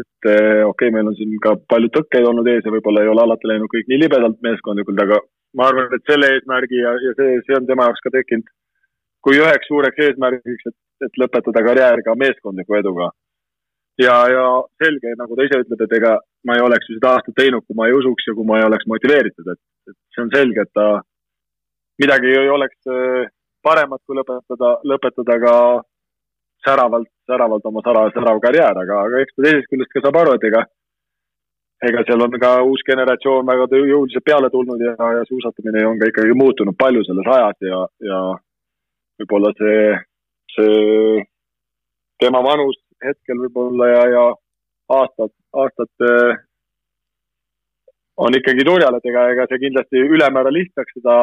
Et 0.00 0.28
eh, 0.30 0.62
okei 0.64 0.70
okay,, 0.70 0.92
meil 0.94 1.08
on 1.10 1.16
siin 1.18 1.32
ka 1.42 1.54
palju 1.72 1.92
tõkkeid 1.94 2.28
olnud 2.28 2.48
ees 2.52 2.66
ja 2.66 2.74
võib-olla 2.74 3.04
ei 3.04 3.12
ole 3.12 3.24
alati 3.24 3.48
läinud 3.48 3.70
kõik 3.72 3.88
nii 3.90 4.02
libedalt 4.02 4.38
meeskondlikult, 4.44 5.02
aga 5.06 5.20
ma 5.56 5.70
arvan, 5.70 5.92
et 5.96 6.04
selle 6.10 6.30
eesmärgi 6.34 6.82
ja, 6.82 6.94
ja 7.06 7.16
see, 7.18 7.40
see 7.46 7.58
on 7.58 7.68
tema 7.68 7.88
jaoks 7.88 8.04
ka 8.04 8.12
tekkinud 8.18 8.50
kui 9.26 9.40
üheks 9.42 9.66
suureks 9.66 10.02
eesmärgiks, 10.06 10.68
et, 10.70 10.76
et 11.08 11.18
lõpetada 11.18 11.62
karjäär 11.66 12.02
ka 12.06 12.14
meeskondliku 12.14 12.76
eduga. 12.78 13.10
ja, 13.98 14.14
ja 14.30 14.44
selge, 14.82 15.14
nagu 15.18 15.36
ta 15.36 15.46
ise 15.46 15.58
ütleb, 15.64 15.82
et 15.82 15.94
ega 15.98 16.12
ma 16.46 16.54
ei 16.54 16.62
oleks 16.62 16.90
ju 16.90 16.98
seda 16.98 17.14
aastat 17.16 17.34
teinud, 17.38 17.64
kui 17.66 17.78
ma 17.78 17.88
ei 17.88 17.96
usuks 17.96 18.28
ja 18.28 18.34
kui 18.36 18.46
ma 18.46 18.60
ei 18.60 18.66
oleks 18.66 18.86
motiveeritud, 18.92 19.48
et, 19.54 19.62
et 19.90 19.96
see 20.14 20.22
on 20.22 20.30
selge, 20.34 20.62
et 20.62 20.72
ta 20.76 20.86
midagi 22.02 22.34
ei 22.36 22.52
oleks 22.52 22.92
äh, 22.92 23.24
paremat, 23.66 24.02
kui 24.06 24.18
lõpetada, 24.18 24.74
lõpetada 24.92 25.38
ka 25.42 25.54
säravalt, 26.66 27.10
säravalt 27.30 27.68
oma 27.70 27.82
särav, 27.86 28.10
särav 28.14 28.40
karjäär, 28.42 28.82
aga, 28.82 29.02
aga 29.08 29.22
eks 29.22 29.36
ta 29.36 29.46
teisest 29.46 29.70
küljest 29.70 29.92
ka 29.94 30.02
saab 30.04 30.20
aru, 30.22 30.34
et 30.36 30.48
ega 30.50 30.64
ega 31.84 32.02
seal 32.08 32.24
on 32.24 32.38
ka 32.40 32.50
uus 32.64 32.82
generatsioon 32.88 33.46
väga 33.46 33.66
jõuliselt 33.76 34.24
peale 34.24 34.48
tulnud 34.50 34.80
ja, 34.80 34.94
ja 35.18 35.24
suusatamine 35.28 35.84
on 35.86 35.98
ka 36.00 36.08
ikkagi 36.10 36.36
muutunud 36.40 36.76
palju 36.78 37.04
selles 37.04 37.28
ajas 37.36 37.68
ja, 37.68 37.80
ja 38.08 38.20
võib-olla 39.20 39.52
see, 39.58 39.82
see 40.56 41.22
tema 42.22 42.40
vanus 42.44 42.80
hetkel 43.04 43.42
võib-olla 43.44 43.90
ja, 43.92 44.02
ja 44.14 44.24
aastad, 44.96 45.34
aastad 45.52 46.08
on 48.16 48.38
ikkagi 48.38 48.64
turjal, 48.64 48.96
et 48.96 49.10
ega, 49.10 49.26
ega 49.34 49.44
see 49.50 49.60
kindlasti 49.66 50.00
ülemäära 50.16 50.52
lihtsaks 50.54 50.96
seda 50.96 51.16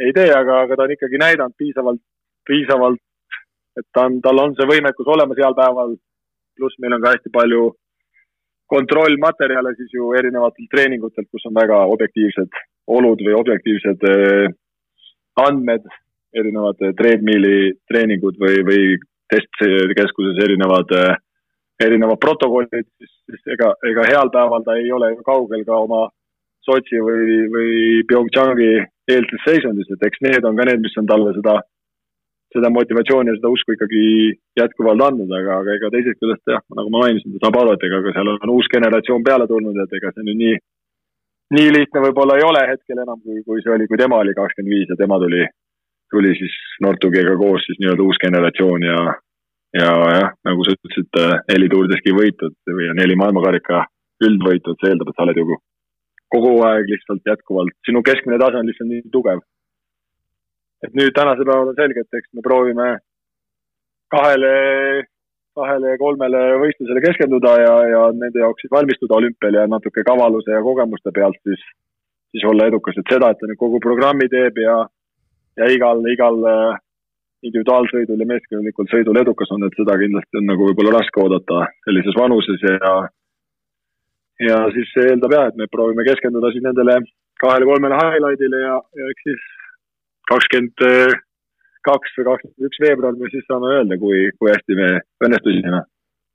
ei 0.00 0.12
tee, 0.14 0.30
aga, 0.30 0.62
aga 0.64 0.78
ta 0.78 0.86
on 0.86 0.94
ikkagi 0.94 1.18
näidanud 1.20 1.58
piisavalt, 1.58 2.00
piisavalt, 2.48 3.02
et 3.78 3.86
ta 3.94 4.06
on, 4.08 4.20
tal 4.24 4.40
on 4.42 4.56
see 4.58 4.68
võimekus 4.68 5.08
olemas 5.14 5.38
heal 5.38 5.56
päeval. 5.58 5.96
pluss 6.56 6.76
meil 6.78 6.92
on 6.92 7.02
ka 7.02 7.14
hästi 7.14 7.30
palju 7.32 7.62
kontrollmaterjale 8.72 9.74
siis 9.76 9.92
ju 9.92 10.12
erinevatelt 10.16 10.68
treeningutelt, 10.70 11.28
kus 11.32 11.46
on 11.48 11.54
väga 11.54 11.84
objektiivsed 11.94 12.60
olud 12.96 13.20
või 13.24 13.34
objektiivsed 13.38 14.04
äh, 14.08 14.52
andmed 15.46 15.88
erinevad 16.36 16.80
treadmill'i 16.98 17.72
treeningud 17.90 18.38
või, 18.40 18.62
või 18.66 18.84
testkeskuses 19.32 20.40
erinevad, 20.44 20.92
erinevad 21.82 22.20
protokollid, 22.20 22.88
siis 23.00 23.52
ega, 23.54 23.72
ega 23.88 24.06
heal 24.08 24.32
päeval 24.32 24.64
ta 24.64 24.76
ei 24.80 24.90
ole 24.92 25.12
ju 25.14 25.22
kaugel 25.26 25.64
ka 25.68 25.84
oma 25.86 26.08
Sotši 26.62 27.00
või, 27.02 27.36
või 27.50 27.70
PyeongChangi 28.06 28.70
eelses 29.10 29.40
seisundis, 29.42 29.88
et 29.90 30.04
eks 30.06 30.20
need 30.22 30.44
on 30.46 30.54
ka 30.54 30.66
need, 30.68 30.84
mis 30.84 30.94
on 31.00 31.08
talle 31.10 31.32
seda, 31.34 31.56
seda 32.54 32.70
motivatsiooni 32.72 33.32
ja 33.32 33.38
seda 33.38 33.50
usku 33.52 33.74
ikkagi 33.74 34.04
jätkuvalt 34.60 35.02
andnud, 35.08 35.32
aga, 35.38 35.58
aga 35.62 35.74
ega 35.78 35.90
teisest 35.94 36.20
küljest 36.20 36.54
jah, 36.54 36.62
nagu 36.76 36.92
ma 36.92 37.06
mainisin, 37.06 37.34
ta 37.34 37.46
saab 37.46 37.58
aru, 37.62 37.74
et 37.76 37.88
ega 37.88 38.02
ka 38.04 38.14
seal 38.16 38.32
on 38.34 38.54
uus 38.54 38.70
generatsioon 38.72 39.26
peale 39.26 39.48
tulnud, 39.50 39.80
et 39.84 39.98
ega 39.98 40.12
see 40.12 40.28
nüüd 40.28 40.40
nii, 40.42 40.60
nii 41.58 41.74
lihtne 41.78 42.04
võib-olla 42.06 42.38
ei 42.38 42.46
ole 42.48 42.62
hetkel 42.70 43.02
enam, 43.04 43.20
kui, 43.24 43.42
kui 43.46 43.64
see 43.64 43.74
oli, 43.74 43.88
kui 43.90 44.00
tema 44.00 44.20
oli 44.22 44.36
kakskümmend 44.36 44.76
viis 44.76 44.92
ja 44.92 44.98
tema 45.00 45.20
tuli 45.22 45.44
tuli 46.12 46.32
siis 46.38 46.54
Nortugiga 46.84 47.36
koos 47.40 47.64
siis 47.66 47.78
nii-öelda 47.80 48.04
uus 48.04 48.18
generatsioon 48.24 48.82
ja, 48.84 48.98
ja 49.80 49.90
jah, 50.18 50.32
nagu 50.48 50.64
sa 50.66 50.74
ütlesid, 50.76 51.20
neli 51.48 51.68
Tour 51.72 51.88
de 51.88 51.98
Ski 52.00 52.12
võitud 52.16 52.56
või 52.78 52.90
neli 52.98 53.16
maailmakarika 53.22 53.86
üldvõitud, 54.26 54.76
see 54.80 54.92
eeldab, 54.92 55.08
et 55.08 55.16
sa 55.16 55.24
oled 55.24 55.40
ju 55.40 55.56
kogu 56.32 56.52
aeg 56.68 56.92
lihtsalt 56.92 57.24
jätkuvalt, 57.28 57.74
sinu 57.88 58.04
keskmine 58.04 58.38
tase 58.40 58.60
on 58.60 58.68
lihtsalt 58.68 58.90
nii 58.90 59.08
tugev. 59.14 59.40
Et 60.86 60.94
nüüd 60.98 61.14
tänasel 61.16 61.46
päeval 61.48 61.72
on 61.72 61.78
selge, 61.78 62.04
et 62.04 62.20
eks 62.20 62.30
me 62.36 62.44
proovime 62.44 62.88
kahele, 64.12 64.52
kahele 65.56 65.94
ja 65.94 66.00
kolmele 66.00 66.42
võistlusele 66.62 67.04
keskenduda 67.04 67.54
ja, 67.62 67.74
ja 67.94 68.02
nende 68.16 68.42
jaoks 68.42 68.64
siis 68.64 68.72
valmistuda 68.74 69.18
olümpial 69.20 69.60
ja 69.60 69.66
natuke 69.70 70.04
kavaluse 70.08 70.52
ja 70.54 70.64
kogemuste 70.64 71.14
pealt 71.14 71.38
siis, 71.48 71.62
siis 72.34 72.44
olla 72.48 72.68
edukas, 72.70 72.98
et 72.98 73.14
seda, 73.14 73.30
et 73.32 73.40
ta 73.40 73.48
nüüd 73.48 73.60
kogu 73.60 73.80
programmi 73.84 74.28
teeb 74.32 74.60
ja, 74.64 74.78
ja 75.60 75.70
igal, 75.72 76.04
igal 76.12 76.42
äh, 76.50 76.82
individuaalsõidul 77.46 78.20
ja 78.22 78.28
meeskondlikul 78.34 78.90
sõidul 78.90 79.18
edukas 79.22 79.50
on, 79.54 79.66
et 79.66 79.78
seda 79.78 79.96
kindlasti 79.98 80.38
on 80.38 80.46
nagu 80.50 80.68
võib-olla 80.68 80.98
raske 80.98 81.22
oodata 81.22 81.64
sellises 81.86 82.18
vanuses 82.18 82.68
ja 82.68 82.94
ja 84.42 84.58
siis 84.74 84.88
see 84.94 85.10
eeldab 85.10 85.34
jah, 85.34 85.48
et 85.50 85.58
me 85.58 85.68
proovime 85.70 86.04
keskenduda 86.06 86.50
siis 86.52 86.64
nendele 86.64 87.00
kahele-kolmele 87.42 87.98
highlight'ile 87.98 88.62
ja, 88.62 88.78
ja 88.98 89.10
eks 89.12 89.28
siis 89.28 89.42
kakskümmend 90.32 91.20
kaks 91.86 92.18
või 92.18 92.28
kakskümmend 92.30 92.68
üks 92.68 92.82
veebruar 92.82 93.16
me 93.18 93.30
siis 93.32 93.46
saame 93.48 93.72
öelda, 93.76 93.98
kui, 94.00 94.28
kui 94.38 94.52
hästi 94.52 94.78
me 94.78 94.92
õnnestusime. 95.26 95.82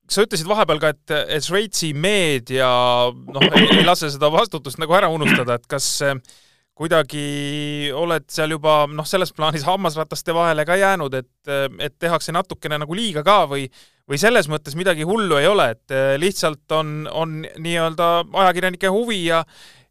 Sa 0.07 0.23
ütlesid 0.23 0.47
vahepeal 0.47 0.79
ka, 0.79 0.91
et, 0.95 1.13
et 1.35 1.43
Šveitsi 1.43 1.91
meedia 1.91 2.67
noh, 3.11 3.47
ei 3.59 3.83
lase 3.83 4.11
seda 4.13 4.29
vastutust 4.31 4.79
nagu 4.79 4.95
ära 4.95 5.09
unustada, 5.11 5.57
et 5.57 5.67
kas 5.67 5.89
kuidagi 6.77 7.89
oled 7.97 8.27
seal 8.31 8.53
juba 8.53 8.83
noh, 8.91 9.07
selles 9.09 9.33
plaanis 9.35 9.65
hammasrataste 9.67 10.35
vahele 10.35 10.63
ka 10.67 10.77
jäänud, 10.77 11.15
et, 11.17 11.51
et 11.81 11.95
tehakse 11.99 12.35
natukene 12.35 12.77
nagu 12.83 12.95
liiga 12.95 13.23
ka 13.25 13.41
või, 13.49 13.65
või 14.07 14.21
selles 14.21 14.47
mõttes 14.51 14.77
midagi 14.79 15.07
hullu 15.07 15.41
ei 15.41 15.49
ole, 15.49 15.71
et 15.73 15.97
lihtsalt 16.21 16.77
on, 16.77 17.01
on 17.11 17.41
nii-öelda 17.57 18.11
ajakirjanike 18.45 18.93
huvi 18.93 19.25
ja 19.25 19.43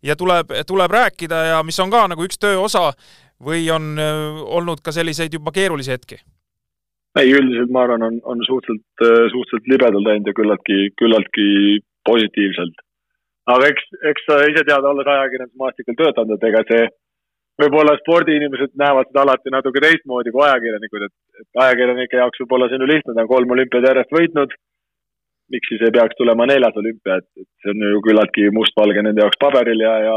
ja 0.07 0.15
tuleb, 0.17 0.53
tuleb 0.69 0.93
rääkida 0.93 1.39
ja 1.51 1.63
mis 1.67 1.79
on 1.83 1.91
ka 1.91 2.05
nagu 2.13 2.23
üks 2.23 2.39
töö 2.39 2.61
osa 2.63 2.91
või 3.43 3.67
on 3.71 3.95
olnud 3.99 4.81
ka 4.85 4.95
selliseid 4.97 5.35
juba 5.35 5.53
keerulisi 5.53 5.93
hetki? 5.93 6.21
ei, 7.17 7.33
üldiselt 7.33 7.71
ma 7.73 7.87
arvan, 7.87 8.03
on, 8.05 8.17
on 8.29 8.43
suhteliselt, 8.45 9.05
suhteliselt 9.33 9.71
libedalt 9.73 10.05
läinud 10.05 10.27
ja 10.29 10.37
küllaltki, 10.37 10.81
küllaltki 11.01 11.47
positiivselt 12.05 12.85
aga 13.53 13.71
eks, 13.71 13.91
eks 14.11 14.29
sa 14.29 14.39
ise 14.51 14.63
tead, 14.67 14.87
olles 14.91 15.09
ajakirjandusmaastikul 15.11 15.99
töötanud, 15.99 16.37
et 16.37 16.49
ega 16.51 16.63
see 16.71 16.87
võib-olla 17.63 17.97
spordiinimesed 18.01 18.75
näevad 18.81 19.09
seda 19.11 19.23
alati 19.25 19.53
natuke 19.55 19.83
teistmoodi 19.83 20.33
kui 20.35 20.45
ajakirjanikud, 20.45 21.07
et, 21.07 21.15
et 21.43 21.61
ajakirjanike 21.67 22.21
jaoks 22.21 22.43
võib-olla 22.43 22.69
see 22.69 22.79
on 22.79 22.85
ju 22.85 22.91
lihtne, 22.93 23.15
ta 23.15 23.25
on 23.25 23.33
kolm 23.33 23.55
olümpiat 23.57 23.91
järjest 23.91 24.17
võitnud. 24.19 24.57
miks 25.55 25.69
siis 25.71 25.83
ei 25.87 25.95
peaks 25.95 26.19
tulema 26.19 26.47
neljas 26.51 26.79
olümpia, 26.81 27.21
et, 27.21 27.29
et 27.39 27.49
see 27.63 27.71
on 27.71 27.85
ju 27.87 28.01
küllaltki 28.09 28.49
mustvalge 28.55 29.05
nende 29.07 29.23
jaoks 29.23 29.39
paberil 29.39 29.85
ja, 29.85 29.93
ja 30.03 30.17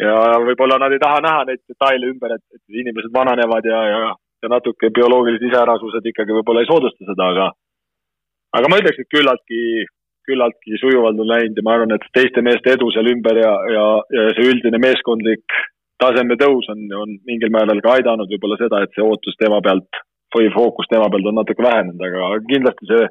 ja 0.00 0.12
võib-olla 0.46 0.78
nad 0.80 0.92
ei 0.94 1.00
taha 1.02 1.20
näha 1.24 1.46
neid 1.48 1.62
detaile 1.68 2.12
ümber, 2.12 2.36
et, 2.36 2.44
et 2.56 2.82
inimesed 2.82 3.12
vananevad 3.14 3.66
ja, 3.68 3.80
ja, 3.92 4.12
ja 4.42 4.52
natuke 4.52 4.90
bioloogilised 4.94 5.48
iseärasused 5.50 6.06
ikkagi 6.12 6.36
võib-olla 6.38 6.64
ei 6.64 6.70
soodusta 6.70 7.08
seda, 7.08 7.28
aga 7.34 7.50
aga 8.58 8.70
ma 8.70 8.78
ütleks, 8.80 9.02
et 9.02 9.12
küllaltki 9.12 9.60
küllaltki 10.28 10.78
sujuvalt 10.78 11.18
on 11.18 11.28
läinud 11.28 11.58
ja 11.58 11.64
ma 11.66 11.76
arvan, 11.76 11.96
et 11.96 12.04
teiste 12.14 12.44
meeste 12.46 12.76
edu 12.76 12.90
seal 12.94 13.10
ümber 13.10 13.40
ja, 13.40 13.52
ja, 13.74 13.86
ja 14.16 14.26
see 14.36 14.52
üldine 14.52 14.78
meeskondlik 14.82 15.56
taseme 16.02 16.36
tõus 16.38 16.68
on, 16.72 16.84
on 16.98 17.16
mingil 17.26 17.50
määral 17.54 17.82
ka 17.82 17.96
aidanud 17.96 18.30
võib-olla 18.30 18.58
seda, 18.60 18.82
et 18.82 18.94
see 18.94 19.04
ootus 19.06 19.38
tema 19.40 19.60
pealt 19.64 20.02
või 20.34 20.48
fookus 20.54 20.88
tema 20.90 21.10
pealt 21.12 21.28
on 21.28 21.38
natuke 21.40 21.66
vähenenud, 21.66 22.00
aga 22.06 22.38
kindlasti 22.48 22.88
see, 22.90 23.08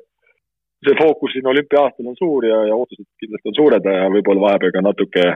see 0.88 0.98
fookus 1.00 1.36
siin 1.36 1.52
olümpia-aastal 1.52 2.10
on 2.12 2.18
suur 2.20 2.48
ja, 2.48 2.64
ja 2.72 2.78
ootused 2.80 3.08
kindlasti 3.22 3.52
on 3.52 3.60
suured 3.60 3.92
ja 3.92 4.10
võib-olla 4.16 4.48
vahepeal 4.48 4.76
ka 4.78 4.86
natuke 4.88 5.28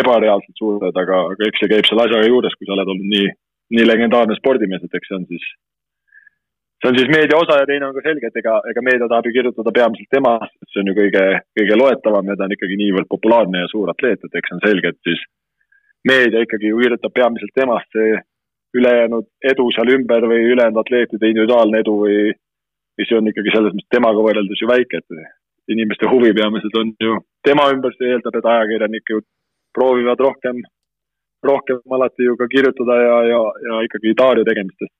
ebareaalselt 0.00 0.58
suured, 0.58 0.96
aga, 1.02 1.18
aga 1.34 1.48
eks 1.48 1.60
see 1.62 1.70
käib 1.72 1.88
selle 1.88 2.06
asjaga 2.06 2.30
juures, 2.30 2.54
kui 2.56 2.68
sa 2.68 2.76
oled 2.76 2.94
olnud 2.94 3.12
nii, 3.12 3.28
nii 3.76 3.84
legendaarne 3.88 4.38
spordimees, 4.38 4.84
et 4.86 4.98
eks 4.98 5.10
see 5.10 5.18
on 5.18 5.28
siis 5.28 5.46
see 6.82 6.90
on 6.90 6.98
siis 6.98 7.10
meedia 7.14 7.38
osa 7.38 7.60
ja 7.60 7.66
teine 7.66 7.86
on 7.86 7.94
ka 7.94 8.02
selge, 8.02 8.26
et 8.26 8.38
ega, 8.40 8.56
ega 8.70 8.82
meedia 8.82 9.06
tahab 9.10 9.28
ju 9.28 9.34
kirjutada 9.36 9.72
peamiselt 9.76 10.10
temast, 10.10 10.54
et 10.62 10.72
see 10.72 10.82
on 10.82 10.90
ju 10.90 10.96
kõige, 10.96 11.22
kõige 11.60 11.78
loetavam 11.78 12.32
ja 12.32 12.36
ta 12.38 12.48
on 12.48 12.56
ikkagi 12.56 12.78
niivõrd 12.80 13.08
populaarne 13.12 13.62
ja 13.62 13.70
suur 13.70 13.92
atleet, 13.92 14.24
et 14.26 14.40
eks 14.40 14.54
on 14.56 14.62
selge, 14.64 14.90
et 14.90 15.08
siis 15.08 15.22
meedia 16.08 16.42
ikkagi 16.42 16.72
ju 16.72 16.80
kirjutab 16.82 17.14
peamiselt 17.14 17.54
temast, 17.54 17.86
see 17.94 18.16
ülejäänud 18.80 19.28
edu 19.52 19.68
seal 19.76 19.92
ümber 19.94 20.26
või 20.26 20.48
ülejäänud 20.54 20.80
atleetide 20.82 21.30
individuaalne 21.30 21.84
edu 21.84 21.94
või, 22.02 22.18
või 22.98 23.06
see 23.08 23.20
on 23.20 23.30
ikkagi 23.30 23.54
selles 23.54 23.76
mõttes 23.76 23.94
temaga 23.94 24.26
võrreldes 24.26 24.64
ju 24.64 24.70
väike, 24.70 25.02
et 25.04 25.72
inimeste 25.76 26.08
huvi 26.10 26.32
peamiselt 26.34 26.74
on 26.80 26.90
ju 26.98 27.20
tema 27.46 27.68
ümber, 27.70 27.94
see 27.94 28.10
eeldab, 28.10 28.40
et 28.40 28.50
ajakirjanikud 28.56 29.28
proovivad 29.76 30.20
rohkem, 30.20 30.60
rohkem 31.44 31.96
alati 31.96 32.28
ju 32.28 32.36
ka 32.40 32.48
kirjutada 32.52 32.98
ja, 33.02 33.16
ja, 33.32 33.40
ja 33.68 33.80
ikkagi 33.88 34.16
Daario 34.18 34.44
tegemistest 34.48 34.94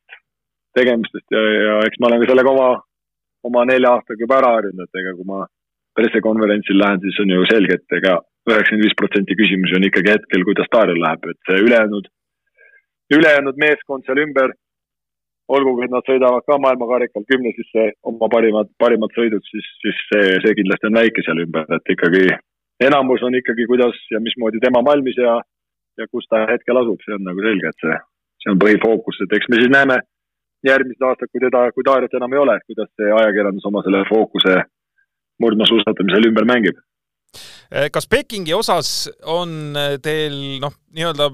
tegemistest 0.78 1.28
ja, 1.34 1.42
ja 1.66 1.74
eks 1.86 2.00
ma 2.00 2.08
olen 2.08 2.22
ka 2.22 2.30
sellega 2.30 2.52
oma, 2.52 2.68
oma 3.48 3.64
nelja 3.68 3.92
aastaga 3.96 4.24
juba 4.24 4.38
ära 4.40 4.54
harjunud, 4.56 4.88
et 4.88 5.00
ega 5.02 5.14
kui 5.18 5.28
ma 5.28 5.44
pressikonverentsil 5.98 6.78
lähen, 6.80 7.02
siis 7.04 7.20
on 7.22 7.34
ju 7.34 7.46
selge, 7.50 7.76
et 7.76 7.96
ega 7.98 8.16
üheksakümmend 8.48 8.86
viis 8.86 8.98
protsenti 8.98 9.36
küsimusi 9.38 9.76
on 9.76 9.86
ikkagi 9.88 10.14
hetkel, 10.14 10.44
kuidas 10.48 10.70
Taaril 10.72 11.00
läheb, 11.02 11.28
et 11.30 11.48
see 11.48 11.64
ülejäänud, 11.66 12.08
ülejäänud 13.18 13.60
meeskond 13.64 14.06
seal 14.06 14.22
ümber, 14.24 14.54
olgugi, 15.52 15.84
et 15.84 15.92
nad 15.92 16.06
sõidavad 16.08 16.46
ka 16.48 16.56
maailmakarikal 16.64 17.26
kümne 17.28 17.52
sisse 17.58 17.90
oma 18.08 18.30
parimad, 18.32 18.72
parimad 18.80 19.12
sõidud, 19.18 19.44
siis, 19.50 19.68
siis 19.84 20.00
see, 20.08 20.38
see 20.46 20.56
kindlasti 20.62 20.88
on 20.88 20.98
väike 21.02 21.26
seal 21.26 21.44
ümber, 21.44 21.68
et 21.76 21.94
ikkagi 21.94 22.24
enamus 22.86 23.22
on 23.26 23.34
ikkagi, 23.38 23.66
kuidas 23.70 23.98
ja 24.10 24.20
mismoodi 24.20 24.60
tema 24.62 24.82
valmis 24.84 25.18
ja, 25.18 25.38
ja 25.98 26.08
kus 26.10 26.28
ta 26.30 26.44
hetkel 26.50 26.80
asub, 26.82 27.00
see 27.04 27.16
on 27.16 27.26
nagu 27.28 27.44
selge, 27.44 27.72
et 27.72 27.84
see, 27.84 27.98
see 28.44 28.52
on 28.54 28.60
põhifookus, 28.62 29.20
et 29.24 29.36
eks 29.38 29.50
me 29.50 29.60
siis 29.60 29.72
näeme 29.72 29.98
järgmised 30.66 31.06
aastad, 31.08 31.30
kui 31.32 31.42
teda, 31.42 31.66
kui 31.74 31.84
Taariat 31.86 32.14
enam 32.18 32.34
ei 32.36 32.42
ole, 32.42 32.56
et 32.56 32.66
kuidas 32.70 32.90
see 32.94 33.10
ajakirjandus 33.10 33.68
oma 33.70 33.82
selle 33.86 34.04
fookuse 34.08 34.58
murdmaasuusatamisel 35.42 36.28
ümber 36.30 36.46
mängib. 36.48 36.78
Kas 37.92 38.06
Pekingi 38.06 38.52
osas 38.54 39.08
on 39.26 39.72
teil 40.04 40.34
noh, 40.62 40.74
nii-öelda 40.92 41.30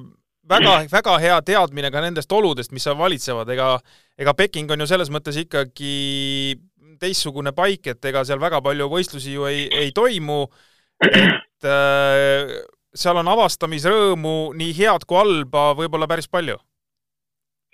väga, 0.48 0.74
väga 0.92 1.16
hea 1.20 1.38
teadmine 1.44 1.90
ka 1.92 2.02
nendest 2.04 2.32
oludest, 2.32 2.72
mis 2.72 2.86
seal 2.86 2.96
valitsevad, 2.98 3.50
ega 3.52 3.74
ega 4.18 4.34
Peking 4.38 4.70
on 4.70 4.82
ju 4.82 4.88
selles 4.90 5.10
mõttes 5.14 5.36
ikkagi 5.42 6.56
teistsugune 6.98 7.52
paik, 7.54 7.90
et 7.92 8.10
ega 8.10 8.24
seal 8.26 8.40
väga 8.42 8.62
palju 8.64 8.88
võistlusi 8.90 9.34
ju 9.36 9.46
ei, 9.50 9.66
ei 9.70 9.92
toimu, 9.94 10.46
et 11.06 11.68
äh, 11.68 12.54
seal 12.94 13.20
on 13.20 13.28
avastamisrõõmu 13.34 14.38
nii 14.58 14.72
head 14.80 15.06
kui 15.06 15.20
halba 15.20 15.70
võib-olla 15.78 16.08
päris 16.10 16.30
palju 16.30 16.58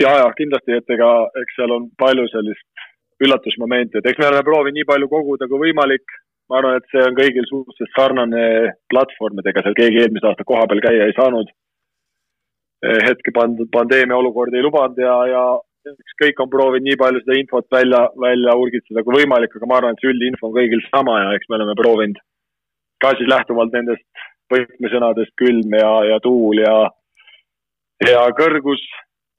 ja, 0.02 0.12
ja 0.20 0.28
kindlasti, 0.36 0.76
et 0.80 0.94
ega, 0.96 1.10
eks 1.42 1.58
seal 1.58 1.72
on 1.74 1.88
palju 2.00 2.26
sellist 2.32 2.86
üllatusmomente, 3.24 4.00
et 4.00 4.08
eks 4.10 4.20
me 4.20 4.28
oleme 4.28 4.46
proovinud 4.46 4.78
nii 4.78 4.88
palju 4.88 5.10
koguda 5.10 5.48
kui 5.50 5.68
võimalik. 5.68 6.20
ma 6.50 6.58
arvan, 6.58 6.74
et 6.76 6.90
see 6.92 7.00
on 7.00 7.14
kõigil 7.16 7.46
suhteliselt 7.48 7.94
sarnane 7.96 8.40
platvorm, 8.92 9.38
et 9.40 9.46
ega 9.48 9.62
seal 9.64 9.76
keegi 9.78 10.02
eelmise 10.02 10.26
aasta 10.28 10.44
koha 10.44 10.66
peal 10.68 10.82
käia 10.84 11.06
ei 11.08 11.14
saanud. 11.16 11.52
hetke 12.84 13.32
pandud 13.32 13.70
pandeemia 13.72 14.16
olukord 14.16 14.52
ei 14.52 14.60
lubanud 14.60 14.98
ja, 15.00 15.14
ja 15.30 15.44
eks 15.88 16.16
kõik 16.20 16.42
on 16.42 16.50
proovinud 16.52 16.84
nii 16.84 16.98
palju 17.00 17.22
seda 17.22 17.38
infot 17.38 17.66
välja, 17.72 18.02
välja 18.20 18.56
urgitseda 18.60 19.04
kui 19.06 19.22
võimalik, 19.22 19.56
aga 19.56 19.70
ma 19.70 19.78
arvan, 19.78 19.96
et 19.96 20.04
see 20.04 20.12
üldinfo 20.12 20.50
on 20.50 20.56
kõigil 20.58 20.84
sama 20.90 21.16
ja 21.22 21.32
eks 21.38 21.48
me 21.48 21.56
oleme 21.56 21.78
proovinud 21.80 22.20
ka 23.04 23.14
siis 23.18 23.30
lähtuvalt 23.30 23.74
nendest 23.76 24.26
võtmesõnadest 24.52 25.34
külm 25.40 25.76
ja, 25.76 25.90
ja 26.10 26.20
tuul 26.24 26.60
ja, 26.62 26.76
ja 28.08 28.24
kõrgus 28.38 28.82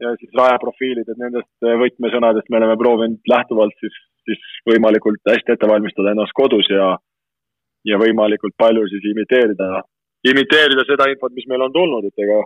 ja 0.01 0.11
siis 0.19 0.31
rajaprofiilid, 0.37 1.07
et 1.07 1.19
nendest 1.21 1.69
võtmesõnadest 1.83 2.51
me 2.51 2.59
oleme 2.59 2.77
proovinud 2.79 3.31
lähtuvalt 3.31 3.75
siis, 3.81 3.97
siis 4.27 4.47
võimalikult 4.69 5.21
hästi 5.31 5.55
ette 5.55 5.69
valmistada 5.71 6.11
ennast 6.11 6.35
kodus 6.35 6.69
ja, 6.71 6.95
ja 7.87 8.01
võimalikult 8.01 8.57
palju 8.59 8.87
siis 8.91 9.07
imiteerida, 9.13 9.69
imiteerida 10.27 10.85
seda 10.89 11.07
infot, 11.13 11.33
mis 11.37 11.47
meil 11.51 11.67
on 11.67 11.73
tulnud, 11.75 12.09
et 12.09 12.25
ega, 12.25 12.41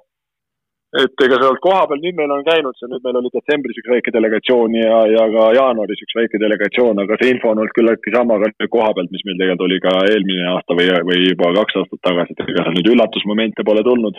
et 0.98 1.24
ega 1.26 1.38
sealt 1.38 1.60
kohapeal, 1.62 2.00
nüüd 2.02 2.18
meil 2.18 2.32
on 2.34 2.42
käinud 2.48 2.78
see, 2.80 2.90
nüüd 2.90 3.04
meil 3.06 3.20
oli 3.20 3.30
detsembris 3.36 3.78
üks 3.78 3.92
väike 3.94 4.14
delegatsioon 4.16 4.78
ja, 4.80 5.04
ja 5.14 5.28
ka 5.36 5.52
jaanuaris 5.60 6.02
üks 6.06 6.18
väike 6.18 6.42
delegatsioon, 6.42 7.04
aga 7.04 7.20
see 7.22 7.36
info 7.36 7.52
on 7.52 7.62
olnud 7.62 7.76
küllaltki 7.78 8.16
sama 8.16 8.40
ka 8.42 8.70
koha 8.74 8.90
pealt, 8.98 9.14
mis 9.14 9.26
meil 9.28 9.38
tegelikult 9.38 9.68
oli 9.68 9.80
ka 9.86 9.96
eelmine 10.10 10.50
aasta 10.56 10.78
või, 10.80 10.90
või 11.12 11.22
juba 11.28 11.54
kaks 11.62 11.82
aastat 11.84 12.04
tagasi, 12.10 12.34
et 12.34 12.46
ega 12.48 12.66
seal 12.66 12.78
nüüd 12.80 12.92
üllatusmomente 12.96 13.68
pole 13.70 13.86
tulnud 13.86 14.18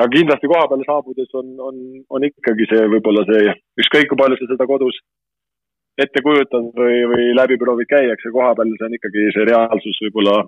aga 0.00 0.10
kindlasti 0.10 0.50
koha 0.50 0.66
peale 0.70 0.86
saabudes 0.88 1.36
on, 1.38 1.54
on, 1.68 1.78
on 2.10 2.26
ikkagi 2.26 2.66
see 2.70 2.88
võib-olla 2.96 3.22
see, 3.30 3.54
ükskõik 3.82 4.10
kui 4.10 4.18
palju 4.18 4.40
sa 4.40 4.50
seda 4.50 4.66
kodus 4.70 4.98
ette 6.02 6.22
kujutad 6.26 6.70
või, 6.74 7.00
või 7.10 7.30
läbi 7.38 7.58
proovid 7.60 7.88
käia, 7.90 8.14
eks 8.14 8.26
see 8.26 8.34
koha 8.34 8.50
peal, 8.58 8.72
see 8.78 8.88
on 8.88 8.96
ikkagi 8.98 9.26
see 9.36 9.46
reaalsus 9.46 10.00
võib-olla, 10.06 10.40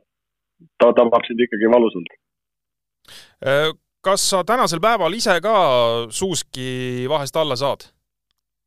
ta 0.83 0.91
tabab 0.99 1.27
sind 1.29 1.43
ikkagi 1.47 1.71
valusalt. 1.71 2.17
Kas 4.07 4.23
sa 4.31 4.45
tänasel 4.47 4.79
päeval 4.79 5.15
ise 5.19 5.35
ka 5.43 5.57
suuski 6.15 7.07
vahest 7.11 7.37
alla 7.37 7.57
saad? 7.59 7.89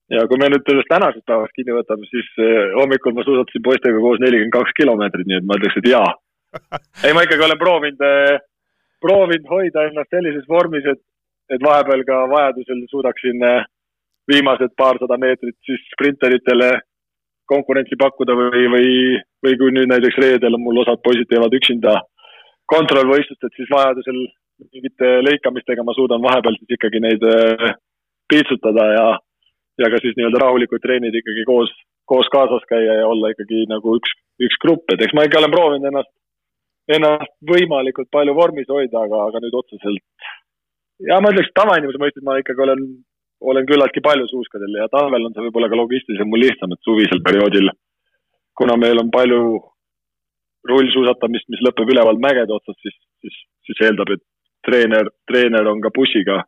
ja 0.10 0.24
kui 0.28 0.40
me 0.42 0.48
nüüd 0.50 0.66
sellest 0.66 0.90
tänasest 0.90 1.26
päevast 1.30 1.54
kinni 1.54 1.76
võtame, 1.76 2.08
siis 2.10 2.30
äh, 2.42 2.72
hommikul 2.80 3.14
ma 3.14 3.22
suusatasin 3.22 3.62
poistega 3.62 4.00
koos 4.02 4.18
nelikümmend 4.24 4.56
kaks 4.56 4.74
kilomeetrit, 4.80 5.28
nii 5.30 5.38
et 5.38 5.46
ma 5.46 5.58
ütleks, 5.60 5.76
et 5.78 5.90
jaa 5.92 6.08
ei, 7.06 7.14
ma 7.14 7.22
ikkagi 7.28 7.46
olen 7.46 7.60
proovinud 7.62 8.02
äh, 8.08 8.40
proovinud 9.06 9.48
hoida 9.52 9.86
ennast 9.88 10.12
sellises 10.14 10.48
vormis, 10.50 10.88
et, 10.92 11.02
et 11.54 11.64
vahepeal 11.64 12.04
ka 12.08 12.24
vajadusel 12.32 12.82
suudaksin, 12.92 13.46
viimased 14.30 14.76
paarsada 14.78 15.18
meetrit 15.22 15.58
siis 15.66 15.86
sprinteritele 15.94 16.72
konkurentsi 17.50 17.98
pakkuda 17.98 18.36
või, 18.38 18.66
või, 18.74 18.90
või 19.46 19.56
kui 19.62 19.74
nüüd 19.74 19.90
näiteks 19.90 20.20
reedel 20.22 20.58
on 20.58 20.66
mul 20.66 20.84
osad 20.84 21.02
poisid 21.06 21.30
teevad 21.32 21.56
üksinda 21.58 21.96
kontrollvõistlust, 22.70 23.46
et 23.46 23.56
siis 23.58 23.72
vajadusel 23.74 24.20
mingite 24.74 25.12
lõikamistega 25.26 25.86
ma 25.86 25.96
suudan 25.98 26.24
vahepeal 26.24 26.58
siis 26.60 26.78
ikkagi 26.78 27.02
neid 27.04 27.26
äh, 27.26 27.74
piitsutada 28.32 28.86
ja, 28.94 29.08
ja 29.82 29.92
ka 29.92 30.02
siis 30.04 30.18
nii-öelda 30.18 30.44
rahulikult 30.44 30.84
treenida 30.84 31.22
ikkagi 31.22 31.46
koos, 31.50 31.74
koos 32.10 32.30
kaasas 32.34 32.66
käia 32.70 33.00
ja 33.02 33.08
olla 33.10 33.32
ikkagi 33.34 33.66
nagu 33.72 33.98
üks, 34.00 34.16
üks 34.48 34.60
grupp, 34.64 34.86
et 34.94 35.04
eks 35.06 35.16
ma 35.18 35.28
ikka 35.28 35.42
olen 35.42 35.56
proovinud 35.56 35.92
ennast, 35.92 36.12
ennast 36.92 37.36
võimalikult 37.52 38.12
palju 38.12 38.36
vormis 38.38 38.70
hoida, 38.70 39.06
aga, 39.06 39.26
aga 39.30 39.44
nüüd 39.44 39.60
otseselt 39.62 40.32
ja 41.10 41.22
ma 41.24 41.32
ütleks, 41.34 41.54
tavainimese 41.56 42.02
mõistes 42.02 42.26
ma 42.28 42.40
ikkagi 42.42 42.68
olen 42.68 42.84
olen 43.42 43.68
küllaltki 43.68 44.02
palju 44.04 44.28
suuskadel 44.28 44.74
ja 44.82 44.88
talvel 44.92 45.28
on 45.28 45.36
see 45.36 45.46
võib-olla 45.46 45.70
ka 45.72 45.80
logistiliselt 45.80 46.28
mul 46.28 46.44
lihtsam, 46.44 46.74
et 46.76 46.88
suvisel 46.88 47.22
perioodil, 47.24 47.72
kuna 48.60 48.76
meil 48.80 49.00
on 49.00 49.12
palju 49.14 49.42
rullsuusatamist, 50.70 51.48
mis 51.52 51.64
lõpeb 51.64 51.94
üleval 51.94 52.20
mägede 52.20 52.52
otsas, 52.56 52.76
siis, 52.84 52.98
siis, 53.24 53.38
siis 53.68 53.86
eeldab, 53.88 54.12
et 54.16 54.24
treener, 54.66 55.12
treener 55.30 55.68
on 55.72 55.82
ka 55.84 55.92
bussiga, 55.96 56.42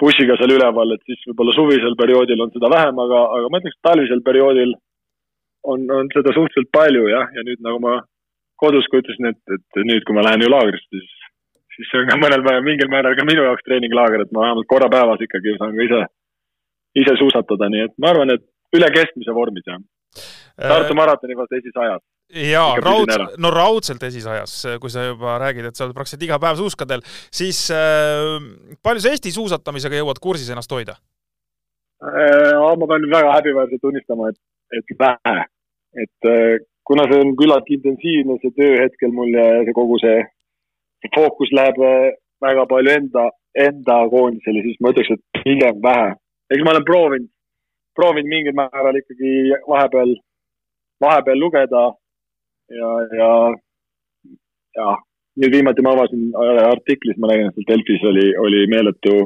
bussiga 0.00 0.36
seal 0.40 0.56
üleval, 0.56 0.96
et 0.96 1.04
siis 1.08 1.22
võib-olla 1.30 1.54
suvisel 1.56 1.96
perioodil 1.98 2.42
on 2.44 2.52
seda 2.54 2.70
vähem, 2.72 2.98
aga, 3.06 3.22
aga 3.38 3.52
ma 3.52 3.62
ütleks, 3.62 3.78
talvisel 3.86 4.22
perioodil 4.26 4.74
on, 5.66 5.86
on 5.98 6.10
seda 6.14 6.34
suhteliselt 6.34 6.72
palju 6.74 7.06
jah, 7.10 7.30
ja 7.34 7.46
nüüd 7.46 7.62
nagu 7.66 7.80
ma 7.82 8.00
kodus 8.60 8.88
ka 8.90 9.02
ütlesin, 9.02 9.32
et, 9.32 9.56
et 9.56 9.84
nüüd, 9.84 10.04
kui 10.06 10.16
ma 10.16 10.24
lähen 10.26 10.44
ju 10.44 10.50
laagrisse, 10.52 10.88
siis 10.92 11.16
siis 11.76 11.90
see 11.90 12.02
on 12.02 12.08
ka 12.08 12.16
mõnel 12.20 12.44
määral, 12.44 12.64
mingil 12.64 12.90
määral 12.92 13.16
ka 13.18 13.24
minu 13.28 13.44
jaoks 13.44 13.64
treeninglaager, 13.66 14.24
et 14.24 14.32
ma 14.32 14.46
vähemalt 14.46 14.68
korra 14.70 14.88
päevas 14.92 15.22
ikkagi 15.24 15.56
saan 15.58 15.74
ka 15.76 15.84
ise, 15.84 16.02
ise 17.02 17.16
suusatada, 17.20 17.68
nii 17.72 17.84
et 17.88 17.94
ma 18.02 18.12
arvan, 18.14 18.32
et 18.36 18.76
üle 18.76 18.88
keskmise 18.94 19.34
vormis, 19.36 19.66
jah. 19.68 19.82
Tartu 20.56 20.94
äh, 20.94 20.98
maratoni 20.98 21.36
vast 21.36 21.52
esisajas. 21.58 22.02
Jaa, 22.34 22.76
raudselt, 22.82 23.36
no 23.38 23.50
raudselt 23.54 24.02
esisajas, 24.08 24.54
kui 24.82 24.90
sa 24.90 25.06
juba 25.06 25.36
räägid, 25.42 25.68
et 25.68 25.78
sa 25.78 25.86
oled 25.86 25.94
praktiliselt 25.96 26.26
iga 26.26 26.38
päev 26.42 26.58
suuskadel, 26.58 27.04
siis 27.30 27.66
äh, 27.74 28.38
palju 28.82 29.02
sa 29.02 29.12
Eesti 29.14 29.32
suusatamisega 29.34 30.00
jõuad 30.00 30.20
kursis 30.22 30.50
ennast 30.50 30.72
hoida 30.72 30.96
äh,? 32.02 32.56
ma 32.56 32.88
pean 32.90 33.06
väga 33.12 33.34
häbiväärselt 33.38 33.82
tunnistama, 33.82 34.32
et, 34.32 34.40
et 34.74 34.96
vähe. 34.98 35.44
et 36.02 36.30
äh, 36.30 36.64
kuna 36.86 37.06
see 37.10 37.22
on 37.22 37.34
küllaltki 37.38 37.78
intensiivne, 37.78 38.38
see 38.42 38.54
töö 38.58 38.74
hetkel 38.82 39.14
mul 39.14 39.30
ja 39.34 39.46
see 39.66 39.76
kogu 39.76 39.98
see 40.02 40.18
fookus 41.14 41.52
läheb 41.54 41.78
äh, 41.82 42.14
väga 42.42 42.66
palju 42.70 42.92
enda, 42.92 43.28
enda 43.68 44.00
koondisele, 44.12 44.64
siis 44.66 44.80
ma 44.82 44.92
ütleks, 44.92 45.14
et 45.14 45.42
pigem 45.44 45.78
vähe. 45.84 46.10
eks 46.50 46.66
ma 46.66 46.74
olen 46.74 46.88
proovinud, 46.90 47.30
proovinud 47.96 48.32
mingil 48.34 48.58
määral 48.58 48.98
ikkagi 48.98 49.30
vahepeal, 49.70 50.12
vahepeal 51.06 51.40
lugeda 51.40 51.84
ja, 52.70 52.92
ja, 53.20 53.32
ja. 54.78 54.94
Nüüd 55.36 55.52
viimati 55.52 55.82
ma 55.84 55.92
avasin 55.92 56.30
artiklis, 56.64 57.18
ma 57.20 57.28
nägin, 57.28 57.50
et 57.50 57.68
Delfis 57.68 58.04
oli, 58.08 58.30
oli 58.40 58.62
meeletu, 58.72 59.16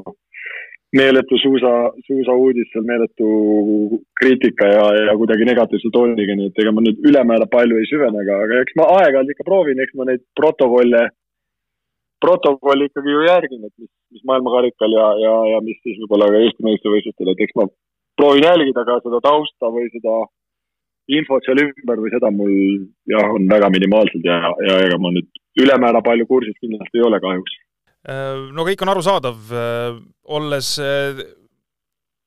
meeletu 0.99 1.38
suusa, 1.38 1.70
suusauudis 2.09 2.66
seal, 2.72 2.82
meeletu 2.88 3.28
kriitika 4.18 4.66
ja, 4.72 4.88
ja 5.07 5.14
kuidagi 5.20 5.47
negatiivse 5.47 5.93
tooniga, 5.95 6.34
nii 6.34 6.51
et 6.51 6.59
ega 6.64 6.72
ma 6.74 6.82
nüüd 6.82 6.99
ülemäära 7.07 7.47
palju 7.53 7.78
ei 7.78 7.86
süvene, 7.93 8.24
aga, 8.24 8.41
aga 8.49 8.59
eks 8.64 8.74
ma 8.80 8.88
aeg-ajalt 8.97 9.30
ikka 9.36 9.47
proovin, 9.47 9.84
eks 9.84 9.95
ma 10.01 10.09
neid 10.11 10.26
protokolle 10.41 11.07
protokolli 12.20 12.91
ikkagi 12.91 13.14
ju 13.14 13.22
järgin, 13.24 13.62
et 13.64 13.74
mis, 13.80 13.91
mis 14.12 14.26
maailmakarikal 14.28 14.93
ja, 14.99 15.07
ja, 15.24 15.36
ja 15.55 15.62
mis 15.64 15.78
siis 15.84 15.97
võib-olla 16.03 16.28
ka 16.28 16.43
Eesti 16.43 16.66
meistrivõistlustel, 16.66 17.32
et 17.32 17.47
eks 17.47 17.57
ma 17.57 17.70
proovin 18.20 18.45
jälgida 18.45 18.84
ka 18.88 18.99
seda 19.05 19.22
tausta 19.24 19.70
või 19.72 19.86
seda 19.95 20.18
infot 21.18 21.44
seal 21.46 21.61
ümber 21.62 22.02
või 22.02 22.12
seda 22.14 22.30
mul 22.34 22.54
jah, 23.11 23.34
on 23.34 23.48
väga 23.50 23.70
minimaalselt 23.72 24.26
ja, 24.26 24.38
ja 24.66 24.78
ega 24.86 25.00
ma 25.02 25.12
nüüd 25.14 25.28
ülemäära 25.61 26.02
palju 26.06 26.28
kursis 26.30 26.56
kindlasti 26.62 27.00
ei 27.00 27.06
ole 27.06 27.20
kahjuks. 27.22 27.58
no 28.54 28.64
kõik 28.64 28.82
on 28.84 28.92
arusaadav, 28.94 29.54
olles 30.38 30.70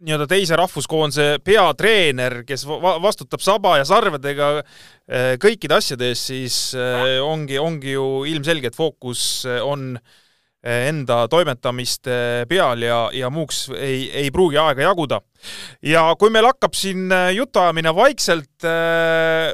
nii-öelda 0.04 0.28
teise 0.28 0.58
rahvuskoondise 0.60 1.28
peatreener, 1.46 2.42
kes 2.48 2.66
va 2.68 2.98
vastutab 3.02 3.42
saba 3.42 3.78
ja 3.80 3.88
sarvedega 3.88 4.50
kõikide 5.42 5.80
asjade 5.80 6.12
eest, 6.12 6.28
siis 6.34 6.58
ongi, 7.24 7.58
ongi 7.62 7.96
ju 7.96 8.08
ilmselge, 8.30 8.70
et 8.70 8.78
fookus 8.78 9.46
on 9.64 9.94
enda 10.64 11.26
toimetamiste 11.28 12.46
peal 12.48 12.86
ja, 12.86 13.00
ja 13.12 13.30
muuks 13.34 13.66
ei, 13.76 14.06
ei 14.24 14.32
pruugi 14.32 14.58
aega 14.62 14.86
jaguda. 14.86 15.20
ja 15.84 16.06
kui 16.20 16.32
meil 16.32 16.48
hakkab 16.48 16.78
siin 16.78 17.12
jutuajamine 17.36 17.96
vaikselt 17.96 18.64
öö, 18.64 19.52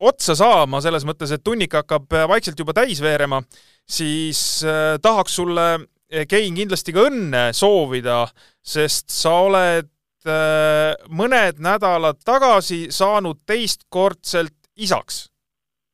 otsa 0.00 0.34
saama, 0.38 0.80
selles 0.80 1.04
mõttes, 1.04 1.34
et 1.34 1.44
tunnik 1.44 1.74
hakkab 1.74 2.16
vaikselt 2.30 2.58
juba 2.58 2.72
täis 2.72 3.02
veerema, 3.04 3.42
siis 3.84 4.64
öö, 4.64 4.96
tahaks 5.02 5.36
sulle 5.36 5.68
Kein 6.08 6.54
kindlasti 6.56 6.92
ka 6.96 7.04
õnne 7.10 7.40
soovida, 7.52 8.22
sest 8.64 9.10
sa 9.12 9.34
oled 9.44 9.90
äh, 10.24 10.94
mõned 11.12 11.60
nädalad 11.60 12.22
tagasi 12.24 12.86
saanud 12.94 13.42
teistkordselt 13.44 14.56
isaks. 14.80 15.26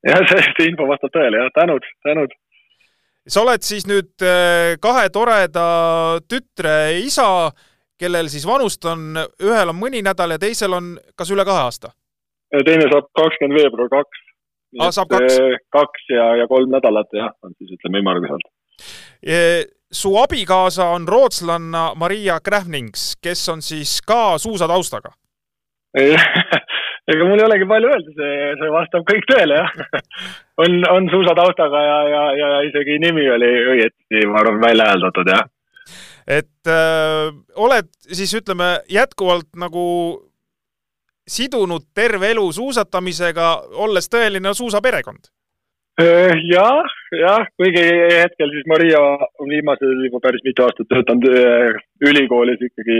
jah, 0.06 0.22
see 0.30 0.68
info 0.68 0.86
vastab 0.86 1.10
tõele, 1.16 1.42
jah, 1.42 1.50
tänud, 1.58 1.88
tänud. 2.06 2.36
Sa 3.28 3.44
oled 3.44 3.64
siis 3.64 3.86
nüüd 3.88 4.24
äh, 4.24 4.74
kahe 4.82 5.08
toreda 5.12 5.66
tütre 6.28 6.76
isa, 7.00 7.50
kellel 8.00 8.28
siis 8.32 8.46
vanust 8.48 8.84
on, 8.90 9.14
ühel 9.42 9.72
on 9.72 9.78
mõni 9.78 10.02
nädal 10.04 10.36
ja 10.36 10.40
teisel 10.42 10.76
on 10.76 10.94
kas 11.16 11.32
üle 11.34 11.46
kahe 11.46 11.66
aasta? 11.68 11.94
teine 12.64 12.86
saab 12.86 13.08
kakskümmend 13.18 13.58
veebruar 13.58 13.88
kaks. 13.90 14.20
aa, 14.78 14.90
saab 14.94 15.10
kaks? 15.10 15.38
Äh, 15.40 15.56
kaks 15.74 16.10
ja, 16.12 16.28
ja 16.42 16.48
kolm 16.50 16.70
nädalat 16.74 17.16
jah, 17.16 17.32
on 17.42 17.56
siis 17.58 17.74
ütleme 17.78 18.02
ümmarguselt 18.04 18.52
su 19.94 20.10
abikaasa 20.18 20.88
on 20.90 21.04
rootslanna 21.08 21.92
Maria 21.94 22.40
Krähnings, 22.42 23.12
kes 23.22 23.48
on 23.48 23.62
siis 23.62 24.00
ka 24.02 24.38
suusataustaga 24.42 25.12
ega 27.12 27.28
mul 27.28 27.40
ei 27.40 27.46
olegi 27.46 27.68
palju 27.70 27.90
öelda, 27.92 28.14
see, 28.18 28.36
see 28.60 28.70
vastab 28.74 29.06
kõik 29.10 29.26
tõele, 29.30 29.60
jah. 29.60 30.04
on, 30.64 30.78
on 30.90 31.10
suusataustaga 31.12 31.82
ja, 31.88 31.98
ja, 32.12 32.22
ja 32.40 32.50
isegi 32.68 32.98
nimi 33.02 33.26
oli 33.36 33.50
õieti, 33.76 34.24
ma 34.30 34.40
arvan, 34.42 34.62
välja 34.64 34.90
hääldatud, 34.92 35.32
jah. 35.34 35.48
et 36.26 36.70
öö, 36.70 37.28
äh, 37.28 37.34
oled 37.66 37.90
siis 38.08 38.32
ütleme 38.40 38.78
jätkuvalt 38.88 39.50
nagu 39.60 39.86
sidunud 41.28 41.86
terve 41.96 42.34
elu 42.34 42.50
suusatamisega, 42.52 43.48
olles 43.86 44.10
tõeline 44.12 44.52
suusaperekond 44.56 45.32
Äh, 45.94 46.32
jah, 46.50 46.82
jah, 47.14 47.44
kuigi 47.54 47.82
hetkel 48.18 48.50
siis 48.50 48.64
Maria 48.66 48.98
on 49.38 49.46
viimasel 49.46 49.92
juba 50.08 50.18
päris 50.24 50.42
mitu 50.42 50.64
aastat 50.64 50.88
töötanud 50.90 51.28
äh, 51.30 51.76
ülikoolis 52.02 52.64
ikkagi 52.66 52.96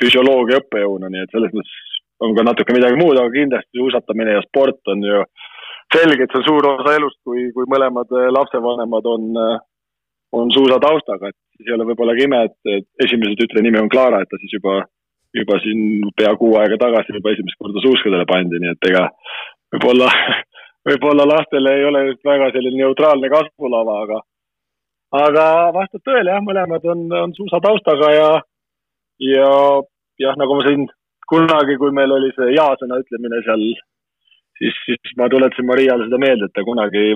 füsioloogia 0.00 0.60
õppejõuna, 0.62 1.10
nii 1.12 1.24
et 1.24 1.34
selles 1.34 1.54
mõttes 1.56 1.96
on 2.24 2.34
ka 2.34 2.44
natuke 2.46 2.74
midagi 2.74 2.98
muud, 2.98 3.18
aga 3.18 3.30
kindlasti 3.34 3.80
suusatamine 3.80 4.36
ja 4.36 4.44
sport 4.46 4.92
on 4.92 5.04
ju 5.06 5.22
selge, 5.94 6.24
et 6.24 6.32
see 6.32 6.40
on 6.42 6.46
suur 6.48 6.68
osa 6.72 6.94
elust, 6.98 7.18
kui, 7.26 7.48
kui 7.54 7.68
mõlemad 7.70 8.12
lapsevanemad 8.34 9.06
on, 9.08 9.28
on 10.36 10.52
suusataustaga, 10.54 11.30
et 11.30 11.38
siis 11.56 11.70
ei 11.70 11.76
ole 11.76 11.88
võib-olla 11.90 12.16
ka 12.16 12.26
ime, 12.26 12.42
et 12.48 13.04
esimese 13.06 13.38
tütre 13.40 13.62
nimi 13.64 13.80
on 13.80 13.90
Clara, 13.92 14.22
et 14.22 14.30
ta 14.30 14.40
siis 14.42 14.56
juba, 14.58 14.80
juba 15.36 15.60
siin 15.64 16.10
pea 16.18 16.34
kuu 16.40 16.56
aega 16.60 16.80
tagasi 16.80 17.16
juba 17.16 17.32
esimest 17.34 17.58
korda 17.62 17.84
suuskadele 17.84 18.26
pandi, 18.28 18.60
nii 18.62 18.74
et 18.74 18.90
ega 18.90 19.06
võib-olla 19.74 20.10
võib-olla 20.88 21.28
lastele 21.28 21.78
ei 21.78 21.86
ole 21.88 22.04
just 22.10 22.26
väga 22.26 22.50
selline 22.54 22.82
neutraalne 22.82 23.30
kasvulava, 23.32 23.96
aga, 24.04 24.20
aga 25.24 25.48
vastab 25.76 26.04
tõele 26.04 26.34
jah, 26.34 26.44
mõlemad 26.44 26.86
on, 26.92 27.08
on 27.24 27.34
suusataustaga 27.36 28.12
ja, 28.14 28.30
ja 29.22 29.50
jah, 30.22 30.36
nagu 30.40 30.58
ma 30.58 30.66
siin 30.66 30.86
kunagi, 31.28 31.76
kui 31.80 31.94
meil 31.94 32.12
oli 32.16 32.30
see 32.36 32.54
ja-sõna 32.56 33.00
ütlemine 33.02 33.40
seal, 33.46 33.64
siis, 34.60 34.78
siis 34.86 35.16
ma 35.20 35.28
tuletasin 35.32 35.68
Mariale 35.68 36.08
seda 36.08 36.20
meelde, 36.22 36.48
et 36.48 36.56
ta 36.56 36.64
kunagi 36.66 37.10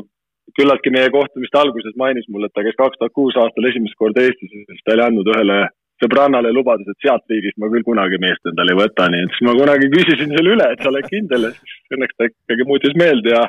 küllaltki 0.58 0.90
meie 0.92 1.10
kohtumiste 1.14 1.58
alguses 1.58 1.94
mainis 1.96 2.26
mulle, 2.28 2.50
et 2.50 2.56
ta 2.56 2.64
käis 2.66 2.76
kaks 2.78 2.98
tuhat 2.98 3.14
kuus 3.16 3.38
aastal 3.40 3.68
esimest 3.70 3.96
korda 4.00 4.24
Eestis, 4.26 4.50
siis 4.52 4.84
ta 4.84 4.96
oli 4.96 5.06
andnud 5.06 5.30
ühele 5.32 5.62
sõbrannale 6.02 6.50
lubadus, 6.52 6.88
et 6.90 7.04
sealt 7.04 7.24
riigist 7.30 7.58
ma 7.62 7.70
küll 7.72 7.86
kunagi 7.86 8.18
meest 8.22 8.50
endale 8.50 8.74
ei 8.74 8.80
võta, 8.80 9.06
nii 9.12 9.26
et 9.26 9.36
siis 9.36 9.46
ma 9.46 9.54
kunagi 9.58 9.90
küsisin 9.92 10.34
selle 10.34 10.54
üle, 10.56 10.68
et 10.74 10.82
sa 10.82 10.90
oled 10.90 11.08
kindel 11.08 11.46
ja 11.46 11.52
siis 11.54 11.96
õnneks 11.96 12.18
ta 12.18 12.28
ikkagi 12.28 12.66
muutis 12.68 12.96
meelde 12.98 13.34
ja 13.36 13.44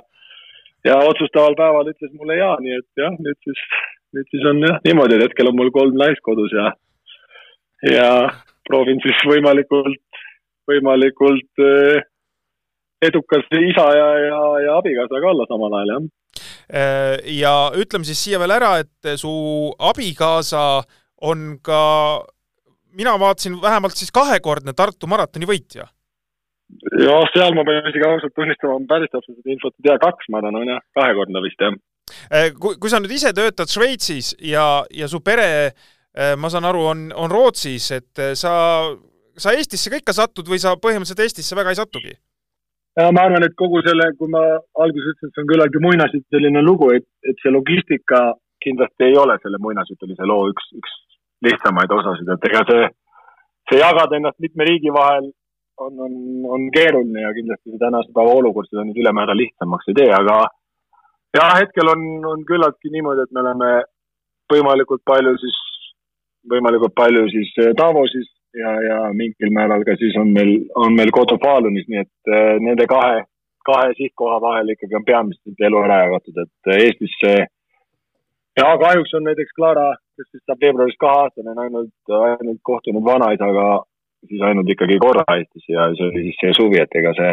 ja 0.84 0.99
otsustaval 1.08 1.56
päeval 1.60 1.89
ütles 1.93 2.12
mulle 2.20 2.38
ja, 2.38 2.54
nii 2.62 2.78
et 2.78 3.04
jah, 3.04 3.14
nüüd 3.26 3.39
siis, 3.47 3.62
nüüd 4.16 4.30
siis 4.34 4.47
on 4.51 4.62
jah 4.68 4.82
niimoodi, 4.86 5.18
et 5.18 5.30
hetkel 5.30 5.49
on 5.49 5.58
mul 5.60 5.72
kolm 5.76 5.95
naist 5.99 6.22
kodus 6.28 6.54
ja, 6.56 6.74
ja 7.91 8.09
proovin 8.67 9.01
siis 9.03 9.21
võimalikult, 9.27 10.19
võimalikult 10.69 11.63
eh, 11.63 12.03
edukas 13.03 13.47
isa 13.59 13.88
ja, 13.97 14.09
ja, 14.27 14.41
ja 14.65 14.75
abikaasa 14.79 15.21
ka 15.21 15.31
olla 15.34 15.47
samal 15.49 15.79
ajal, 15.79 15.95
jah. 15.95 16.11
Eh, 16.73 17.15
ja 17.39 17.55
ütleme 17.77 18.07
siis 18.07 18.21
siia 18.23 18.39
veel 18.41 18.55
ära, 18.55 18.77
et 18.81 19.17
su 19.19 19.34
abikaasa 19.91 20.84
on 21.23 21.57
ka 21.63 21.81
mina 22.93 23.19
vaatasin 23.19 23.61
vähemalt 23.61 23.97
siis 23.97 24.11
kahekordne 24.11 24.73
Tartu 24.73 25.07
maratoni 25.07 25.47
võitja. 25.49 25.88
jah, 26.99 27.25
seal 27.36 27.55
ma 27.57 27.65
pean 27.67 27.89
isegi 27.89 28.05
ausalt 28.07 28.34
tunnistama, 28.36 28.79
ma 28.79 28.89
päris 28.95 29.11
täpselt 29.11 29.38
seda 29.38 29.53
infot 29.53 29.75
ei 29.77 29.89
tea, 29.89 29.97
kaks 30.01 30.29
ma 30.29 30.39
arvan, 30.41 30.61
on 30.61 30.71
jah, 30.73 30.86
kahekordne 30.97 31.43
vist 31.45 31.61
jah. 31.61 31.75
Äh, 32.29 32.49
kui, 32.59 32.77
kui 32.81 32.91
sa 32.91 32.99
nüüd 33.01 33.13
ise 33.15 33.34
töötad 33.36 33.71
Šveitsis 33.71 34.34
ja, 34.41 34.84
ja 34.91 35.09
su 35.11 35.21
pere, 35.25 35.73
ma 36.38 36.49
saan 36.53 36.68
aru, 36.70 36.86
on, 36.91 37.07
on 37.16 37.32
Rootsis, 37.32 37.89
et 37.95 38.22
äh, 38.22 38.36
sa, 38.38 38.53
sa 39.38 39.55
Eestisse 39.57 39.89
ka 39.89 39.97
ikka 40.01 40.14
satud 40.14 40.49
või 40.49 40.61
sa 40.61 40.76
põhimõtteliselt 40.78 41.26
Eestisse 41.26 41.57
väga 41.57 41.74
ei 41.74 41.82
satugi? 41.82 42.14
ja 42.99 43.09
ma 43.09 43.26
arvan, 43.26 43.45
et 43.47 43.55
kogu 43.57 43.82
selle, 43.86 44.11
kui 44.20 44.30
ma 44.30 44.43
alguses 44.86 45.16
ütlesin, 45.16 45.32
et 45.32 45.38
see 45.38 45.41
on 45.41 45.47
küllaltki 45.49 45.82
muinasjutuline 45.82 46.61
lugu, 46.61 46.91
et, 46.93 47.07
et 47.26 47.39
see 47.41 47.53
logistika 47.53 48.20
kindlasti 48.64 49.07
ei 49.09 49.16
ole 49.18 49.38
selle 49.41 49.59
muinasjutulise 49.64 50.28
loo 50.30 50.51
üks, 50.51 50.68
üks 50.78 50.99
lihtsamaid 51.47 51.91
osasid, 51.97 52.30
et 52.36 52.45
ega 52.49 52.61
see, 52.70 52.89
see 53.72 53.82
jagada 53.82 54.20
ennast 54.20 54.38
mitme 54.43 54.68
riigi 54.70 54.93
vahel 54.93 55.32
on, 55.82 55.97
on, 56.05 56.14
on 56.55 56.68
keeruline 56.76 57.26
ja 57.26 57.34
kindlasti 57.36 57.74
see 57.74 57.82
tänase 57.82 58.14
päeva 58.16 58.38
olukord 58.39 58.70
seda 58.70 58.86
nüüd 58.86 59.01
ülemäära 59.01 59.36
lihtsamaks 59.38 59.89
ei 59.89 59.97
tee, 59.99 60.11
aga 60.14 60.38
jah, 61.38 61.57
hetkel 61.59 61.89
on, 61.95 62.05
on 62.30 62.45
küllaltki 62.49 62.93
niimoodi, 62.93 63.26
et 63.26 63.36
me 63.36 63.43
oleme 63.43 63.72
võimalikult 64.53 65.03
palju 65.09 65.34
siis, 65.41 65.59
võimalikult 66.51 66.95
palju 66.97 67.27
siis 67.31 67.51
Davosis 67.77 68.29
ja, 68.57 68.71
ja 68.87 68.97
mingil 69.17 69.53
määral 69.53 69.83
ka 69.87 69.95
siis 69.99 70.15
on 70.19 70.31
meil, 70.35 70.53
on 70.75 70.95
meil 70.97 71.11
kodu 71.15 71.37
Falunis, 71.43 71.87
nii 71.89 72.01
et 72.03 72.33
äh, 72.33 72.55
nende 72.63 72.87
kahe, 72.89 73.23
kahe 73.67 73.93
sihtkoha 73.97 74.39
vahel 74.43 74.73
ikkagi 74.75 74.99
on 74.99 75.07
peamiselt 75.07 75.67
elu 75.69 75.83
ära 75.85 76.03
jagatud, 76.05 76.41
et 76.45 76.71
äh, 76.71 76.83
Eestisse 76.87 77.33
ja 78.59 78.75
kahjuks 78.85 79.15
on 79.17 79.25
näiteks 79.29 79.55
Clara, 79.57 79.87
kes 80.17 80.29
siis 80.29 80.43
saab 80.45 80.61
veebruaris 80.61 80.99
kaheaastane, 81.01 81.55
on 81.55 81.63
ainult, 81.65 82.15
ainult 82.19 82.61
kohtunud 82.69 83.05
vanaisaga 83.05 83.67
siis 84.29 84.43
ainult 84.49 84.69
ikkagi 84.69 84.99
korra 85.01 85.25
Eestis 85.37 85.69
ja 85.69 85.89
see 85.97 86.09
oli 86.09 86.27
siis 86.27 86.41
see 86.41 86.57
suvi, 86.59 86.81
et 86.83 86.99
ega 87.01 87.15
see, 87.17 87.31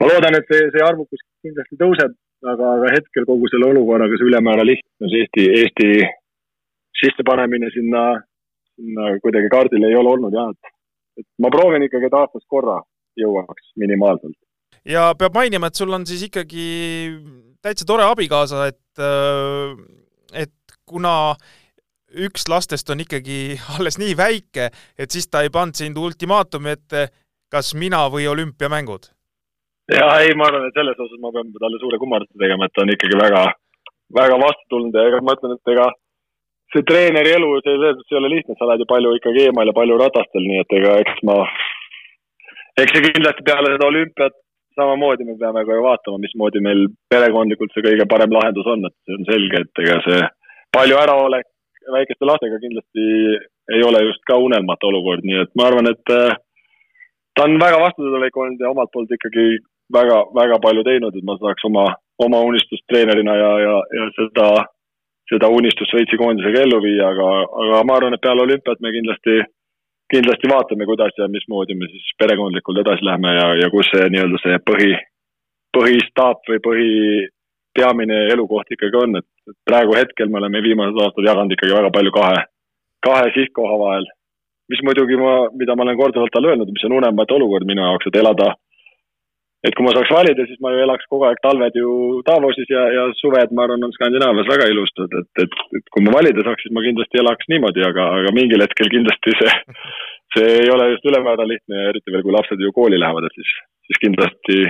ma 0.00 0.12
loodan, 0.12 0.38
et 0.38 0.52
see, 0.52 0.68
see 0.74 0.84
arvukus 0.84 1.24
kindlasti 1.44 1.80
tõuseb, 1.80 2.14
aga, 2.44 2.76
aga 2.78 2.92
hetkel 2.94 3.26
kogu 3.28 3.50
selle 3.50 3.72
olukorraga 3.72 4.20
see 4.20 4.30
ülemäära 4.30 4.66
lihtne, 4.68 5.10
see 5.10 5.24
Eesti, 5.24 5.48
Eesti 5.60 5.90
sissepanemine 7.00 7.70
sinna 7.74 8.04
sinna 8.74 9.18
kuidagi 9.22 9.48
kaardile 9.48 9.90
ei 9.90 9.98
ole 9.98 10.10
olnud 10.16 10.34
jah, 10.34 10.50
et, 10.50 10.74
et 11.22 11.28
ma 11.42 11.50
proovin 11.54 11.86
ikkagi, 11.86 12.10
et 12.10 12.18
aastas 12.18 12.44
korra 12.50 12.80
jõuaks 13.20 13.72
minimaalselt. 13.80 14.36
ja 14.84 15.12
peab 15.18 15.36
mainima, 15.38 15.70
et 15.70 15.80
sul 15.80 15.92
on 15.94 16.06
siis 16.06 16.26
ikkagi 16.28 16.66
täitsa 17.62 17.86
tore 17.88 18.06
abikaasa, 18.08 18.66
et, 18.72 19.02
äh, 19.02 19.76
et 20.44 20.78
kuna 20.86 21.34
üks 22.26 22.46
lastest 22.50 22.90
on 22.90 23.02
ikkagi 23.04 23.58
alles 23.76 23.98
nii 24.02 24.16
väike, 24.18 24.70
et 24.98 25.10
siis 25.10 25.28
ta 25.30 25.44
ei 25.44 25.52
pannud 25.54 25.78
sind 25.78 25.98
ultimaatumi 25.98 26.74
ette, 26.74 27.08
kas 27.50 27.74
mina 27.78 28.06
või 28.10 28.28
olümpiamängud? 28.30 29.10
ja 29.92 30.06
ei, 30.24 30.32
ma 30.34 30.48
arvan, 30.48 30.66
et 30.66 30.78
selles 30.78 30.98
osas 30.98 31.20
ma 31.20 31.30
pean 31.34 31.52
talle 31.60 31.78
suure 31.82 32.00
kummarduse 32.00 32.40
tegema, 32.40 32.66
et 32.66 32.74
ta 32.74 32.82
on 32.82 32.94
ikkagi 32.94 33.18
väga, 33.20 33.42
väga 34.16 34.40
vastutulnud 34.40 34.96
ja 34.96 35.10
ega 35.10 35.20
ma 35.22 35.34
ütlen, 35.36 35.58
et 35.58 35.72
ega 35.74 35.90
see 36.74 36.86
treeneri 36.88 37.34
elu, 37.36 37.50
selles 37.64 37.98
mõttes 37.98 38.14
ei 38.14 38.20
ole 38.20 38.30
lihtne, 38.34 38.56
sa 38.58 38.66
oled 38.66 38.82
ju 38.82 38.90
palju 38.90 39.14
ikkagi 39.18 39.46
eemal 39.48 39.70
ja 39.70 39.76
palju 39.76 39.98
ratastel, 40.00 40.46
nii 40.50 40.62
et 40.62 40.78
ega 40.78 40.96
eks 41.02 41.20
ma, 41.28 41.36
eks 42.82 42.96
see 42.96 43.04
kindlasti 43.08 43.46
peale 43.46 43.74
seda 43.74 43.90
olümpiat 43.90 44.40
samamoodi 44.78 45.24
me 45.24 45.36
peame 45.38 45.64
ka 45.66 45.76
ju 45.76 45.82
vaatama, 45.86 46.20
mismoodi 46.22 46.62
meil 46.66 46.86
perekondlikult 47.12 47.74
see 47.74 47.84
kõige 47.86 48.06
parem 48.10 48.32
lahendus 48.34 48.70
on, 48.70 48.86
et 48.88 48.96
see 49.06 49.18
on 49.18 49.28
selge, 49.28 49.60
et 49.62 49.82
ega 49.84 49.98
see 50.06 50.22
palju 50.74 50.98
äraolek 51.02 51.46
väikeste 51.94 52.26
lastega 52.26 52.58
kindlasti 52.62 53.04
ei 53.74 53.82
ole 53.86 54.00
just 54.08 54.24
ka 54.28 54.38
unelmatu 54.40 54.90
olukord, 54.90 55.24
nii 55.24 55.42
et 55.44 55.52
ma 55.58 55.68
arvan, 55.68 55.90
et 55.92 56.14
äh, 56.14 56.36
ta 57.36 57.46
on 57.46 57.58
väga 57.60 57.80
vastutulek 57.80 58.36
olnud 58.36 58.60
ja 58.60 58.72
omalt 58.72 58.92
poolt 58.92 59.12
ikkagi 59.14 59.46
väga, 59.94 60.18
väga 60.34 60.58
palju 60.64 60.84
teinud, 60.86 61.16
et 61.16 61.28
ma 61.28 61.36
saaks 61.40 61.66
oma, 61.68 61.86
oma 62.26 62.40
unistust 62.48 62.84
treenerina 62.90 63.36
ja, 63.40 63.52
ja, 63.66 63.76
ja 63.98 64.08
seda 64.18 64.48
seda 65.30 65.48
unistust 65.48 65.92
Šveitsi 65.92 66.18
koondisega 66.20 66.64
ellu 66.64 66.80
viia, 66.84 67.08
aga, 67.10 67.28
aga 67.64 67.82
ma 67.88 67.98
arvan, 67.98 68.16
et 68.16 68.22
peale 68.24 68.44
olümpiat 68.44 68.80
me 68.84 68.92
kindlasti, 68.94 69.36
kindlasti 70.12 70.50
vaatame, 70.50 70.86
kuidas 70.88 71.16
ja 71.18 71.28
mismoodi 71.32 71.76
me 71.78 71.88
siis 71.92 72.10
perekondlikult 72.20 72.82
edasi 72.84 73.06
läheme 73.08 73.36
ja, 73.38 73.46
ja 73.62 73.70
kus 73.72 73.88
see 73.92 74.08
nii-öelda 74.12 74.40
see 74.42 74.58
põhi, 74.70 74.90
põhistaap 75.76 76.50
või 76.50 76.60
põhi, 76.68 76.90
peamine 77.74 78.18
elukoht 78.32 78.68
ikkagi 78.70 79.00
on, 79.00 79.16
et 79.18 79.56
praegu 79.66 79.96
hetkel 79.98 80.28
me 80.30 80.38
oleme 80.42 80.62
viimased 80.62 81.00
aastad 81.02 81.26
jaganud 81.26 81.56
ikkagi 81.56 81.74
väga 81.74 81.90
palju 81.94 82.12
kahe, 82.14 82.44
kahe 83.06 83.32
sihtkoha 83.34 83.80
vahel. 83.80 84.06
mis 84.72 84.80
muidugi 84.80 85.16
ma, 85.20 85.32
mida 85.52 85.74
ma 85.76 85.82
olen 85.84 85.96
korduvalt 85.96 86.32
talle 86.32 86.52
öelnud, 86.52 86.70
mis 86.72 86.84
on 86.86 86.94
unematu 86.96 87.34
olukord 87.36 87.66
minu 87.68 87.82
jaoks, 87.84 88.06
et 88.08 88.16
elada 88.16 88.54
et 89.64 89.74
kui 89.76 89.86
ma 89.86 89.94
saaks 89.96 90.12
valida, 90.12 90.44
siis 90.48 90.60
ma 90.64 90.74
ju 90.74 90.82
elaks 90.84 91.08
kogu 91.08 91.26
aeg 91.28 91.40
talved 91.44 91.76
ju 91.78 92.20
Davosis 92.26 92.70
ja, 92.72 92.84
ja 92.92 93.04
suved, 93.20 93.52
ma 93.56 93.64
arvan, 93.64 93.86
on 93.86 93.94
Skandinaavias 93.96 94.50
väga 94.50 94.68
ilusad, 94.72 95.16
et, 95.20 95.30
et, 95.44 95.58
et 95.78 95.92
kui 95.94 96.04
ma 96.04 96.16
valida 96.18 96.44
saaks, 96.44 96.66
siis 96.66 96.74
ma 96.76 96.84
kindlasti 96.84 97.22
elaks 97.22 97.48
niimoodi, 97.52 97.84
aga, 97.88 98.08
aga 98.20 98.34
mingil 98.36 98.64
hetkel 98.64 98.92
kindlasti 98.92 99.36
see, 99.40 99.54
see 100.36 100.50
ei 100.64 100.70
ole 100.74 100.90
just 100.92 101.08
ülemäära 101.08 101.48
lihtne 101.48 101.80
ja 101.80 101.94
eriti 101.94 102.12
veel, 102.12 102.26
kui 102.26 102.36
lapsed 102.36 102.60
ju 102.60 102.74
kooli 102.76 103.00
lähevad, 103.00 103.28
et 103.30 103.40
siis, 103.40 103.54
siis 103.88 104.02
kindlasti 104.04 104.60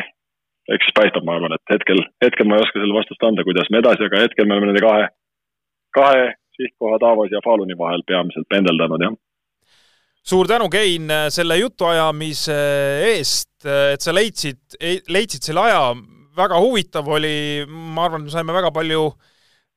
eks 0.75 0.89
siis 0.89 0.97
paistab, 0.97 1.27
ma 1.27 1.37
arvan, 1.37 1.53
et 1.59 1.75
hetkel, 1.75 2.01
hetkel 2.25 2.49
ma 2.49 2.57
ei 2.57 2.65
oska 2.65 2.81
selle 2.81 2.97
vastust 2.97 3.27
anda, 3.27 3.45
kuidas 3.45 3.69
me 3.71 3.83
edasi, 3.83 4.07
aga 4.07 4.23
hetkel 4.23 4.47
me 4.49 4.57
oleme 4.57 4.71
nende 4.71 4.85
kahe, 4.85 5.11
kahe 5.99 6.31
sihtkoha 6.57 7.03
Davos 7.03 7.35
ja 7.35 7.43
Faluni 7.45 7.77
vahel 7.77 8.07
peamiselt 8.09 8.49
pendeldanud, 8.49 9.03
jah 9.05 9.19
suur 10.25 10.49
tänu, 10.49 10.70
Kein, 10.72 11.11
selle 11.33 11.59
jutuajamise 11.61 12.57
eest, 13.11 13.66
et 13.66 14.05
sa 14.05 14.14
leidsid, 14.14 14.79
leidsid 15.12 15.45
selle 15.45 15.64
aja, 15.68 15.93
väga 16.37 16.61
huvitav 16.62 17.09
oli, 17.16 17.64
ma 17.68 18.09
arvan, 18.09 18.25
me 18.27 18.33
saime 18.33 18.55
väga 18.55 18.70
palju 18.75 19.05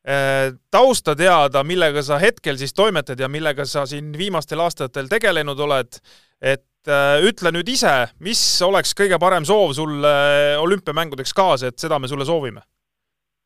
eh, 0.07 0.53
tausta 0.73 1.15
teada, 1.17 1.63
millega 1.67 2.03
sa 2.05 2.19
hetkel 2.21 2.57
siis 2.59 2.73
toimetad 2.73 3.19
ja 3.19 3.29
millega 3.31 3.65
sa 3.67 3.85
siin 3.89 4.13
viimastel 4.17 4.63
aastatel 4.63 5.09
tegelenud 5.11 5.59
oled. 5.67 5.99
et 6.41 6.87
eh, 6.87 7.27
ütle 7.27 7.51
nüüd 7.53 7.69
ise, 7.69 7.93
mis 8.23 8.41
oleks 8.65 8.95
kõige 8.97 9.19
parem 9.19 9.45
soov 9.45 9.73
sulle 9.77 10.15
olümpiamängudeks 10.61 11.33
kaasa, 11.33 11.71
et 11.71 11.79
seda 11.79 11.99
me 11.99 12.07
sulle 12.07 12.25
soovime 12.25 12.61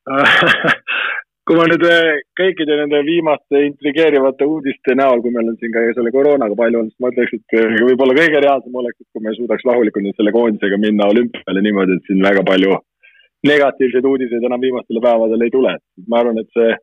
kui 1.48 1.58
ma 1.58 1.64
nüüd 1.66 1.82
äh, 1.88 2.20
kõikide 2.38 2.76
nende 2.78 3.00
viimaste 3.06 3.64
intrigeerivate 3.66 4.46
uudiste 4.46 4.94
näol, 4.98 5.22
kui 5.24 5.32
meil 5.34 5.50
on 5.50 5.58
siin 5.58 5.72
ka 5.74 5.82
selle 5.96 6.12
koroonaga 6.14 6.54
palju 6.58 6.80
olnud, 6.80 6.92
siis 6.94 7.02
ma 7.02 7.10
ütleks, 7.10 7.34
et 7.38 7.56
äh, 7.58 7.74
võib-olla 7.88 8.14
kõige 8.18 8.42
reaalsem 8.44 8.78
oleks, 8.82 9.00
et 9.02 9.08
kui 9.10 9.24
me 9.24 9.34
suudaks 9.38 9.66
rahulikult 9.66 10.06
nüüd 10.06 10.18
selle 10.20 10.34
koondisega 10.36 10.78
minna 10.84 11.10
olümpiale 11.10 11.64
niimoodi, 11.66 11.98
et 11.98 12.10
siin 12.10 12.22
väga 12.22 12.44
palju 12.46 12.78
negatiivseid 13.50 14.06
uudiseid 14.06 14.46
enam 14.46 14.62
viimastele 14.62 15.02
päevadele 15.02 15.48
ei 15.48 15.54
tule. 15.56 15.76
ma 16.08 16.20
arvan, 16.22 16.38
et 16.38 16.50
see, 16.58 16.76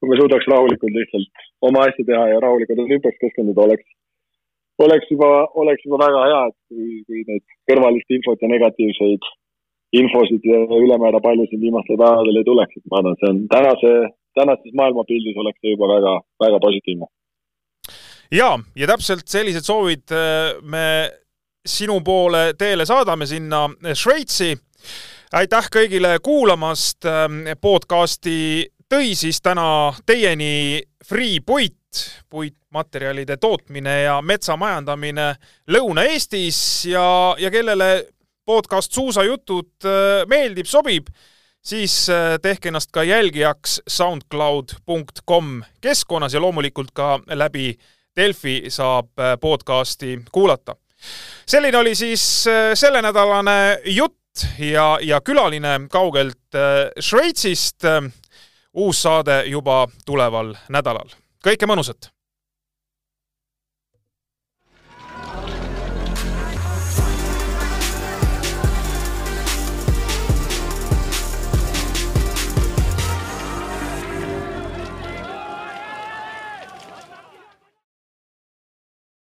kui 0.00 0.10
me 0.10 0.18
suudaks 0.18 0.48
rahulikult 0.50 0.96
lihtsalt 0.98 1.46
oma 1.68 1.86
asja 1.86 2.06
teha 2.08 2.24
ja 2.32 2.40
rahulikult 2.42 2.82
olümpiaks 2.82 3.20
keskenduda, 3.22 3.68
oleks, 3.68 3.86
oleks 4.82 5.14
juba, 5.14 5.30
oleks 5.62 5.86
juba 5.86 6.02
väga 6.02 6.24
hea, 6.26 6.42
et 6.50 6.58
kui, 6.66 6.88
kui 7.06 7.22
neid 7.30 7.44
kõrvalist 7.70 8.18
infot 8.18 8.42
ja 8.42 8.50
negatiivseid 8.50 9.30
infosid 9.92 10.44
ülemäära 10.84 11.20
palju 11.20 11.46
siin 11.48 11.60
viimastel 11.60 11.98
päevadel 12.00 12.40
ei 12.40 12.48
tuleks, 12.48 12.76
et 12.76 12.90
ma 12.90 13.00
arvan, 13.00 13.16
et 13.16 13.24
see 13.24 13.32
on 13.32 13.40
tänase, 13.52 13.90
tänases 14.38 14.76
maailmapildis 14.80 15.40
oleks 15.42 15.60
see 15.60 15.74
juba 15.74 15.90
väga, 15.94 16.14
väga 16.44 16.60
positiivne. 16.66 17.06
jaa, 18.32 18.54
ja 18.76 18.86
täpselt 18.86 19.28
sellised 19.28 19.68
soovid 19.68 20.14
äh, 20.16 20.54
me 20.62 20.86
sinu 21.66 22.00
poole 22.00 22.52
teele 22.58 22.86
saadame 22.86 23.26
sinna 23.26 23.68
Šveitsi. 23.94 24.56
aitäh 25.32 25.68
kõigile 25.76 26.18
kuulamast, 26.22 27.04
ähm, 27.04 27.44
podcasti 27.60 28.66
tõi 28.92 29.14
siis 29.16 29.40
täna 29.40 29.92
teieni 30.06 30.82
Free 31.04 31.40
Puit, 31.46 31.76
puitmaterjalide 32.30 33.36
tootmine 33.36 34.02
ja 34.02 34.22
metsamajandamine 34.22 35.34
Lõuna-Eestis 35.70 36.58
ja, 36.90 37.34
ja 37.38 37.50
kellele 37.50 38.06
podcast 38.44 38.92
Suusajutud 38.92 39.84
äh, 39.84 40.26
meeldib, 40.26 40.66
sobib, 40.66 41.08
siis 41.62 42.08
äh, 42.10 42.36
tehke 42.42 42.70
ennast 42.70 42.90
ka 42.92 43.04
jälgijaks 43.06 43.80
soundcloud.com 43.88 45.62
keskkonnas 45.80 46.34
ja 46.34 46.40
loomulikult 46.40 46.90
ka 46.94 47.18
läbi 47.26 47.76
Delfi 48.16 48.64
saab 48.68 49.18
äh, 49.18 49.36
podcasti 49.40 50.18
kuulata. 50.32 50.76
selline 51.46 51.78
oli 51.78 51.94
siis 51.94 52.44
sellenädalane 52.74 53.78
jutt 53.84 54.44
ja, 54.58 54.98
ja 55.02 55.20
külaline 55.20 55.80
kaugelt 55.90 56.56
Šveitsist. 57.00 57.84
uus 58.72 59.02
saade 59.02 59.42
juba 59.46 59.88
tuleval 60.06 60.54
nädalal. 60.68 61.08
kõike 61.44 61.66
mõnusat! 61.66 62.21